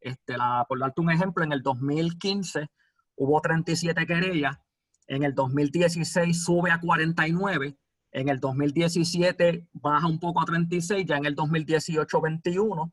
Este, 0.00 0.34
por 0.68 0.78
darte 0.78 1.00
un 1.00 1.10
ejemplo, 1.10 1.42
en 1.42 1.52
el 1.52 1.62
2015 1.62 2.68
hubo 3.16 3.40
37 3.40 4.06
querellas, 4.06 4.58
en 5.06 5.22
el 5.22 5.34
2016 5.34 6.44
sube 6.44 6.70
a 6.70 6.80
49, 6.80 7.76
en 8.12 8.28
el 8.28 8.38
2017 8.38 9.68
baja 9.72 10.06
un 10.06 10.18
poco 10.18 10.42
a 10.42 10.44
36, 10.44 11.06
ya 11.06 11.16
en 11.16 11.24
el 11.24 11.34
2018 11.34 12.20
21, 12.20 12.92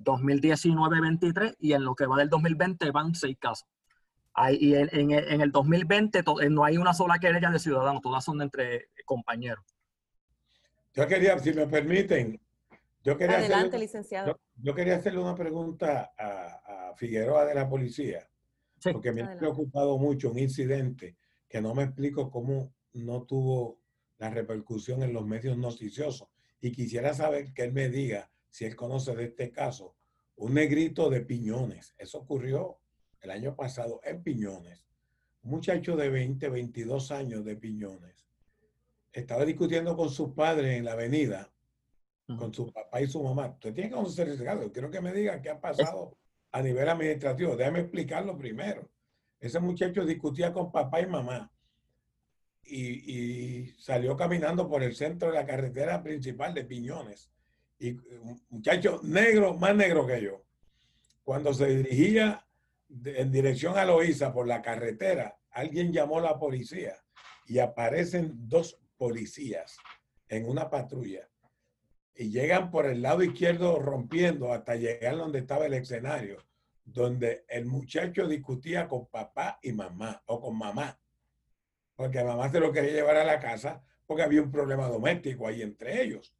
2019 0.00 1.00
23 1.00 1.56
y 1.58 1.72
en 1.72 1.84
lo 1.84 1.94
que 1.94 2.06
va 2.06 2.16
del 2.16 2.28
2020 2.28 2.90
van 2.90 3.14
6 3.14 3.36
casos. 3.38 3.68
y 4.52 4.74
en, 4.74 5.10
el 5.12 5.52
2020 5.52 6.18
eh, 6.18 6.50
no 6.50 6.64
hay 6.64 6.78
una 6.78 6.94
sola 6.94 7.18
querella 7.18 7.50
de 7.50 7.58
ciudadanos, 7.58 8.00
todas 8.00 8.24
son 8.24 8.40
entre 8.42 8.88
compañeros. 9.04 9.64
Yo 10.94 11.06
quería, 11.06 11.38
si 11.38 11.52
me 11.52 11.66
permiten, 11.66 12.40
yo 13.04 13.16
quería 13.16 13.38
Adelante, 13.38 13.68
hacerle, 13.68 13.86
licenciado. 13.86 14.40
Yo, 14.56 14.74
quería 14.74 14.96
hacerle 14.96 15.20
una 15.20 15.34
pregunta 15.34 16.12
a, 16.18 16.90
a 16.90 16.94
Figueroa 16.96 17.44
de 17.44 17.54
la 17.54 17.68
policía, 17.68 18.28
porque 18.92 19.12
me 19.12 19.22
ha 19.22 19.36
preocupado 19.36 19.98
mucho 19.98 20.30
un 20.30 20.38
incidente 20.38 21.16
que 21.48 21.60
no 21.60 21.74
me 21.74 21.84
explico 21.84 22.30
cómo 22.30 22.72
no 22.92 23.22
tuvo 23.22 23.80
la 24.18 24.30
repercusión 24.30 25.02
en 25.02 25.12
los 25.12 25.26
medios 25.26 25.56
noticiosos. 25.56 26.28
Y 26.60 26.72
quisiera 26.72 27.14
saber 27.14 27.52
que 27.52 27.62
él 27.62 27.72
me 27.72 27.88
diga 27.88 28.30
si 28.50 28.64
él 28.64 28.76
conoce 28.76 29.14
de 29.14 29.24
este 29.24 29.50
caso. 29.50 29.96
Un 30.36 30.54
negrito 30.54 31.10
de 31.10 31.20
Piñones. 31.20 31.94
Eso 31.98 32.18
ocurrió 32.18 32.78
el 33.20 33.30
año 33.30 33.54
pasado 33.54 34.00
en 34.04 34.22
Piñones. 34.22 34.86
Un 35.42 35.52
muchacho 35.52 35.96
de 35.96 36.08
20, 36.08 36.48
22 36.48 37.10
años 37.12 37.44
de 37.44 37.56
Piñones. 37.56 38.26
Estaba 39.12 39.44
discutiendo 39.44 39.96
con 39.96 40.10
su 40.10 40.34
padre 40.34 40.76
en 40.76 40.84
la 40.84 40.92
avenida, 40.92 41.52
con 42.38 42.54
su 42.54 42.72
papá 42.72 43.00
y 43.00 43.08
su 43.08 43.22
mamá. 43.22 43.48
Usted 43.48 43.74
tiene 43.74 43.90
que 43.90 43.96
conocer 43.96 44.28
ese 44.28 44.44
caso. 44.44 44.70
Quiero 44.72 44.90
que 44.90 45.00
me 45.00 45.12
diga 45.12 45.40
qué 45.42 45.50
ha 45.50 45.60
pasado 45.60 46.16
a 46.52 46.62
nivel 46.62 46.88
administrativo. 46.88 47.56
Déjame 47.56 47.80
explicarlo 47.80 48.36
primero. 48.36 48.88
Ese 49.40 49.58
muchacho 49.58 50.04
discutía 50.04 50.52
con 50.52 50.70
papá 50.70 51.00
y 51.00 51.06
mamá 51.06 51.50
y, 52.62 53.68
salió 53.78 54.16
caminando 54.16 54.68
por 54.68 54.82
el 54.82 54.94
centro 54.94 55.28
de 55.28 55.34
la 55.34 55.46
carretera 55.46 56.02
principal 56.02 56.54
de 56.54 56.64
Piñones. 56.64 57.30
Y 57.80 57.92
un 58.18 58.40
muchacho 58.50 59.00
negro, 59.02 59.54
más 59.54 59.74
negro 59.74 60.06
que 60.06 60.22
yo. 60.22 60.44
Cuando 61.24 61.52
se 61.52 61.66
dirigía 61.66 62.46
en 63.04 63.32
dirección 63.32 63.76
a 63.76 63.84
Loíza 63.84 64.32
por 64.32 64.46
la 64.46 64.62
carretera, 64.62 65.36
alguien 65.50 65.92
llamó 65.92 66.18
a 66.18 66.22
la 66.22 66.38
policía 66.38 66.94
y 67.46 67.58
aparecen 67.58 68.32
dos 68.48 68.78
policías 68.96 69.76
en 70.28 70.48
una 70.48 70.70
patrulla 70.70 71.28
y 72.14 72.30
llegan 72.30 72.70
por 72.70 72.86
el 72.86 73.02
lado 73.02 73.24
izquierdo 73.24 73.80
rompiendo 73.80 74.52
hasta 74.52 74.76
llegar 74.76 75.16
donde 75.16 75.40
estaba 75.40 75.66
el 75.66 75.74
escenario 75.74 76.38
donde 76.92 77.44
el 77.48 77.66
muchacho 77.66 78.26
discutía 78.26 78.88
con 78.88 79.06
papá 79.06 79.58
y 79.62 79.72
mamá, 79.72 80.22
o 80.26 80.40
con 80.40 80.56
mamá, 80.56 80.98
porque 81.94 82.24
mamá 82.24 82.50
se 82.50 82.60
lo 82.60 82.72
quería 82.72 82.92
llevar 82.92 83.16
a 83.16 83.24
la 83.24 83.38
casa 83.38 83.82
porque 84.06 84.22
había 84.22 84.42
un 84.42 84.50
problema 84.50 84.88
doméstico 84.88 85.46
ahí 85.46 85.62
entre 85.62 86.02
ellos. 86.02 86.34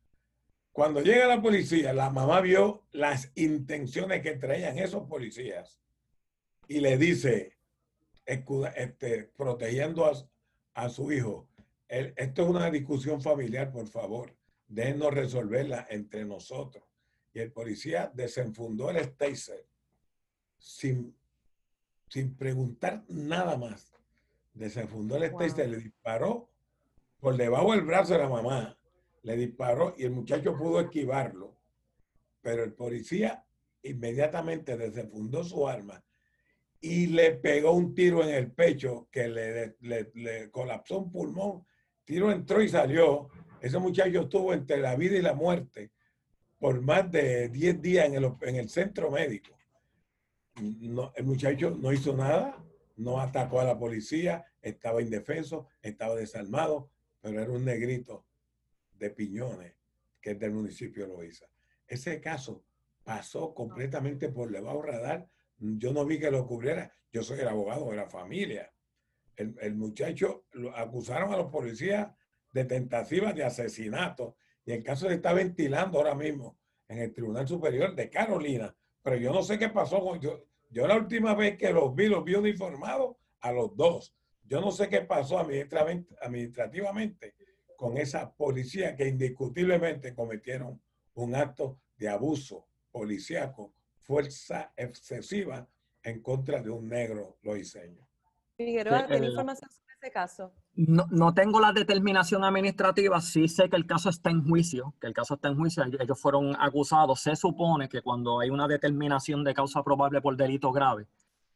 Cuando 0.72 1.00
llega 1.00 1.26
la 1.26 1.42
policía, 1.42 1.92
la 1.92 2.10
mamá 2.10 2.40
vio 2.40 2.86
las 2.92 3.32
intenciones 3.34 4.22
que 4.22 4.36
traían 4.36 4.78
esos 4.78 5.08
policías 5.08 5.80
y 6.68 6.80
le 6.80 6.96
dice, 6.96 7.58
este, 8.24 9.24
protegiendo 9.36 10.06
a, 10.06 10.12
a 10.74 10.88
su 10.88 11.10
hijo, 11.10 11.48
esto 11.88 12.42
es 12.42 12.48
una 12.48 12.70
discusión 12.70 13.20
familiar, 13.20 13.72
por 13.72 13.88
favor, 13.88 14.36
déjenos 14.68 15.12
resolverla 15.12 15.86
entre 15.90 16.24
nosotros. 16.24 16.84
Y 17.34 17.40
el 17.40 17.52
policía 17.52 18.10
desenfundó 18.14 18.90
el 18.90 18.98
stacer 19.04 19.66
sin, 20.58 21.16
sin 22.08 22.36
preguntar 22.36 23.04
nada 23.08 23.56
más. 23.56 23.92
Desenfundó 24.54 25.16
el 25.16 25.30
wow. 25.30 25.40
le 25.40 25.76
disparó 25.78 26.48
por 27.18 27.36
debajo 27.36 27.72
del 27.72 27.82
brazo 27.82 28.12
de 28.12 28.18
la 28.20 28.28
mamá. 28.28 28.78
Le 29.22 29.36
disparó 29.36 29.94
y 29.96 30.04
el 30.04 30.10
muchacho 30.10 30.56
pudo 30.56 30.80
esquivarlo. 30.80 31.56
Pero 32.40 32.64
el 32.64 32.72
policía 32.72 33.44
inmediatamente 33.82 34.76
desenfundó 34.76 35.44
su 35.44 35.66
arma 35.68 36.02
y 36.80 37.08
le 37.08 37.32
pegó 37.32 37.72
un 37.72 37.94
tiro 37.94 38.22
en 38.22 38.30
el 38.30 38.50
pecho 38.52 39.08
que 39.10 39.28
le, 39.28 39.76
le, 39.80 40.50
colapsó 40.50 40.98
un 40.98 41.12
pulmón. 41.12 41.66
tiro 42.04 42.32
entró 42.32 42.62
y 42.62 42.68
salió. 42.68 43.28
Ese 43.60 43.78
muchacho 43.78 44.22
estuvo 44.22 44.54
entre 44.54 44.78
la 44.78 44.96
vida 44.96 45.16
y 45.16 45.22
la 45.22 45.34
muerte 45.34 45.92
por 46.58 46.80
más 46.80 47.10
de 47.10 47.48
10 47.48 47.80
días 47.80 48.06
en 48.06 48.14
el, 48.14 48.32
en 48.42 48.56
el 48.56 48.68
centro 48.68 49.10
médico 49.10 49.54
el 50.56 51.24
muchacho 51.24 51.70
no 51.70 51.92
hizo 51.92 52.16
nada, 52.16 52.62
no 52.96 53.20
atacó 53.20 53.60
a 53.60 53.64
la 53.64 53.78
policía, 53.78 54.44
estaba 54.60 55.00
indefenso, 55.00 55.68
estaba 55.82 56.14
desarmado, 56.14 56.90
pero 57.20 57.40
era 57.40 57.50
un 57.50 57.64
negrito 57.64 58.24
de 59.00 59.10
piñones 59.10 59.74
que 60.20 60.32
es 60.32 60.38
del 60.38 60.52
municipio 60.52 61.06
de 61.06 61.12
Loíza. 61.12 61.46
Ese 61.86 62.20
caso 62.20 62.64
pasó 63.02 63.54
completamente 63.54 64.28
por 64.28 64.50
debajo 64.52 64.82
radar. 64.82 65.28
Yo 65.58 65.92
no 65.92 66.04
vi 66.04 66.20
que 66.20 66.30
lo 66.30 66.46
cubriera. 66.46 66.92
Yo 67.10 67.22
soy 67.22 67.40
el 67.40 67.48
abogado 67.48 67.90
de 67.90 67.96
la 67.96 68.06
familia. 68.06 68.72
El, 69.34 69.56
el 69.60 69.74
muchacho 69.74 70.44
lo 70.52 70.76
acusaron 70.76 71.32
a 71.32 71.38
los 71.38 71.50
policías 71.50 72.08
de 72.52 72.64
tentativa 72.66 73.32
de 73.32 73.44
asesinato 73.44 74.36
y 74.64 74.72
el 74.72 74.84
caso 74.84 75.08
se 75.08 75.14
está 75.14 75.32
ventilando 75.32 75.98
ahora 75.98 76.14
mismo 76.14 76.58
en 76.86 76.98
el 76.98 77.12
Tribunal 77.14 77.48
Superior 77.48 77.94
de 77.94 78.10
Carolina. 78.10 78.76
Pero 79.02 79.16
yo 79.16 79.32
no 79.32 79.42
sé 79.42 79.58
qué 79.58 79.70
pasó 79.70 80.16
yo. 80.16 80.44
Yo 80.68 80.86
la 80.86 80.96
última 80.96 81.34
vez 81.34 81.56
que 81.56 81.72
los 81.72 81.94
vi, 81.94 82.06
los 82.06 82.22
vi 82.22 82.34
uniformados 82.34 83.16
a 83.40 83.50
los 83.50 83.74
dos. 83.74 84.14
Yo 84.44 84.60
no 84.60 84.70
sé 84.70 84.88
qué 84.88 85.00
pasó 85.00 85.38
administrativamente 85.38 87.34
con 87.80 87.96
esa 87.96 88.30
policía 88.30 88.94
que 88.94 89.08
indiscutiblemente 89.08 90.14
cometieron 90.14 90.78
un 91.14 91.34
acto 91.34 91.78
de 91.96 92.10
abuso 92.10 92.66
policíaco, 92.92 93.72
fuerza 93.96 94.70
excesiva 94.76 95.66
en 96.02 96.20
contra 96.20 96.60
de 96.60 96.68
un 96.68 96.86
negro 96.90 97.38
loiseño. 97.40 98.06
Figueroa, 98.58 99.06
¿tiene 99.06 99.28
información 99.28 99.70
sobre 99.70 99.94
ese 99.98 100.10
caso? 100.12 100.52
No, 100.74 101.06
no, 101.10 101.32
tengo 101.32 101.58
la 101.58 101.72
determinación 101.72 102.44
administrativa, 102.44 103.18
sí 103.22 103.48
sé 103.48 103.70
que 103.70 103.76
el 103.76 103.86
caso 103.86 104.10
está 104.10 104.28
en 104.28 104.44
juicio, 104.46 104.94
que 105.00 105.06
el 105.06 105.14
caso 105.14 105.36
está 105.36 105.48
en 105.48 105.56
juicio, 105.56 105.82
ellos 105.82 106.20
fueron 106.20 106.54
acusados. 106.60 107.22
Se 107.22 107.34
supone 107.34 107.88
que 107.88 108.02
cuando 108.02 108.40
hay 108.40 108.50
una 108.50 108.68
determinación 108.68 109.42
de 109.42 109.54
causa 109.54 109.82
probable 109.82 110.20
por 110.20 110.36
delito 110.36 110.70
grave, 110.70 111.06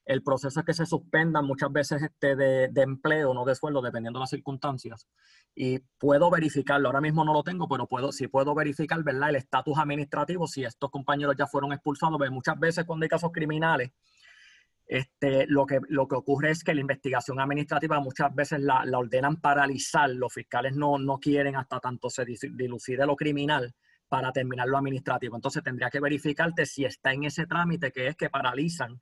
el 0.04 0.22
proceso 0.22 0.60
es 0.60 0.66
que 0.66 0.74
se 0.74 0.86
suspendan 0.86 1.46
muchas 1.46 1.72
veces 1.72 2.02
este 2.02 2.36
de, 2.36 2.68
de, 2.68 2.82
empleo, 2.82 3.32
no 3.32 3.44
de 3.44 3.54
sueldo, 3.54 3.80
dependiendo 3.80 4.18
de 4.18 4.24
las 4.24 4.30
circunstancias. 4.30 5.08
Y 5.54 5.78
puedo 5.98 6.30
verificarlo, 6.30 6.88
ahora 6.88 7.00
mismo 7.00 7.24
no 7.24 7.32
lo 7.32 7.42
tengo, 7.42 7.68
pero 7.68 7.86
puedo, 7.86 8.12
sí 8.12 8.28
puedo 8.28 8.54
verificar, 8.54 9.02
¿verdad? 9.02 9.30
El 9.30 9.36
estatus 9.36 9.78
administrativo, 9.78 10.46
si 10.46 10.64
estos 10.64 10.90
compañeros 10.90 11.36
ya 11.38 11.46
fueron 11.46 11.72
expulsados, 11.72 12.20
muchas 12.30 12.58
veces 12.58 12.84
cuando 12.84 13.04
hay 13.04 13.08
casos 13.08 13.32
criminales, 13.32 13.92
este, 14.86 15.46
lo, 15.46 15.64
que, 15.64 15.80
lo 15.88 16.06
que 16.06 16.16
ocurre 16.16 16.50
es 16.50 16.62
que 16.62 16.74
la 16.74 16.82
investigación 16.82 17.40
administrativa 17.40 17.98
muchas 18.00 18.34
veces 18.34 18.60
la, 18.60 18.84
la 18.84 18.98
ordenan 18.98 19.40
paralizar, 19.40 20.10
los 20.10 20.32
fiscales 20.32 20.76
no, 20.76 20.98
no 20.98 21.18
quieren 21.18 21.56
hasta 21.56 21.80
tanto 21.80 22.10
se 22.10 22.26
dilucide 22.26 23.06
lo 23.06 23.16
criminal 23.16 23.74
para 24.08 24.30
terminar 24.32 24.68
lo 24.68 24.76
administrativo. 24.76 25.36
Entonces 25.36 25.62
tendría 25.62 25.88
que 25.88 26.00
verificarte 26.00 26.66
si 26.66 26.84
está 26.84 27.12
en 27.12 27.24
ese 27.24 27.46
trámite 27.46 27.90
que 27.90 28.08
es 28.08 28.16
que 28.16 28.28
paralizan 28.28 29.00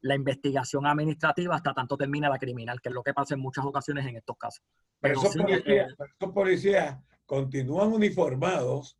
la 0.00 0.14
investigación 0.14 0.86
administrativa 0.86 1.56
hasta 1.56 1.74
tanto 1.74 1.96
termina 1.96 2.28
la 2.28 2.38
criminal, 2.38 2.80
que 2.80 2.88
es 2.88 2.94
lo 2.94 3.02
que 3.02 3.14
pasa 3.14 3.34
en 3.34 3.40
muchas 3.40 3.64
ocasiones 3.64 4.06
en 4.06 4.16
estos 4.16 4.36
casos. 4.36 4.64
Pero, 5.00 5.20
esos, 5.20 5.36
policías, 5.36 5.88
esos, 5.92 6.32
policías, 6.32 6.98
continúan 7.26 7.92
uniformados 7.92 8.98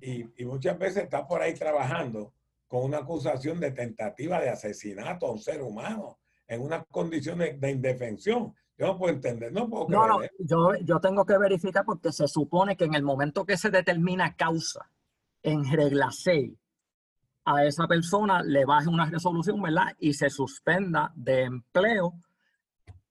y, 0.00 0.24
y 0.40 0.44
muchas 0.44 0.78
veces 0.78 1.04
están 1.04 1.26
por 1.26 1.42
ahí 1.42 1.54
trabajando 1.54 2.32
con 2.66 2.84
una 2.84 2.98
acusación 2.98 3.60
de 3.60 3.70
tentativa 3.72 4.40
de 4.40 4.50
asesinato 4.50 5.26
a 5.26 5.32
un 5.32 5.38
ser 5.38 5.62
humano 5.62 6.18
en 6.48 6.62
unas 6.62 6.84
condiciones 6.90 7.60
de 7.60 7.70
indefensión. 7.70 8.54
Yo 8.78 8.86
no 8.88 8.98
puedo 8.98 9.14
entender, 9.14 9.52
no 9.52 9.68
puedo 9.68 9.86
creer. 9.86 10.00
No, 10.00 10.20
no, 10.20 10.26
yo, 10.38 10.84
yo 10.84 11.00
tengo 11.00 11.24
que 11.24 11.38
verificar 11.38 11.84
porque 11.84 12.12
se 12.12 12.28
supone 12.28 12.76
que 12.76 12.84
en 12.84 12.94
el 12.94 13.02
momento 13.02 13.44
que 13.44 13.56
se 13.56 13.70
determina 13.70 14.36
causa 14.36 14.90
en 15.42 15.64
regla 15.70 16.10
6, 16.10 16.52
a 17.46 17.64
esa 17.64 17.86
persona 17.86 18.42
le 18.42 18.64
baje 18.64 18.88
una 18.88 19.06
resolución, 19.06 19.62
¿verdad? 19.62 19.94
Y 20.00 20.12
se 20.14 20.28
suspenda 20.28 21.12
de 21.14 21.44
empleo 21.44 22.14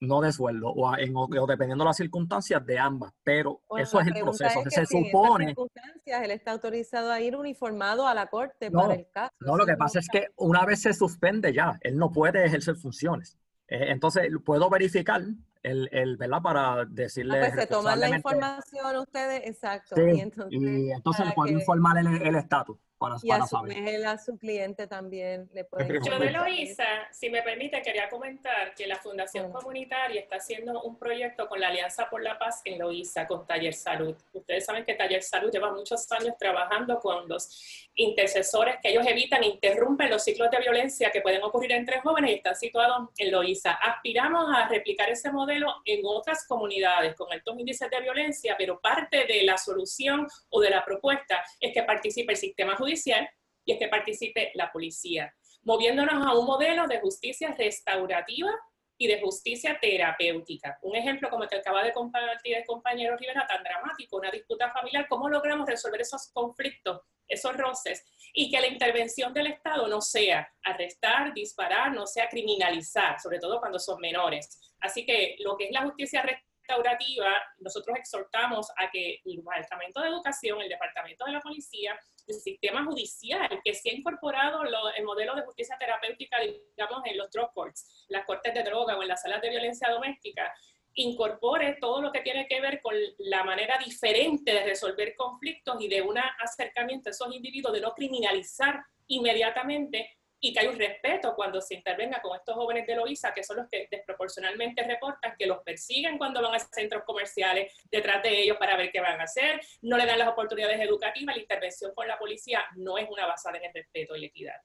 no 0.01 0.21
de 0.21 0.31
sueldo, 0.31 0.69
o, 0.69 0.95
en, 0.97 1.13
o, 1.15 1.27
dependiendo 1.47 1.83
de 1.83 1.88
las 1.88 1.97
circunstancias 1.97 2.63
de 2.65 2.77
ambas, 2.77 3.13
pero 3.23 3.61
eso 3.77 3.99
es 3.99 4.07
el 4.07 4.13
proceso. 4.13 4.61
se 4.67 4.86
supone. 4.86 5.47
circunstancias 5.47 6.21
él 6.21 6.31
está 6.31 6.51
autorizado 6.51 7.11
a 7.11 7.21
ir 7.21 7.36
uniformado 7.36 8.05
a 8.05 8.13
la 8.13 8.27
corte 8.27 8.69
para 8.69 8.93
el 8.93 9.07
caso. 9.09 9.33
No, 9.39 9.55
lo 9.55 9.65
que 9.65 9.77
pasa 9.77 9.99
es 9.99 10.07
que 10.11 10.27
una 10.36 10.65
vez 10.65 10.81
se 10.81 10.93
suspende 10.93 11.53
ya, 11.53 11.79
él 11.81 11.97
no 11.97 12.11
puede 12.11 12.45
ejercer 12.45 12.75
funciones. 12.75 13.39
Eh, 13.67 13.86
entonces, 13.89 14.29
puedo 14.43 14.69
verificar 14.69 15.23
el, 15.63 15.89
el, 15.91 16.17
¿verdad? 16.17 16.41
Para 16.41 16.86
decirle. 16.86 17.39
Ah, 17.39 17.49
pues 17.49 17.63
se 17.63 17.67
toman 17.67 17.99
la 17.99 18.09
información 18.09 18.97
ustedes, 18.97 19.41
exacto. 19.45 19.95
Sí, 19.95 20.01
y 20.13 20.19
entonces, 20.19 20.61
y 20.61 20.91
entonces 20.91 21.25
le 21.25 21.31
puedo 21.31 21.51
informar 21.51 21.97
el 21.97 22.36
estatus 22.36 22.77
para, 22.97 23.15
y 23.21 23.31
a 23.31 23.45
su, 23.45 23.57
a 23.57 24.17
su 24.17 24.37
cliente 24.37 24.87
también 24.87 25.49
le 25.53 25.65
puede 25.65 25.99
Yo 26.01 26.17
de 26.17 26.31
Loisa, 26.31 26.85
si 27.11 27.29
me 27.29 27.41
permite, 27.41 27.81
quería 27.81 28.09
comentar 28.09 28.73
que 28.73 28.87
la 28.87 28.95
Fundación 28.95 29.51
Comunitaria 29.51 30.21
está 30.21 30.37
haciendo 30.37 30.81
un 30.83 30.97
proyecto 30.97 31.49
con 31.49 31.59
la 31.59 31.67
Alianza 31.67 32.09
por 32.09 32.23
la 32.23 32.39
Paz 32.39 32.61
en 32.63 32.79
Loisa 32.79 33.27
con 33.27 33.45
Taller 33.45 33.73
Salud. 33.73 34.15
Ustedes 34.31 34.65
saben 34.65 34.85
que 34.85 34.93
Taller 34.93 35.21
Salud 35.21 35.51
lleva 35.51 35.73
muchos 35.73 36.09
años 36.13 36.35
trabajando 36.39 36.99
con 36.99 37.27
los 37.27 37.89
intercesores 37.95 38.77
que 38.81 38.89
ellos 38.91 39.05
evitan, 39.05 39.43
interrumpen 39.43 40.09
los 40.09 40.23
ciclos 40.23 40.49
de 40.49 40.59
violencia 40.59 41.11
que 41.11 41.21
pueden 41.21 41.43
ocurrir 41.43 41.73
entre 41.73 41.99
jóvenes 41.99 42.31
y 42.31 42.33
están 42.35 42.55
situados 42.55 43.09
en 43.17 43.31
Loisa. 43.31 43.73
Aspiramos 43.73 44.47
a 44.55 44.69
replicar 44.69 45.09
ese 45.09 45.31
modelo 45.31 45.75
en 45.83 46.01
otras 46.05 46.47
comunidades 46.47 47.15
con 47.15 47.31
altos 47.31 47.59
índices 47.59 47.89
de 47.89 47.99
violencia, 47.99 48.55
pero 48.57 48.79
parte 48.79 49.25
de 49.25 49.43
la 49.43 49.57
solución 49.57 50.27
o 50.49 50.61
de 50.61 50.69
la 50.69 50.85
propuesta 50.85 51.43
es 51.59 51.73
que 51.73 51.83
participe 51.83 52.31
el 52.31 52.37
sistema 52.37 52.75
judicial 52.75 52.84
y 52.88 53.71
es 53.73 53.79
que 53.79 53.88
participe 53.88 54.51
la 54.53 54.71
policía, 54.71 55.33
moviéndonos 55.63 56.25
a 56.25 56.38
un 56.38 56.45
modelo 56.45 56.88
de 56.88 56.99
justicia 56.99 57.53
restaurativa 57.57 58.51
y 58.97 59.07
de 59.07 59.19
justicia 59.19 59.77
terapéutica. 59.81 60.77
Un 60.81 60.95
ejemplo 60.95 61.29
como 61.29 61.43
el 61.43 61.49
que 61.49 61.57
acaba 61.57 61.83
de 61.83 61.91
compartir 61.91 62.55
el 62.55 62.65
compañero 62.65 63.17
Rivera, 63.17 63.45
tan 63.47 63.63
dramático, 63.63 64.17
una 64.17 64.31
disputa 64.31 64.71
familiar, 64.71 65.07
¿cómo 65.09 65.27
logramos 65.27 65.67
resolver 65.67 66.01
esos 66.01 66.31
conflictos, 66.31 67.01
esos 67.27 67.57
roces? 67.57 68.05
Y 68.33 68.49
que 68.49 68.61
la 68.61 68.67
intervención 68.67 69.33
del 69.33 69.47
Estado 69.47 69.88
no 69.88 69.99
sea 70.01 70.47
arrestar, 70.63 71.33
disparar, 71.33 71.93
no 71.93 72.05
sea 72.07 72.29
criminalizar, 72.29 73.19
sobre 73.19 73.39
todo 73.39 73.59
cuando 73.59 73.79
son 73.79 73.99
menores. 73.99 74.59
Así 74.79 75.05
que 75.05 75.36
lo 75.39 75.57
que 75.57 75.65
es 75.65 75.71
la 75.71 75.81
justicia 75.81 76.21
restaurativa, 76.21 77.31
nosotros 77.59 77.97
exhortamos 77.97 78.69
a 78.77 78.89
que 78.91 79.21
el 79.25 79.36
Departamento 79.36 80.01
de 80.01 80.07
Educación, 80.07 80.61
el 80.61 80.69
Departamento 80.69 81.25
de 81.25 81.31
la 81.33 81.41
Policía, 81.41 81.99
el 82.28 82.36
sistema 82.36 82.84
judicial, 82.86 83.61
que 83.63 83.73
se 83.73 83.89
ha 83.89 83.93
incorporado 83.93 84.63
el 84.95 85.03
modelo 85.03 85.36
de 85.36 85.43
justicia 85.43 85.78
terapéutica, 85.78 86.38
digamos, 86.39 87.01
en 87.05 87.17
los 87.17 87.30
drug 87.32 87.51
courts, 87.53 88.05
las 88.09 88.26
cortes 88.26 88.53
de 88.53 88.63
droga 88.63 88.97
o 88.97 89.01
en 89.01 89.07
las 89.07 89.21
salas 89.21 89.41
de 89.41 89.49
violencia 89.49 89.89
doméstica, 89.89 90.51
incorpore 90.95 91.78
todo 91.80 92.01
lo 92.01 92.11
que 92.11 92.21
tiene 92.21 92.47
que 92.47 92.61
ver 92.61 92.82
con 92.82 92.95
la 93.19 93.43
manera 93.43 93.78
diferente 93.78 94.53
de 94.53 94.63
resolver 94.63 95.13
conflictos 95.15 95.76
y 95.82 95.88
de 95.88 96.01
un 96.01 96.17
acercamiento 96.17 97.09
a 97.09 97.11
esos 97.11 97.34
individuos, 97.34 97.73
de 97.73 97.82
no 97.82 97.93
criminalizar 97.93 98.82
inmediatamente 99.07 100.09
y 100.45 100.53
que 100.53 100.59
hay 100.59 100.67
un 100.67 100.77
respeto 100.77 101.33
cuando 101.35 101.59
se 101.59 101.73
intervenga 101.73 102.21
con 102.21 102.37
estos 102.37 102.53
jóvenes 102.53 102.85
de 102.85 102.95
Loíza, 102.95 103.33
que 103.33 103.43
son 103.43 103.57
los 103.57 103.67
que 103.67 103.87
desproporcionalmente 103.89 104.83
reportan 104.83 105.33
que 105.39 105.47
los 105.47 105.63
persiguen 105.63 106.19
cuando 106.19 106.39
van 106.39 106.53
a 106.53 106.59
centros 106.59 107.03
comerciales 107.03 107.73
detrás 107.89 108.21
de 108.21 108.43
ellos 108.43 108.55
para 108.57 108.77
ver 108.77 108.91
qué 108.91 109.01
van 109.01 109.19
a 109.19 109.23
hacer, 109.23 109.59
no 109.81 109.97
le 109.97 110.05
dan 110.05 110.19
las 110.19 110.27
oportunidades 110.27 110.79
educativas, 110.79 111.35
la 111.35 111.41
intervención 111.41 111.95
con 111.95 112.07
la 112.07 112.19
policía 112.19 112.63
no 112.75 112.99
es 112.99 113.09
una 113.09 113.25
basada 113.25 113.57
en 113.57 113.65
el 113.65 113.73
respeto 113.73 114.15
y 114.15 114.19
la 114.19 114.25
equidad. 114.27 114.61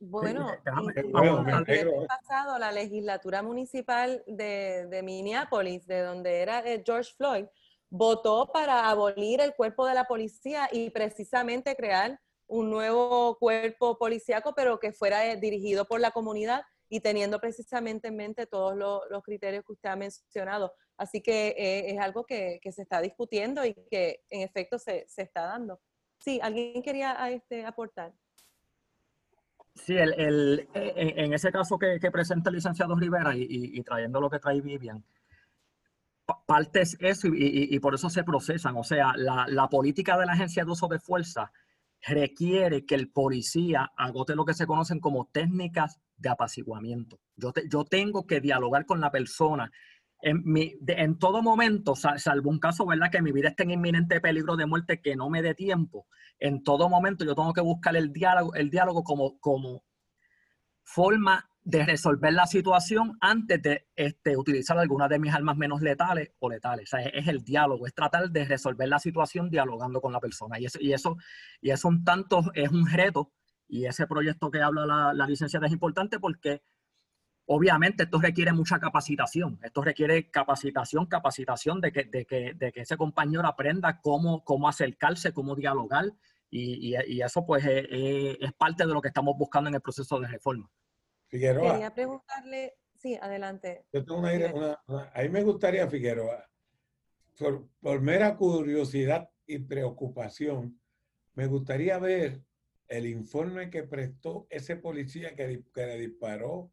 Bueno, 0.00 0.52
el 0.52 2.06
pasado 2.06 2.58
la 2.58 2.70
legislatura 2.70 3.42
municipal 3.42 4.22
de, 4.26 4.86
de 4.86 5.02
Minneapolis, 5.02 5.86
de 5.86 6.02
donde 6.02 6.42
era 6.42 6.60
eh, 6.60 6.82
George 6.84 7.14
Floyd, 7.16 7.46
votó 7.88 8.50
para 8.52 8.90
abolir 8.90 9.40
el 9.40 9.54
cuerpo 9.54 9.86
de 9.86 9.94
la 9.94 10.04
policía 10.04 10.68
y 10.70 10.90
precisamente 10.90 11.74
crear 11.74 12.20
un 12.48 12.70
nuevo 12.70 13.36
cuerpo 13.38 13.98
policíaco, 13.98 14.54
pero 14.54 14.80
que 14.80 14.92
fuera 14.92 15.26
eh, 15.26 15.36
dirigido 15.36 15.84
por 15.84 16.00
la 16.00 16.10
comunidad 16.10 16.62
y 16.88 17.00
teniendo 17.00 17.38
precisamente 17.38 18.08
en 18.08 18.16
mente 18.16 18.46
todos 18.46 18.74
los, 18.76 19.22
criterios 19.22 19.64
que 19.64 19.72
usted 19.72 19.90
ha 19.90 19.96
mencionado. 19.96 20.72
Así 20.96 21.20
que 21.20 21.48
eh, 21.48 21.92
es 21.92 22.00
algo 22.00 22.24
que, 22.24 22.58
se 22.72 22.82
está 22.82 23.00
discutiendo 23.00 23.64
y 23.64 23.74
que 23.90 24.24
en 24.30 24.40
efecto 24.40 24.78
se, 24.78 25.06
está 25.16 25.42
dando. 25.42 25.80
Sí, 26.18 26.40
¿alguien 26.42 26.82
quería 26.82 27.22
a 27.22 27.30
este, 27.30 27.64
aportar? 27.66 28.12
Sí, 29.74 29.96
el, 29.96 30.68
en, 30.74 31.32
ese 31.34 31.52
caso 31.52 31.78
que, 31.78 32.00
presenta 32.10 32.48
el 32.48 32.56
licenciado 32.56 32.96
Rivera 32.96 33.32
y, 33.36 33.80
trayendo 33.82 34.20
lo 34.20 34.30
que 34.30 34.40
trae 34.40 34.60
Vivian, 34.60 35.04
parte 36.46 36.80
es 36.80 36.96
eso 36.98 37.28
y, 37.30 37.78
por 37.78 37.94
eso 37.94 38.08
se 38.08 38.24
procesan. 38.24 38.76
O 38.76 38.82
sea, 38.82 39.12
la, 39.14 39.46
la 39.46 39.68
política 39.68 40.18
de 40.18 40.26
la 40.26 40.32
agencia 40.32 40.64
de 40.64 40.70
uso 40.70 40.88
de 40.88 40.98
fuerza 40.98 41.52
requiere 42.02 42.86
que 42.86 42.94
el 42.94 43.10
policía 43.10 43.90
agote 43.96 44.34
lo 44.34 44.44
que 44.44 44.54
se 44.54 44.66
conocen 44.66 45.00
como 45.00 45.28
técnicas 45.32 46.00
de 46.16 46.28
apaciguamiento. 46.28 47.20
Yo, 47.36 47.52
yo 47.70 47.84
tengo 47.84 48.26
que 48.26 48.40
dialogar 48.40 48.86
con 48.86 49.00
la 49.00 49.10
persona 49.10 49.70
en, 50.20 50.42
mi, 50.44 50.74
en 50.86 51.18
todo 51.18 51.42
momento, 51.42 51.94
salvo 51.94 52.50
un 52.50 52.58
caso, 52.58 52.86
¿verdad? 52.86 53.10
Que 53.10 53.22
mi 53.22 53.32
vida 53.32 53.50
esté 53.50 53.62
en 53.62 53.72
inminente 53.72 54.20
peligro 54.20 54.56
de 54.56 54.66
muerte, 54.66 55.00
que 55.00 55.16
no 55.16 55.30
me 55.30 55.42
dé 55.42 55.54
tiempo. 55.54 56.06
En 56.38 56.62
todo 56.64 56.88
momento 56.88 57.24
yo 57.24 57.34
tengo 57.34 57.52
que 57.52 57.60
buscar 57.60 57.96
el 57.96 58.12
diálogo, 58.12 58.54
el 58.54 58.70
diálogo 58.70 59.04
como, 59.04 59.38
como 59.38 59.84
forma 60.82 61.47
de 61.68 61.84
resolver 61.84 62.32
la 62.32 62.46
situación 62.46 63.18
antes 63.20 63.60
de 63.60 63.88
este, 63.94 64.38
utilizar 64.38 64.78
alguna 64.78 65.06
de 65.06 65.18
mis 65.18 65.34
armas 65.34 65.54
menos 65.54 65.82
letales 65.82 66.30
o 66.38 66.48
letales. 66.48 66.84
O 66.84 66.96
sea, 66.96 67.06
es, 67.06 67.28
el 67.28 67.44
diálogo, 67.44 67.86
es 67.86 67.92
tratar 67.92 68.30
de 68.30 68.46
resolver 68.46 68.88
la 68.88 68.98
situación 68.98 69.50
dialogando 69.50 70.00
con 70.00 70.10
la 70.10 70.18
persona. 70.18 70.58
Y 70.58 70.64
eso, 70.64 70.78
y 70.80 70.94
eso, 70.94 71.18
y 71.60 71.68
eso 71.68 71.88
un 71.88 72.04
tanto 72.04 72.40
es 72.54 72.70
un 72.70 72.88
reto. 72.90 73.34
Y 73.68 73.84
ese 73.84 74.06
proyecto 74.06 74.50
que 74.50 74.62
habla 74.62 74.86
la, 74.86 75.12
la 75.12 75.26
licenciada 75.26 75.66
es 75.66 75.72
importante 75.74 76.18
porque 76.18 76.62
obviamente 77.44 78.04
esto 78.04 78.18
requiere 78.18 78.54
mucha 78.54 78.78
capacitación. 78.78 79.60
Esto 79.62 79.82
requiere 79.82 80.30
capacitación, 80.30 81.04
capacitación 81.04 81.82
de 81.82 81.92
que, 81.92 82.04
de 82.04 82.24
que, 82.24 82.54
de 82.54 82.72
que 82.72 82.80
ese 82.80 82.96
compañero 82.96 83.46
aprenda 83.46 84.00
cómo, 84.00 84.42
cómo 84.42 84.70
acercarse, 84.70 85.34
cómo 85.34 85.54
dialogar. 85.54 86.06
Y, 86.48 86.96
y, 86.96 87.20
eso 87.20 87.44
pues 87.44 87.62
es 87.66 88.52
parte 88.54 88.86
de 88.86 88.94
lo 88.94 89.02
que 89.02 89.08
estamos 89.08 89.36
buscando 89.36 89.68
en 89.68 89.74
el 89.74 89.82
proceso 89.82 90.18
de 90.18 90.28
reforma. 90.28 90.70
Figueroa. 91.28 91.72
Quería 91.72 91.94
preguntarle, 91.94 92.74
sí, 92.96 93.16
adelante. 93.20 93.84
Yo 93.92 94.04
tengo 94.04 94.20
una, 94.20 95.12
ahí 95.12 95.28
me 95.28 95.42
gustaría, 95.42 95.88
Figueroa, 95.88 96.48
por, 97.80 98.00
mera 98.00 98.36
curiosidad 98.36 99.30
y 99.46 99.58
preocupación, 99.58 100.80
me 101.34 101.46
gustaría 101.46 101.98
ver 101.98 102.42
el 102.88 103.06
informe 103.06 103.70
que 103.70 103.84
prestó 103.84 104.46
ese 104.50 104.76
policía 104.76 105.36
que, 105.36 105.62
que 105.72 105.86
le 105.86 105.98
disparó 105.98 106.72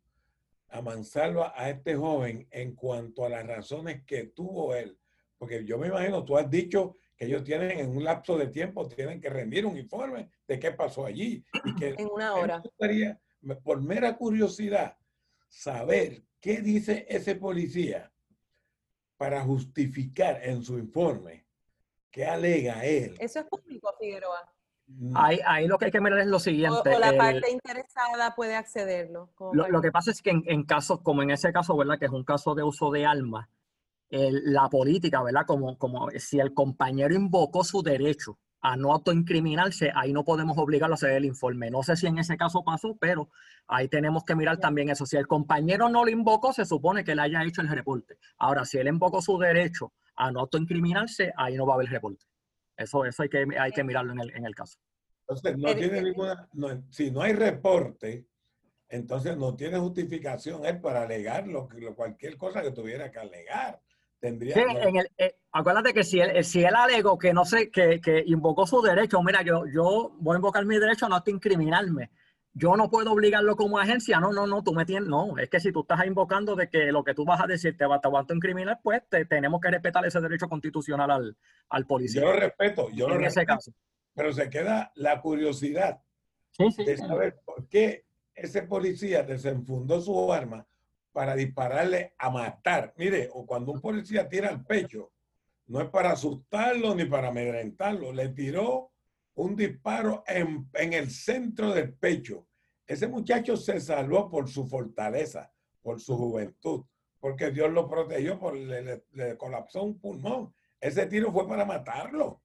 a 0.69 0.81
Mansalva 0.81 1.53
a 1.55 1.69
este 1.69 1.95
joven 1.95 2.47
en 2.51 2.73
cuanto 2.73 3.25
a 3.25 3.29
las 3.29 3.45
razones 3.45 4.03
que 4.05 4.27
tuvo 4.27 4.73
él. 4.73 4.97
Porque 5.37 5.65
yo 5.65 5.77
me 5.77 5.87
imagino, 5.87 6.23
tú 6.23 6.37
has 6.37 6.49
dicho 6.49 6.95
que 7.15 7.25
ellos 7.25 7.43
tienen 7.43 7.79
en 7.79 7.89
un 7.89 8.03
lapso 8.03 8.37
de 8.37 8.47
tiempo, 8.47 8.87
tienen 8.87 9.21
que 9.21 9.29
rendir 9.29 9.65
un 9.65 9.77
informe 9.77 10.29
de 10.47 10.59
qué 10.59 10.71
pasó 10.71 11.05
allí. 11.05 11.43
Y 11.65 11.75
que 11.75 11.89
en 11.89 12.09
una 12.11 12.33
hora. 12.33 12.57
Me 12.57 12.63
gustaría 12.63 13.21
por 13.63 13.81
mera 13.81 14.17
curiosidad, 14.17 14.97
saber 15.49 16.23
qué 16.39 16.61
dice 16.61 17.05
ese 17.09 17.35
policía 17.35 18.11
para 19.17 19.41
justificar 19.41 20.39
en 20.43 20.63
su 20.63 20.77
informe 20.77 21.45
qué 22.11 22.25
alega 22.25 22.83
él. 22.85 23.15
Eso 23.19 23.39
es 23.39 23.45
público, 23.45 23.93
Figueroa. 23.99 24.51
Mm. 24.87 25.13
Ahí, 25.15 25.67
lo 25.67 25.77
que 25.77 25.85
hay 25.85 25.91
que 25.91 26.01
mirar 26.01 26.19
es 26.19 26.27
lo 26.27 26.39
siguiente. 26.39 26.95
O, 26.95 26.99
la 26.99 27.17
parte 27.17 27.51
interesada 27.51 28.35
puede 28.35 28.55
accederlo. 28.55 29.31
Lo, 29.53 29.81
que 29.81 29.91
pasa 29.91 30.11
es 30.11 30.21
que 30.21 30.29
en, 30.29 30.63
casos, 30.63 31.01
como 31.01 31.23
en 31.23 31.31
ese 31.31 31.51
caso, 31.51 31.75
¿verdad? 31.75 31.97
Que 31.99 32.05
es 32.05 32.11
un 32.11 32.23
caso 32.23 32.55
de 32.55 32.63
uso 32.63 32.91
de 32.91 33.05
armas, 33.05 33.49
la 34.09 34.69
política, 34.69 35.21
¿verdad? 35.23 35.45
Como, 35.45 35.77
como 35.77 36.09
si 36.11 36.39
el 36.39 36.53
compañero 36.53 37.15
invocó 37.15 37.63
su 37.63 37.81
derecho 37.81 38.37
a 38.65 38.75
no 38.75 38.91
autoincriminarse, 38.91 39.91
ahí 39.93 40.11
no 40.11 40.23
podemos 40.23 40.57
obligarlo 40.57 40.95
a 40.95 40.95
hacer 40.95 41.11
el 41.11 41.25
informe. 41.25 41.69
No 41.69 41.83
sé 41.83 41.95
si 41.95 42.07
en 42.07 42.17
ese 42.17 42.35
caso 42.35 42.63
pasó, 42.63 42.97
pero 42.99 43.29
ahí 43.67 43.87
tenemos 43.87 44.23
que 44.23 44.33
mirar 44.33 44.57
también 44.57 44.89
eso. 44.89 45.05
Si 45.05 45.17
el 45.17 45.27
compañero 45.27 45.87
no 45.87 46.03
lo 46.03 46.09
invocó, 46.09 46.51
se 46.51 46.65
supone 46.65 47.03
que 47.03 47.13
le 47.13 47.21
haya 47.21 47.43
hecho 47.43 47.61
el 47.61 47.69
reporte. 47.69 48.17
Ahora, 48.39 48.65
si 48.65 48.79
él 48.79 48.87
invocó 48.87 49.21
su 49.21 49.37
derecho 49.37 49.93
a 50.15 50.31
no 50.31 50.39
autoincriminarse, 50.39 51.31
ahí 51.37 51.55
no 51.55 51.67
va 51.67 51.73
a 51.73 51.75
haber 51.75 51.91
reporte. 51.91 52.25
Eso, 52.75 53.05
eso 53.05 53.21
hay, 53.21 53.29
que, 53.29 53.45
hay 53.59 53.71
que 53.71 53.83
mirarlo 53.83 54.13
en 54.13 54.21
el, 54.21 54.35
en 54.35 54.45
el 54.45 54.55
caso. 54.55 54.79
Entonces, 55.27 55.57
no 55.59 55.75
tiene 55.75 56.01
ninguna, 56.01 56.49
si 56.89 57.11
no 57.11 57.21
hay 57.21 57.33
reporte, 57.33 58.25
entonces 58.89 59.37
no 59.37 59.55
tiene 59.55 59.77
justificación 59.77 60.65
él 60.65 60.81
para 60.81 61.03
alegar 61.03 61.47
lo, 61.47 61.67
cualquier 61.95 62.35
cosa 62.35 62.63
que 62.63 62.71
tuviera 62.71 63.11
que 63.11 63.19
alegar. 63.19 63.79
Tendría, 64.25 64.55
en 64.81 64.95
el, 64.95 65.11
eh, 65.19 65.35
acuérdate 65.51 65.93
que 65.93 66.03
si 66.03 66.19
él, 66.19 66.43
si 66.43 66.63
él 66.63 66.73
alegó 66.73 67.15
que 67.15 67.31
no 67.31 67.45
sé, 67.45 67.69
que, 67.69 68.01
que, 68.01 68.23
invocó 68.25 68.65
su 68.65 68.81
derecho, 68.81 69.21
mira, 69.21 69.43
yo, 69.43 69.65
yo 69.71 70.15
voy 70.17 70.33
a 70.33 70.37
invocar 70.37 70.65
mi 70.65 70.79
derecho 70.79 71.05
a 71.05 71.09
no 71.09 71.21
incriminarme. 71.27 72.09
Yo 72.51 72.75
no 72.75 72.89
puedo 72.89 73.11
obligarlo 73.11 73.55
como 73.55 73.77
agencia, 73.77 74.19
no, 74.19 74.33
no, 74.33 74.47
no, 74.47 74.63
tú 74.63 74.73
me 74.73 74.83
tienes, 74.83 75.07
no, 75.07 75.37
es 75.37 75.47
que 75.47 75.59
si 75.59 75.71
tú 75.71 75.81
estás 75.81 76.03
invocando 76.07 76.55
de 76.55 76.71
que 76.71 76.91
lo 76.91 77.03
que 77.03 77.13
tú 77.13 77.23
vas 77.23 77.39
a 77.39 77.45
decir 77.45 77.77
te 77.77 77.85
va, 77.85 78.01
te 78.01 78.07
a 78.07 78.33
incriminar, 78.33 78.79
pues 78.81 79.03
tenemos 79.29 79.61
que 79.61 79.69
respetar 79.69 80.03
ese 80.07 80.19
derecho 80.19 80.49
constitucional 80.49 81.11
al, 81.11 81.37
al 81.69 81.85
policía. 81.85 82.21
Yo 82.21 82.27
lo 82.33 82.39
respeto, 82.39 82.89
yo 82.91 83.07
lo 83.07 83.17
respeto, 83.19 83.45
caso. 83.45 83.71
pero 84.15 84.33
se 84.33 84.49
queda 84.49 84.91
la 84.95 85.21
curiosidad 85.21 86.01
de 86.57 86.97
saber 86.97 87.41
por 87.45 87.67
qué 87.67 88.05
ese 88.33 88.63
policía 88.63 89.21
desenfundó 89.21 90.01
su 90.01 90.33
arma 90.33 90.65
para 91.15 91.33
dispararle 91.33 92.13
a 92.17 92.29
matar. 92.29 92.93
Mire, 92.97 93.29
o 93.31 93.45
cuando 93.45 93.71
un 93.71 93.79
policía 93.79 94.27
tira 94.27 94.49
al 94.49 94.65
pecho, 94.65 95.13
no 95.67 95.79
es 95.79 95.89
para 95.89 96.11
asustarlo 96.11 96.93
ni 96.93 97.05
para 97.05 97.29
amedrentarlo, 97.29 98.11
le 98.11 98.27
tiró 98.29 98.91
un 99.35 99.55
disparo 99.55 100.25
en, 100.27 100.69
en 100.73 100.91
el 100.91 101.09
centro 101.09 101.73
del 101.73 101.93
pecho. 101.93 102.49
Ese 102.85 103.07
muchacho 103.07 103.55
se 103.55 103.79
salvó 103.79 104.29
por 104.29 104.49
su 104.49 104.67
fortaleza, 104.67 105.53
por 105.81 106.01
su 106.01 106.17
juventud, 106.17 106.83
porque 107.21 107.49
Dios 107.49 107.71
lo 107.71 107.87
protegió, 107.87 108.37
por, 108.37 108.53
le, 108.53 109.05
le 109.13 109.37
colapsó 109.37 109.83
un 109.83 109.97
pulmón. 109.97 110.53
Ese 110.81 111.05
tiro 111.05 111.31
fue 111.31 111.47
para 111.47 111.63
matarlo. 111.63 112.41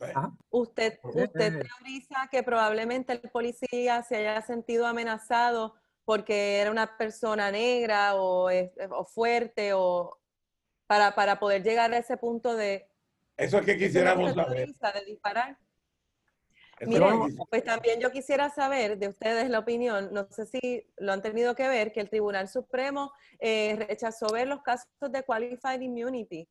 Ah. 0.00 0.30
Usted, 0.48 0.98
usted 1.02 1.60
teoriza 1.60 2.28
que 2.30 2.42
probablemente 2.42 3.12
el 3.12 3.20
policía 3.30 4.02
se 4.02 4.16
haya 4.16 4.40
sentido 4.40 4.86
amenazado 4.86 5.74
porque 6.06 6.58
era 6.58 6.70
una 6.70 6.96
persona 6.96 7.50
negra 7.50 8.14
o, 8.14 8.48
o 8.48 9.04
fuerte 9.04 9.72
o 9.74 10.16
para, 10.86 11.16
para, 11.16 11.38
poder 11.40 11.64
llegar 11.64 11.92
a 11.92 11.98
ese 11.98 12.16
punto 12.16 12.54
de... 12.54 12.88
Eso 13.36 13.58
es 13.58 13.66
que 13.66 13.76
quisiéramos 13.76 14.32
saber. 14.32 14.68
De 14.68 15.04
disparar. 15.04 15.58
Miren, 16.80 17.36
pues 17.50 17.64
también 17.64 18.00
yo 18.00 18.12
quisiera 18.12 18.50
saber 18.50 18.98
de 18.98 19.08
ustedes 19.08 19.50
la 19.50 19.58
opinión, 19.58 20.10
no 20.12 20.28
sé 20.30 20.46
si 20.46 20.86
lo 20.98 21.12
han 21.12 21.22
tenido 21.22 21.56
que 21.56 21.66
ver, 21.68 21.90
que 21.90 22.00
el 22.00 22.08
Tribunal 22.08 22.48
Supremo 22.48 23.12
eh, 23.40 23.74
rechazó 23.88 24.28
ver 24.28 24.46
los 24.46 24.62
casos 24.62 24.86
de 25.00 25.24
Qualified 25.24 25.80
Immunity 25.80 26.48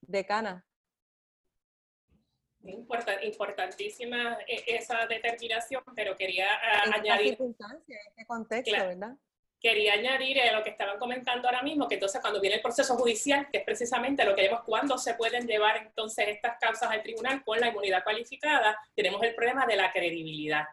de 0.00 0.26
Cana 0.26 0.65
importantísima 2.68 4.38
eh, 4.46 4.64
esa 4.66 5.06
determinación, 5.06 5.82
pero 5.94 6.16
quería 6.16 6.46
uh, 6.46 6.92
añadir... 6.94 7.36
en 7.40 7.54
este 8.06 8.26
contexto, 8.26 8.72
¿verdad? 8.72 9.16
Quería 9.60 9.94
añadir 9.94 10.38
eh, 10.38 10.52
lo 10.52 10.62
que 10.62 10.70
estaban 10.70 10.98
comentando 10.98 11.48
ahora 11.48 11.62
mismo, 11.62 11.88
que 11.88 11.94
entonces 11.94 12.20
cuando 12.20 12.40
viene 12.40 12.56
el 12.56 12.62
proceso 12.62 12.94
judicial, 12.96 13.48
que 13.50 13.58
es 13.58 13.64
precisamente 13.64 14.24
lo 14.24 14.34
que 14.34 14.42
vemos 14.42 14.60
cuando 14.64 14.98
se 14.98 15.14
pueden 15.14 15.46
llevar 15.46 15.78
entonces 15.78 16.28
estas 16.28 16.58
causas 16.60 16.90
al 16.90 17.02
tribunal 17.02 17.42
con 17.42 17.58
la 17.58 17.68
inmunidad 17.68 18.04
cualificada, 18.04 18.78
tenemos 18.94 19.22
el 19.22 19.34
problema 19.34 19.66
de 19.66 19.76
la 19.76 19.92
credibilidad. 19.92 20.66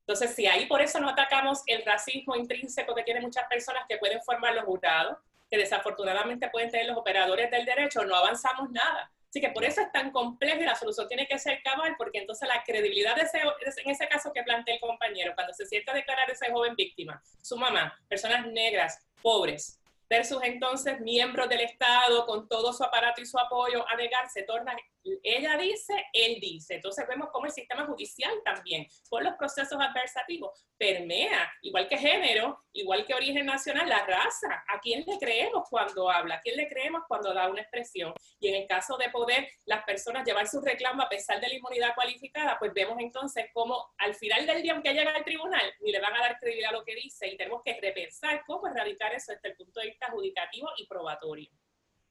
Entonces, 0.00 0.34
si 0.36 0.46
ahí 0.46 0.66
por 0.66 0.80
eso 0.80 1.00
no 1.00 1.08
atacamos 1.08 1.62
el 1.66 1.84
racismo 1.84 2.36
intrínseco 2.36 2.94
que 2.94 3.02
tienen 3.02 3.24
muchas 3.24 3.48
personas 3.48 3.84
que 3.88 3.96
pueden 3.96 4.22
formar 4.22 4.54
los 4.54 4.64
jurados, 4.64 5.16
que 5.50 5.56
desafortunadamente 5.56 6.48
pueden 6.48 6.70
tener 6.70 6.86
los 6.86 6.96
operadores 6.96 7.50
del 7.50 7.64
derecho, 7.64 8.04
no 8.04 8.14
avanzamos 8.14 8.70
nada. 8.70 9.10
Así 9.28 9.40
que 9.40 9.50
por 9.50 9.64
eso 9.64 9.80
es 9.80 9.92
tan 9.92 10.12
complejo 10.12 10.60
y 10.60 10.64
la 10.64 10.74
solución 10.74 11.08
tiene 11.08 11.26
que 11.26 11.38
ser 11.38 11.62
cabal, 11.62 11.94
porque 11.98 12.18
entonces 12.18 12.48
la 12.48 12.62
credibilidad 12.62 13.16
de 13.16 13.22
ese, 13.22 13.40
en 13.40 13.90
ese 13.90 14.08
caso 14.08 14.32
que 14.32 14.42
plantea 14.42 14.74
el 14.74 14.80
compañero, 14.80 15.34
cuando 15.34 15.52
se 15.52 15.66
siente 15.66 15.90
a 15.90 15.94
declarar 15.94 16.30
ese 16.30 16.50
joven 16.50 16.74
víctima, 16.74 17.22
su 17.42 17.56
mamá, 17.56 17.98
personas 18.08 18.46
negras, 18.46 19.04
pobres, 19.22 19.80
versus 20.08 20.42
entonces 20.42 21.00
miembros 21.00 21.48
del 21.48 21.60
Estado 21.60 22.26
con 22.26 22.48
todo 22.48 22.72
su 22.72 22.84
aparato 22.84 23.20
y 23.20 23.26
su 23.26 23.38
apoyo 23.38 23.86
a 23.88 23.96
negar, 23.96 24.28
se 24.28 24.42
torna 24.42 24.76
ella 25.22 25.56
dice, 25.56 26.06
él 26.12 26.38
dice. 26.40 26.74
Entonces 26.74 27.06
vemos 27.06 27.28
cómo 27.32 27.46
el 27.46 27.52
sistema 27.52 27.86
judicial 27.86 28.32
también, 28.44 28.86
por 29.08 29.22
los 29.22 29.34
procesos 29.34 29.78
adversativos, 29.80 30.66
permea, 30.76 31.52
igual 31.62 31.88
que 31.88 31.96
género, 31.96 32.64
igual 32.72 33.06
que 33.06 33.14
origen 33.14 33.46
nacional, 33.46 33.88
la 33.88 34.04
raza. 34.04 34.64
¿A 34.68 34.80
quién 34.80 35.04
le 35.06 35.18
creemos 35.18 35.68
cuando 35.70 36.10
habla? 36.10 36.36
¿A 36.36 36.40
quién 36.40 36.56
le 36.56 36.68
creemos 36.68 37.02
cuando 37.08 37.32
da 37.32 37.48
una 37.48 37.62
expresión? 37.62 38.12
Y 38.40 38.48
en 38.48 38.62
el 38.62 38.66
caso 38.66 38.96
de 38.96 39.10
poder 39.10 39.48
las 39.64 39.84
personas 39.84 40.26
llevar 40.26 40.46
su 40.48 40.60
reclamo 40.60 41.02
a 41.02 41.08
pesar 41.08 41.40
de 41.40 41.48
la 41.48 41.54
inmunidad 41.54 41.94
cualificada, 41.94 42.58
pues 42.58 42.72
vemos 42.74 42.96
entonces 43.00 43.46
cómo 43.52 43.92
al 43.98 44.14
final 44.14 44.46
del 44.46 44.62
día, 44.62 44.72
aunque 44.72 44.92
llega 44.92 45.12
al 45.12 45.24
tribunal, 45.24 45.64
ni 45.80 45.92
le 45.92 46.00
van 46.00 46.14
a 46.14 46.20
dar 46.20 46.38
credibilidad 46.38 46.70
a 46.70 46.78
lo 46.78 46.84
que 46.84 46.94
dice 46.94 47.28
y 47.28 47.36
tenemos 47.36 47.62
que 47.64 47.78
repensar 47.80 48.42
cómo 48.46 48.66
erradicar 48.66 49.14
eso 49.14 49.32
desde 49.32 49.48
el 49.48 49.56
punto 49.56 49.80
de 49.80 49.86
vista 49.86 49.95
adjudicativo 50.04 50.68
y 50.78 50.86
probatorio. 50.86 51.50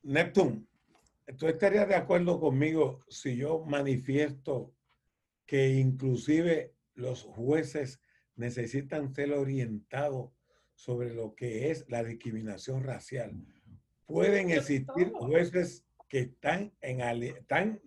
Neptune, 0.04 0.66
¿Tú 1.38 1.48
estarías 1.48 1.88
de 1.88 1.96
acuerdo 1.96 2.40
conmigo 2.40 3.00
si 3.10 3.36
yo 3.36 3.66
manifiesto 3.66 4.76
que 5.48 5.74
inclusive 5.74 6.76
los 6.94 7.24
jueces 7.24 8.00
necesitan 8.36 9.14
ser 9.14 9.34
orientados 9.34 10.32
sobre 10.76 11.14
lo 11.16 11.34
que 11.34 11.72
es 11.72 11.86
la 11.90 12.04
discriminación 12.04 12.84
racial? 12.84 13.34
Pueden 14.06 14.52
existir 14.52 15.12
jueces 15.14 15.84
que 16.08 16.20
están, 16.20 16.72
en, 16.82 17.02
están 17.24 17.82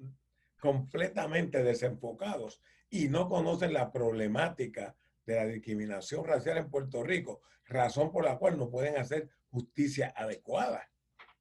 completamente 0.60 1.62
desenfocados 1.62 2.60
y 2.90 3.08
no 3.08 3.28
conocen 3.28 3.72
la 3.72 3.92
problemática 3.92 4.96
de 5.26 5.36
la 5.36 5.46
discriminación 5.46 6.24
racial 6.24 6.58
en 6.58 6.70
Puerto 6.70 7.04
Rico, 7.04 7.40
razón 7.66 8.10
por 8.10 8.24
la 8.24 8.36
cual 8.36 8.58
no 8.58 8.68
pueden 8.68 8.96
hacer 8.96 9.30
justicia 9.50 10.12
adecuada. 10.16 10.88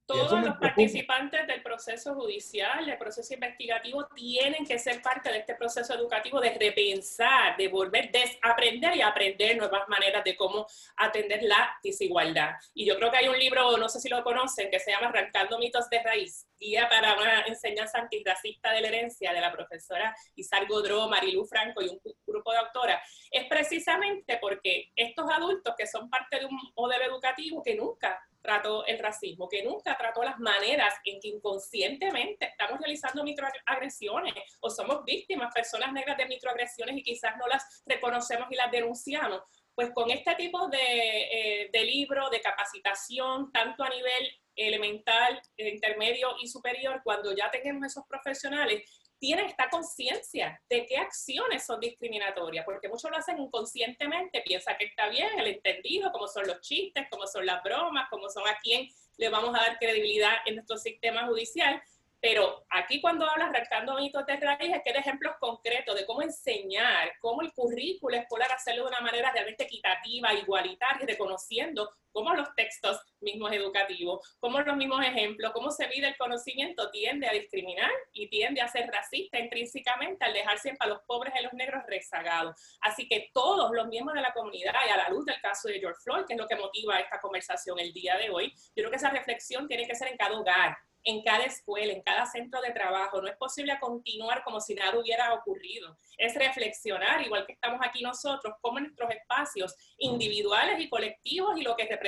Todos 0.07 0.41
los 0.41 0.55
participantes 0.55 1.45
del 1.47 1.61
proceso 1.61 2.15
judicial, 2.15 2.85
del 2.85 2.97
proceso 2.97 3.33
investigativo, 3.33 4.07
tienen 4.15 4.65
que 4.65 4.79
ser 4.79 5.01
parte 5.01 5.29
de 5.29 5.39
este 5.39 5.53
proceso 5.55 5.93
educativo 5.93 6.39
de 6.39 6.51
repensar, 6.51 7.57
de 7.57 7.67
volver, 7.67 8.09
desaprender 8.09 8.95
y 8.95 9.01
aprender 9.01 9.57
nuevas 9.57 9.85
maneras 9.89 10.23
de 10.23 10.37
cómo 10.37 10.65
atender 10.95 11.43
la 11.43 11.77
desigualdad. 11.83 12.51
Y 12.73 12.85
yo 12.85 12.95
creo 12.95 13.11
que 13.11 13.17
hay 13.17 13.27
un 13.27 13.37
libro, 13.37 13.75
no 13.75 13.89
sé 13.89 13.99
si 13.99 14.07
lo 14.07 14.23
conocen, 14.23 14.71
que 14.71 14.79
se 14.79 14.91
llama 14.91 15.07
Arrancando 15.07 15.59
mitos 15.59 15.89
de 15.89 16.01
raíz, 16.01 16.47
guía 16.57 16.87
para 16.87 17.13
una 17.15 17.41
enseñanza 17.41 17.99
antirracista 17.99 18.71
de 18.71 18.79
la 18.79 18.87
herencia 18.87 19.33
de 19.33 19.41
la 19.41 19.51
profesora 19.51 20.15
Isar 20.35 20.67
Godró, 20.67 21.09
Marilu 21.09 21.43
Franco 21.43 21.81
y 21.81 21.89
un 21.89 21.99
grupo 22.25 22.53
de 22.53 22.59
autoras. 22.59 23.01
Es 23.29 23.45
precisamente 23.49 24.37
porque 24.39 24.89
estos 24.95 25.29
adultos 25.29 25.75
que 25.77 25.85
son 25.85 26.09
parte 26.09 26.39
de 26.39 26.45
un 26.45 26.57
modelo 26.77 27.03
educativo 27.03 27.61
que 27.61 27.75
nunca 27.75 28.17
trató 28.47 28.85
el 28.85 28.97
racismo, 28.99 29.49
que 29.49 29.61
nunca 29.61 29.97
trató 29.97 30.23
las 30.23 30.39
maneras 30.39 30.93
en 31.03 31.19
que 31.19 31.27
inconscientemente 31.27 32.45
estamos 32.45 32.79
realizando 32.79 33.25
microagresiones 33.25 34.33
o 34.61 34.69
somos 34.69 35.03
víctimas, 35.03 35.53
personas 35.53 35.91
negras 35.91 36.15
de 36.15 36.27
microagresiones 36.27 36.95
y 36.95 37.03
quizás 37.03 37.35
no 37.37 37.45
las 37.47 37.83
reconocemos 37.85 38.47
y 38.49 38.55
las 38.55 38.71
denunciamos. 38.71 39.41
Pues 39.75 39.91
con 39.93 40.09
este 40.11 40.33
tipo 40.35 40.69
de, 40.69 40.77
eh, 40.79 41.69
de 41.73 41.83
libro, 41.83 42.29
de 42.29 42.39
capacitación, 42.39 43.51
tanto 43.51 43.83
a 43.83 43.89
nivel 43.89 44.31
elemental, 44.55 45.41
intermedio 45.57 46.29
y 46.41 46.47
superior, 46.47 47.01
cuando 47.03 47.35
ya 47.35 47.51
tenemos 47.51 47.85
esos 47.85 48.05
profesionales, 48.07 48.81
tienen 49.19 49.45
esta 49.45 49.69
conciencia 49.69 50.61
de 50.69 50.85
qué 50.85 50.97
acciones 50.97 51.65
son 51.65 51.79
discriminatorias, 51.79 52.65
porque 52.65 52.87
muchos 52.89 53.09
lo 53.09 53.17
hacen 53.17 53.39
inconscientemente, 53.39 54.41
piensa 54.45 54.77
que 54.77 54.85
está 54.85 55.09
bien 55.09 55.39
el 55.39 55.47
entendido, 55.47 56.11
como 56.11 56.27
son 56.27 56.47
los 56.47 56.61
chistes, 56.61 57.07
como 57.09 57.25
son 57.27 57.45
las 57.45 57.63
bromas, 57.63 58.07
como 58.09 58.29
son 58.29 58.47
a 58.47 58.57
quién 58.61 58.87
le 59.17 59.29
vamos 59.29 59.55
a 59.55 59.59
dar 59.59 59.77
credibilidad 59.79 60.33
en 60.45 60.55
nuestro 60.55 60.77
sistema 60.77 61.25
judicial, 61.25 61.81
pero 62.19 62.65
aquí 62.69 62.99
cuando 62.99 63.29
hablas 63.29 63.51
rectando 63.51 63.95
mitos 63.95 64.25
de 64.25 64.37
raíz 64.37 64.73
es 64.73 64.81
que 64.83 64.91
hay 64.91 64.97
ejemplos 64.97 65.35
concretos 65.39 65.95
de 65.95 66.05
cómo 66.05 66.23
enseñar, 66.23 67.13
cómo 67.21 67.41
el 67.41 67.53
currículo 67.53 68.17
escolar 68.17 68.51
hacerlo 68.51 68.83
de 68.83 68.89
una 68.89 69.01
manera 69.01 69.31
realmente 69.31 69.65
equitativa, 69.65 70.33
igualitaria, 70.33 71.05
reconociendo 71.05 71.91
cómo 72.17 72.33
los 72.33 72.55
textos 72.55 72.99
mismos 73.19 73.51
educativos, 73.51 74.37
cómo 74.39 74.59
los 74.59 74.75
mismos 74.75 75.05
ejemplos, 75.05 75.51
cómo 75.51 75.69
se 75.69 75.85
vive 75.85 76.07
el 76.07 76.17
conocimiento 76.17 76.89
tiende 76.89 77.27
a 77.27 77.31
discriminar 77.31 77.91
y 78.11 78.27
tiende 78.27 78.59
a 78.59 78.67
ser 78.67 78.89
racista 78.89 79.37
intrínsecamente 79.37 80.25
al 80.25 80.33
dejar 80.33 80.57
siempre 80.57 80.83
a 80.87 80.89
los 80.89 81.03
pobres 81.03 81.31
y 81.35 81.37
a 81.37 81.41
los 81.43 81.53
negros 81.53 81.83
rezagados. 81.85 82.59
Así 82.81 83.07
que 83.07 83.29
todos 83.31 83.69
los 83.71 83.87
miembros 83.87 84.15
de 84.15 84.23
la 84.23 84.33
comunidad 84.33 84.73
y 84.87 84.89
a 84.89 84.97
la 84.97 85.09
luz 85.09 85.25
del 85.25 85.39
caso 85.41 85.67
de 85.67 85.79
George 85.79 86.01
Floyd, 86.03 86.25
que 86.25 86.33
es 86.33 86.39
lo 86.39 86.47
que 86.47 86.55
motiva 86.55 86.99
esta 86.99 87.21
conversación 87.21 87.77
el 87.77 87.93
día 87.93 88.17
de 88.17 88.31
hoy, 88.31 88.51
yo 88.75 88.81
creo 88.81 88.89
que 88.89 88.97
esa 88.97 89.11
reflexión 89.11 89.67
tiene 89.67 89.85
que 89.85 89.93
ser 89.93 90.07
en 90.07 90.17
cada 90.17 90.39
hogar, 90.39 90.75
en 91.07 91.23
cada 91.23 91.45
escuela, 91.45 91.93
en 91.93 92.01
cada 92.01 92.25
centro 92.25 92.61
de 92.61 92.71
trabajo. 92.71 93.21
No 93.21 93.29
es 93.29 93.37
posible 93.37 93.77
continuar 93.79 94.43
como 94.43 94.59
si 94.59 94.75
nada 94.75 94.99
hubiera 94.99 95.33
ocurrido. 95.33 95.97
Es 96.17 96.35
reflexionar, 96.35 97.25
igual 97.25 97.45
que 97.45 97.53
estamos 97.53 97.79
aquí 97.81 98.03
nosotros, 98.03 98.55
cómo 98.61 98.79
nuestros 98.79 99.09
espacios 99.11 99.75
individuales 99.97 100.79
y 100.79 100.89
colectivos 100.89 101.57
y 101.57 101.63
lo 101.63 101.75
que 101.75 101.85
representamos 101.85 102.06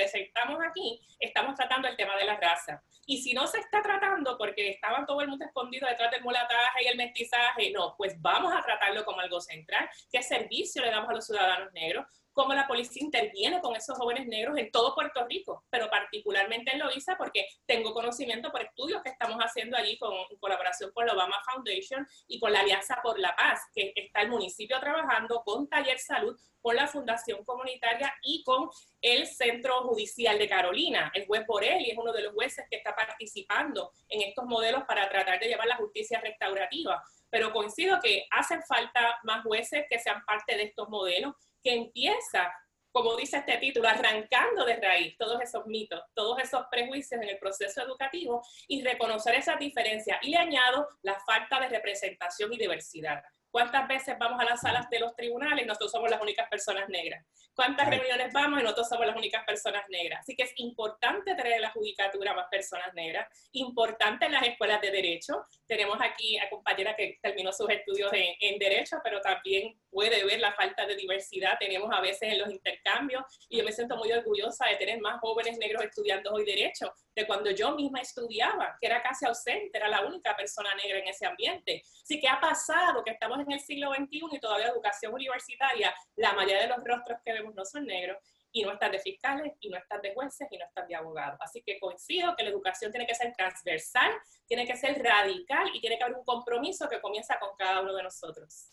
aquí, 0.68 1.00
estamos 1.18 1.54
tratando 1.54 1.88
el 1.88 1.96
tema 1.96 2.16
de 2.16 2.24
la 2.24 2.36
raza. 2.36 2.82
Y 3.06 3.18
si 3.22 3.32
no 3.32 3.46
se 3.46 3.58
está 3.58 3.82
tratando 3.82 4.36
porque 4.38 4.70
estaba 4.70 5.04
todo 5.04 5.20
el 5.20 5.28
mundo 5.28 5.44
escondido 5.44 5.88
detrás 5.88 6.10
del 6.10 6.22
mulataje 6.22 6.84
y 6.84 6.86
el 6.86 6.96
mestizaje, 6.96 7.70
no, 7.72 7.94
pues 7.96 8.20
vamos 8.20 8.52
a 8.52 8.62
tratarlo 8.62 9.04
como 9.04 9.20
algo 9.20 9.40
central. 9.40 9.88
¿Qué 10.12 10.22
servicio 10.22 10.82
le 10.82 10.90
damos 10.90 11.10
a 11.10 11.14
los 11.14 11.26
ciudadanos 11.26 11.72
negros? 11.72 12.06
Cómo 12.32 12.54
la 12.54 12.66
policía 12.66 13.04
interviene 13.04 13.60
con 13.60 13.74
esos 13.76 13.98
jóvenes 13.98 14.26
negros 14.26 14.56
en 14.58 14.70
todo 14.70 14.94
Puerto 14.94 15.26
Rico, 15.26 15.64
pero 15.70 15.90
particularmente 15.90 16.72
en 16.72 16.80
Loíza 16.80 17.16
porque 17.16 17.46
tengo 17.66 17.92
conocimiento 17.92 18.50
por 18.50 18.62
estudios 18.62 19.02
que 19.02 19.10
estamos 19.10 19.38
haciendo 19.38 19.76
allí 19.76 19.98
con, 19.98 20.12
en 20.30 20.38
colaboración 20.38 20.90
con 20.92 21.06
la 21.06 21.14
Obama 21.14 21.36
Foundation 21.52 22.06
y 22.28 22.38
con 22.38 22.52
la 22.52 22.60
Alianza 22.60 23.00
por 23.02 23.18
la 23.18 23.34
Paz, 23.34 23.60
que 23.74 23.92
está 23.96 24.22
el 24.22 24.28
municipio 24.28 24.78
trabajando 24.80 25.42
con 25.44 25.68
Taller 25.68 25.98
Salud, 25.98 26.38
con 26.60 26.76
la 26.76 26.86
Fundación 26.86 27.44
Comunitaria 27.44 28.12
y 28.22 28.42
con 28.44 28.68
el 29.00 29.26
Centro 29.26 29.82
Judicial 29.82 30.38
de 30.38 30.48
Carolina. 30.48 31.10
El 31.14 31.26
juez 31.26 31.46
Borelli 31.46 31.90
es 31.90 31.98
uno 31.98 32.12
de 32.12 32.22
los 32.22 32.34
jueces 32.34 32.66
que 32.70 32.76
está 32.76 32.94
participando 32.94 33.92
en 34.08 34.22
estos 34.22 34.44
modelos 34.44 34.84
para 34.84 35.08
tratar 35.08 35.40
de 35.40 35.48
llevar 35.48 35.66
la 35.66 35.76
justicia 35.76 36.20
restaurativa. 36.20 37.02
Pero 37.30 37.52
coincido 37.52 37.98
que 38.02 38.26
hacen 38.30 38.62
falta 38.62 39.18
más 39.22 39.42
jueces 39.44 39.86
que 39.88 39.98
sean 39.98 40.24
parte 40.24 40.56
de 40.56 40.64
estos 40.64 40.88
modelos 40.88 41.34
que 41.62 41.74
empieza 41.74 42.52
como 42.92 43.16
dice 43.16 43.38
este 43.38 43.56
título, 43.58 43.88
arrancando 43.88 44.64
de 44.64 44.76
raíz 44.76 45.16
todos 45.16 45.40
esos 45.40 45.66
mitos, 45.66 46.02
todos 46.14 46.40
esos 46.40 46.64
prejuicios 46.70 47.20
en 47.22 47.28
el 47.28 47.38
proceso 47.38 47.82
educativo 47.82 48.42
y 48.66 48.82
reconocer 48.82 49.34
esas 49.36 49.58
diferencias. 49.58 50.18
Y 50.22 50.30
le 50.30 50.38
añado 50.38 50.88
la 51.02 51.18
falta 51.20 51.60
de 51.60 51.68
representación 51.68 52.52
y 52.52 52.58
diversidad. 52.58 53.22
¿Cuántas 53.50 53.88
veces 53.88 54.16
vamos 54.18 54.40
a 54.40 54.44
las 54.44 54.60
salas 54.60 54.88
de 54.90 55.00
los 55.00 55.14
tribunales 55.16 55.64
y 55.64 55.66
nosotros 55.66 55.90
somos 55.90 56.10
las 56.10 56.22
únicas 56.22 56.48
personas 56.48 56.88
negras? 56.88 57.24
¿Cuántas 57.54 57.90
reuniones 57.90 58.32
vamos 58.32 58.60
y 58.60 58.62
nosotros 58.62 58.88
somos 58.88 59.06
las 59.06 59.16
únicas 59.16 59.44
personas 59.44 59.82
negras? 59.88 60.20
Así 60.20 60.36
que 60.36 60.44
es 60.44 60.52
importante 60.56 61.34
traer 61.34 61.56
a 61.56 61.60
la 61.60 61.70
judicatura 61.70 62.32
más 62.32 62.46
personas 62.48 62.94
negras, 62.94 63.26
importante 63.52 64.26
en 64.26 64.32
las 64.32 64.46
escuelas 64.46 64.80
de 64.80 64.90
derecho. 64.90 65.44
Tenemos 65.66 65.98
aquí 66.00 66.38
a 66.38 66.48
compañera 66.48 66.94
que 66.94 67.18
terminó 67.20 67.52
sus 67.52 67.68
estudios 67.68 68.12
en, 68.12 68.34
en 68.40 68.58
derecho, 68.58 68.98
pero 69.02 69.20
también 69.20 69.78
puede 69.90 70.24
ver 70.24 70.40
la 70.40 70.52
falta 70.52 70.86
de 70.86 70.94
diversidad. 70.94 71.58
Tenemos 71.58 71.90
a 71.92 72.00
veces 72.00 72.32
en 72.32 72.38
los 72.38 72.50
intercambios 72.50 73.24
y 73.48 73.58
yo 73.58 73.64
me 73.64 73.72
siento 73.72 73.96
muy 73.96 74.12
orgullosa 74.12 74.66
de 74.66 74.76
tener 74.76 75.00
más 75.00 75.20
jóvenes 75.20 75.58
negros 75.58 75.84
estudiando 75.84 76.32
hoy 76.32 76.44
derecho 76.44 76.94
de 77.14 77.26
cuando 77.26 77.50
yo 77.50 77.74
misma 77.74 78.00
estudiaba, 78.00 78.76
que 78.80 78.86
era 78.86 79.02
casi 79.02 79.26
ausente, 79.26 79.70
era 79.76 79.88
la 79.88 80.06
única 80.06 80.36
persona 80.36 80.74
negra 80.74 80.98
en 80.98 81.08
ese 81.08 81.26
ambiente. 81.26 81.82
Así 82.02 82.20
que 82.20 82.28
ha 82.28 82.40
pasado 82.40 83.02
que 83.04 83.10
estamos 83.10 83.40
en 83.40 83.52
el 83.52 83.60
siglo 83.60 83.92
XXI 83.92 84.20
y 84.32 84.40
todavía 84.40 84.68
educación 84.68 85.12
universitaria, 85.12 85.94
la 86.16 86.32
mayoría 86.34 86.62
de 86.62 86.68
los 86.68 86.84
rostros 86.84 87.18
que 87.24 87.32
vemos 87.32 87.54
no 87.54 87.64
son 87.64 87.86
negros 87.86 88.18
y 88.52 88.62
no 88.62 88.72
están 88.72 88.92
de 88.92 88.98
fiscales 88.98 89.52
y 89.60 89.68
no 89.68 89.76
están 89.76 90.00
de 90.02 90.12
jueces 90.14 90.48
y 90.50 90.58
no 90.58 90.64
están 90.64 90.86
de 90.88 90.94
abogados. 90.94 91.38
Así 91.40 91.62
que 91.64 91.78
coincido 91.78 92.34
que 92.36 92.42
la 92.42 92.50
educación 92.50 92.90
tiene 92.90 93.06
que 93.06 93.14
ser 93.14 93.32
transversal, 93.36 94.12
tiene 94.46 94.66
que 94.66 94.76
ser 94.76 95.00
radical 95.02 95.68
y 95.74 95.80
tiene 95.80 95.96
que 95.96 96.04
haber 96.04 96.16
un 96.16 96.24
compromiso 96.24 96.88
que 96.88 97.00
comienza 97.00 97.38
con 97.38 97.50
cada 97.56 97.80
uno 97.80 97.94
de 97.94 98.02
nosotros. 98.02 98.70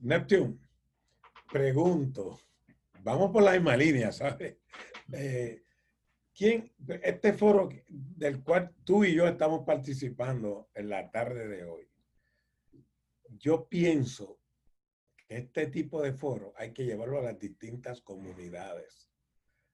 Neptune, 0.00 0.58
pregunto, 1.50 2.40
vamos 3.00 3.30
por 3.30 3.42
la 3.42 3.52
misma 3.52 3.76
línea, 3.76 4.12
¿sabes? 4.12 4.56
Eh, 5.12 5.62
¿Quién, 6.38 6.72
este 7.02 7.32
foro 7.32 7.68
del 7.88 8.44
cual 8.44 8.72
tú 8.84 9.02
y 9.02 9.12
yo 9.12 9.26
estamos 9.26 9.66
participando 9.66 10.70
en 10.72 10.88
la 10.88 11.10
tarde 11.10 11.48
de 11.48 11.64
hoy, 11.64 11.90
yo 13.30 13.68
pienso 13.68 14.38
que 15.16 15.38
este 15.38 15.66
tipo 15.66 16.00
de 16.00 16.12
foro 16.12 16.52
hay 16.54 16.72
que 16.72 16.84
llevarlo 16.84 17.18
a 17.18 17.22
las 17.22 17.40
distintas 17.40 18.00
comunidades, 18.02 19.10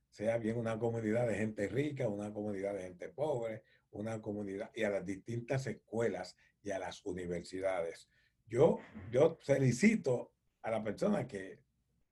sea 0.09 0.39
bien 0.39 0.57
una 0.57 0.79
comunidad 0.79 1.29
de 1.29 1.35
gente 1.35 1.69
rica, 1.69 2.09
una 2.09 2.33
comunidad 2.33 2.73
de 2.73 2.85
gente 2.85 3.11
pobre, 3.11 3.62
una 3.91 4.23
comunidad 4.23 4.71
y 4.75 4.85
a 4.85 4.91
las 4.91 5.05
distintas 5.05 5.67
escuelas 5.67 6.35
y 6.62 6.71
a 6.71 6.79
las 6.79 7.05
universidades. 7.05 8.09
Yo, 8.47 8.79
yo 9.12 9.37
felicito 9.43 10.33
a 10.62 10.71
la 10.71 10.83
persona 10.83 11.27
que, 11.29 11.61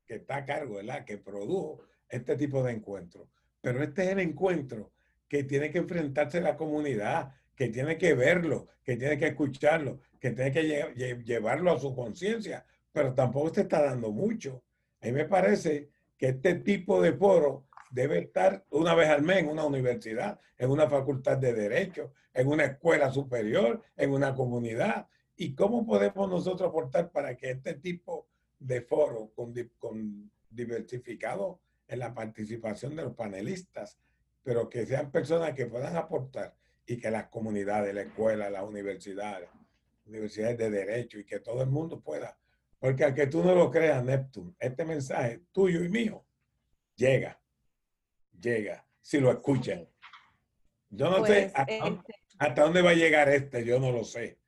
que 0.04 0.16
está 0.16 0.36
a 0.36 0.44
cargo, 0.44 0.74
¿verdad? 0.74 1.06
que 1.06 1.16
produjo 1.16 1.86
este 2.06 2.36
tipo 2.36 2.62
de 2.62 2.72
encuentro 2.72 3.30
pero 3.62 3.82
este 3.82 4.04
es 4.04 4.08
el 4.10 4.18
encuentro 4.18 4.92
que 5.28 5.44
tiene 5.44 5.70
que 5.70 5.78
enfrentarse 5.78 6.42
la 6.42 6.58
comunidad, 6.58 7.32
que 7.56 7.68
tiene 7.68 7.96
que 7.96 8.12
verlo, 8.12 8.68
que 8.84 8.96
tiene 8.96 9.16
que 9.16 9.28
escucharlo, 9.28 10.00
que 10.20 10.32
tiene 10.32 10.52
que 10.52 11.22
llevarlo 11.24 11.72
a 11.72 11.80
su 11.80 11.94
conciencia, 11.94 12.66
pero 12.92 13.14
tampoco 13.14 13.54
se 13.54 13.62
está 13.62 13.82
dando 13.82 14.12
mucho. 14.12 14.62
A 15.00 15.06
mí 15.06 15.12
me 15.12 15.24
parece 15.24 15.88
que 16.18 16.28
este 16.28 16.56
tipo 16.56 17.00
de 17.00 17.14
foro 17.14 17.66
debe 17.90 18.18
estar 18.18 18.64
una 18.70 18.94
vez 18.94 19.08
al 19.08 19.22
mes 19.22 19.38
en 19.38 19.48
una 19.48 19.64
universidad, 19.64 20.38
en 20.58 20.70
una 20.70 20.88
facultad 20.88 21.38
de 21.38 21.54
derecho, 21.54 22.12
en 22.34 22.48
una 22.48 22.64
escuela 22.64 23.10
superior, 23.10 23.82
en 23.96 24.10
una 24.10 24.34
comunidad. 24.34 25.06
¿Y 25.36 25.54
cómo 25.54 25.86
podemos 25.86 26.28
nosotros 26.28 26.68
aportar 26.68 27.10
para 27.10 27.36
que 27.36 27.50
este 27.50 27.74
tipo 27.74 28.26
de 28.58 28.82
foro 28.82 29.30
con, 29.34 29.54
con 29.78 30.30
diversificado 30.50 31.60
en 31.92 31.98
la 31.98 32.14
participación 32.14 32.96
de 32.96 33.02
los 33.02 33.14
panelistas, 33.14 33.98
pero 34.42 34.68
que 34.68 34.86
sean 34.86 35.10
personas 35.10 35.54
que 35.54 35.66
puedan 35.66 35.96
aportar 35.96 36.56
y 36.86 36.98
que 36.98 37.10
las 37.10 37.28
comunidades, 37.28 37.94
la 37.94 38.02
escuela, 38.02 38.50
las 38.50 38.64
universidades, 38.64 39.48
universidades 40.06 40.58
de 40.58 40.70
derecho 40.70 41.18
y 41.18 41.24
que 41.24 41.40
todo 41.40 41.62
el 41.62 41.68
mundo 41.68 42.00
pueda. 42.00 42.36
Porque 42.78 43.04
al 43.04 43.14
que 43.14 43.26
tú 43.28 43.44
no 43.44 43.54
lo 43.54 43.70
creas, 43.70 44.02
Neptune, 44.02 44.54
este 44.58 44.84
mensaje 44.84 45.42
tuyo 45.52 45.84
y 45.84 45.88
mío 45.88 46.24
llega, 46.96 47.40
llega, 48.40 48.86
si 49.00 49.20
lo 49.20 49.30
escuchan. 49.30 49.88
Yo 50.90 51.10
no 51.10 51.24
sé 51.24 51.52
pues, 51.54 51.68
este 51.68 51.80
hasta, 52.38 52.62
dónde 52.62 52.82
va 52.82 52.90
a 52.90 52.94
llegar 52.94 53.28
este, 53.28 53.64
yo 53.64 53.78
no 53.78 53.92
lo 53.92 54.02
sé. 54.02 54.38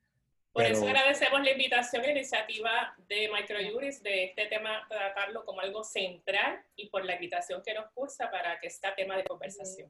Por 0.55 0.63
eso 0.63 0.87
agradecemos 0.87 1.43
la 1.43 1.51
invitación 1.51 2.01
y 2.03 2.05
la 2.05 2.11
iniciativa 2.13 2.95
de 3.09 3.29
Microjuris 3.29 4.01
de 4.01 4.23
este 4.23 4.45
tema, 4.45 4.87
tratarlo 4.87 5.43
como 5.43 5.59
algo 5.59 5.83
central 5.83 6.63
y 6.77 6.87
por 6.87 7.03
la 7.03 7.15
invitación 7.15 7.61
que 7.61 7.73
nos 7.73 7.87
cursa 7.93 8.31
para 8.31 8.57
que 8.61 8.67
este 8.67 8.87
tema 8.95 9.17
de 9.17 9.25
conversación. 9.25 9.89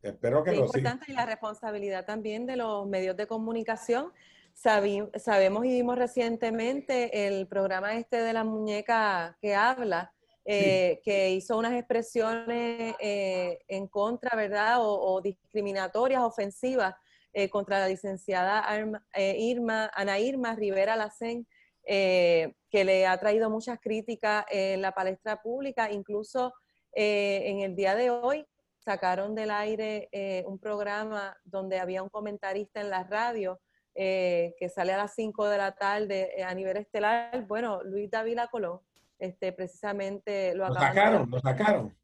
Espero 0.00 0.42
que 0.42 0.52
es 0.52 0.56
importante 0.56 1.04
y 1.08 1.12
la 1.12 1.26
responsabilidad 1.26 2.06
también 2.06 2.46
de 2.46 2.56
los 2.56 2.86
medios 2.86 3.14
de 3.18 3.26
comunicación. 3.26 4.10
sabemos 4.54 5.66
y 5.66 5.68
vimos 5.68 5.98
recientemente 5.98 7.26
el 7.26 7.46
programa 7.46 7.92
este 7.92 8.22
de 8.22 8.32
la 8.32 8.44
muñeca 8.44 9.36
que 9.38 9.54
habla, 9.54 10.14
eh, 10.46 11.02
que 11.04 11.28
hizo 11.32 11.58
unas 11.58 11.74
expresiones 11.74 12.94
eh, 13.00 13.58
en 13.68 13.86
contra, 13.86 14.34
¿verdad? 14.34 14.80
O, 14.80 14.98
o 14.98 15.20
discriminatorias, 15.20 16.22
ofensivas 16.22 16.94
eh, 17.38 17.48
contra 17.50 17.78
la 17.78 17.86
licenciada 17.86 18.66
eh, 19.14 19.36
Irma, 19.38 19.88
Ana 19.94 20.18
Irma 20.18 20.56
Rivera 20.56 20.96
Lacén, 20.96 21.46
eh, 21.86 22.52
que 22.68 22.82
le 22.84 23.06
ha 23.06 23.16
traído 23.16 23.48
muchas 23.48 23.78
críticas 23.78 24.44
en 24.50 24.82
la 24.82 24.90
palestra 24.90 25.40
pública. 25.40 25.88
Incluso 25.92 26.52
en 26.92 27.60
el 27.60 27.76
día 27.76 27.94
de 27.94 28.10
hoy 28.10 28.44
sacaron 28.80 29.36
del 29.36 29.52
aire 29.52 30.08
un 30.46 30.58
programa 30.58 31.36
donde 31.44 31.78
había 31.78 32.02
un 32.02 32.08
comentarista 32.08 32.80
en 32.80 32.90
la 32.90 33.04
radio 33.04 33.60
que 33.94 34.70
sale 34.74 34.92
a 34.92 34.96
las 34.96 35.14
5 35.14 35.48
de 35.48 35.58
la 35.58 35.76
tarde 35.76 36.42
a 36.42 36.52
nivel 36.54 36.78
estelar. 36.78 37.46
Bueno, 37.46 37.84
Luis 37.84 38.10
Davila 38.10 38.48
Colón, 38.48 38.80
este, 39.20 39.52
precisamente 39.52 40.56
lo, 40.56 40.66
lo 40.66 40.74
sacaron, 40.74 41.30
lo 41.30 41.38
sacaron. 41.38 41.96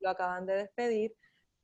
Lo 0.00 0.08
acaban 0.08 0.46
de 0.46 0.54
despedir 0.54 1.14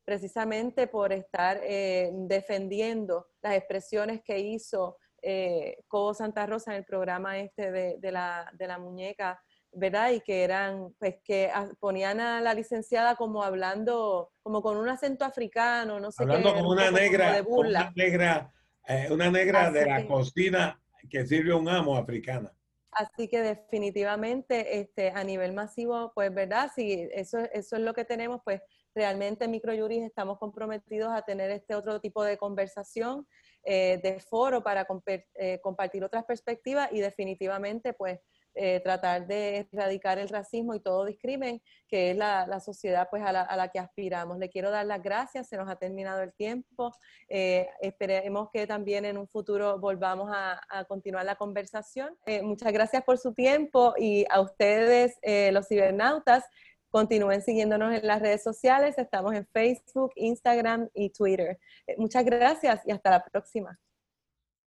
precisamente 0.04 0.86
por 0.86 1.12
estar 1.12 1.60
eh, 1.62 2.10
defendiendo 2.12 3.28
las 3.42 3.54
expresiones 3.54 4.22
que 4.22 4.38
hizo 4.38 4.98
eh, 5.22 5.78
Cobo 5.88 6.12
Santa 6.12 6.46
Rosa 6.46 6.72
en 6.72 6.78
el 6.78 6.84
programa 6.84 7.38
este 7.38 7.70
de, 7.72 8.12
la, 8.12 8.50
de, 8.52 8.66
la, 8.66 8.78
muñeca, 8.78 9.40
¿verdad? 9.72 10.10
Y 10.10 10.20
que 10.20 10.44
eran, 10.44 10.92
pues 10.98 11.16
que 11.24 11.50
ponían 11.80 12.20
a 12.20 12.42
la 12.42 12.52
licenciada 12.52 13.16
como 13.16 13.42
hablando, 13.42 14.32
como 14.42 14.60
con 14.60 14.76
un 14.76 14.88
acento 14.88 15.24
africano, 15.24 15.98
no 15.98 16.12
sé 16.12 16.22
hablando 16.22 16.52
como 16.52 16.68
una 16.68 16.90
negra, 16.90 17.42
una 17.46 17.92
negra, 17.96 18.52
eh, 18.86 19.08
una 19.10 19.30
negra 19.30 19.70
de 19.70 19.86
la 19.86 20.06
cocina 20.06 20.78
que 21.08 21.26
sirve 21.26 21.54
un 21.54 21.68
amo 21.70 21.96
africana. 21.96 22.52
Así 22.90 23.26
que 23.26 23.40
definitivamente 23.40 24.78
este, 24.78 25.10
a 25.10 25.24
nivel 25.24 25.52
masivo, 25.52 26.12
pues 26.14 26.32
verdad, 26.32 26.70
si 26.74 27.08
eso, 27.12 27.38
eso 27.52 27.76
es 27.76 27.82
lo 27.82 27.94
que 27.94 28.04
tenemos, 28.04 28.40
pues 28.44 28.60
realmente 28.94 29.44
en 29.44 29.50
Microjuris 29.50 30.02
estamos 30.02 30.38
comprometidos 30.38 31.12
a 31.12 31.22
tener 31.22 31.50
este 31.50 31.74
otro 31.74 32.00
tipo 32.00 32.22
de 32.22 32.38
conversación, 32.38 33.26
eh, 33.64 33.98
de 34.02 34.20
foro 34.20 34.62
para 34.62 34.86
eh, 35.34 35.58
compartir 35.62 36.04
otras 36.04 36.24
perspectivas 36.24 36.90
y 36.92 37.00
definitivamente 37.00 37.94
pues 37.94 38.20
eh, 38.56 38.80
tratar 38.80 39.26
de 39.26 39.66
erradicar 39.72 40.18
el 40.18 40.28
racismo 40.28 40.74
y 40.74 40.80
todo 40.80 41.06
discrimen, 41.06 41.60
que 41.88 42.10
es 42.10 42.16
la, 42.16 42.60
sociedad 42.60 43.08
pues 43.10 43.22
a 43.24 43.32
la, 43.32 43.68
que 43.68 43.80
aspiramos. 43.80 44.38
Le 44.38 44.48
quiero 44.48 44.70
dar 44.70 44.86
las 44.86 45.02
gracias, 45.02 45.48
se 45.48 45.56
nos 45.56 45.68
ha 45.68 45.76
terminado 45.76 46.22
el 46.22 46.32
tiempo. 46.34 46.92
esperemos 47.28 48.50
que 48.52 48.66
también 48.66 49.06
en 49.06 49.18
un 49.18 49.26
futuro 49.26 49.80
volvamos 49.80 50.30
a, 50.32 50.60
a 50.68 50.84
continuar 50.84 51.24
la 51.24 51.34
conversación. 51.34 52.16
muchas 52.42 52.72
gracias 52.72 53.02
por 53.02 53.18
su 53.18 53.32
tiempo 53.32 53.94
y 53.98 54.24
a 54.30 54.40
ustedes, 54.40 55.18
los 55.52 55.66
cibernautas. 55.66 56.44
Continúen 56.94 57.42
siguiéndonos 57.42 57.92
en 57.92 58.06
las 58.06 58.22
redes 58.22 58.44
sociales. 58.44 58.96
Estamos 58.98 59.34
en 59.34 59.44
Facebook, 59.48 60.12
Instagram 60.14 60.88
y 60.94 61.10
Twitter. 61.10 61.58
Eh, 61.88 61.96
muchas 61.98 62.24
gracias 62.24 62.82
y 62.86 62.92
hasta 62.92 63.10
la 63.10 63.24
próxima. 63.24 63.76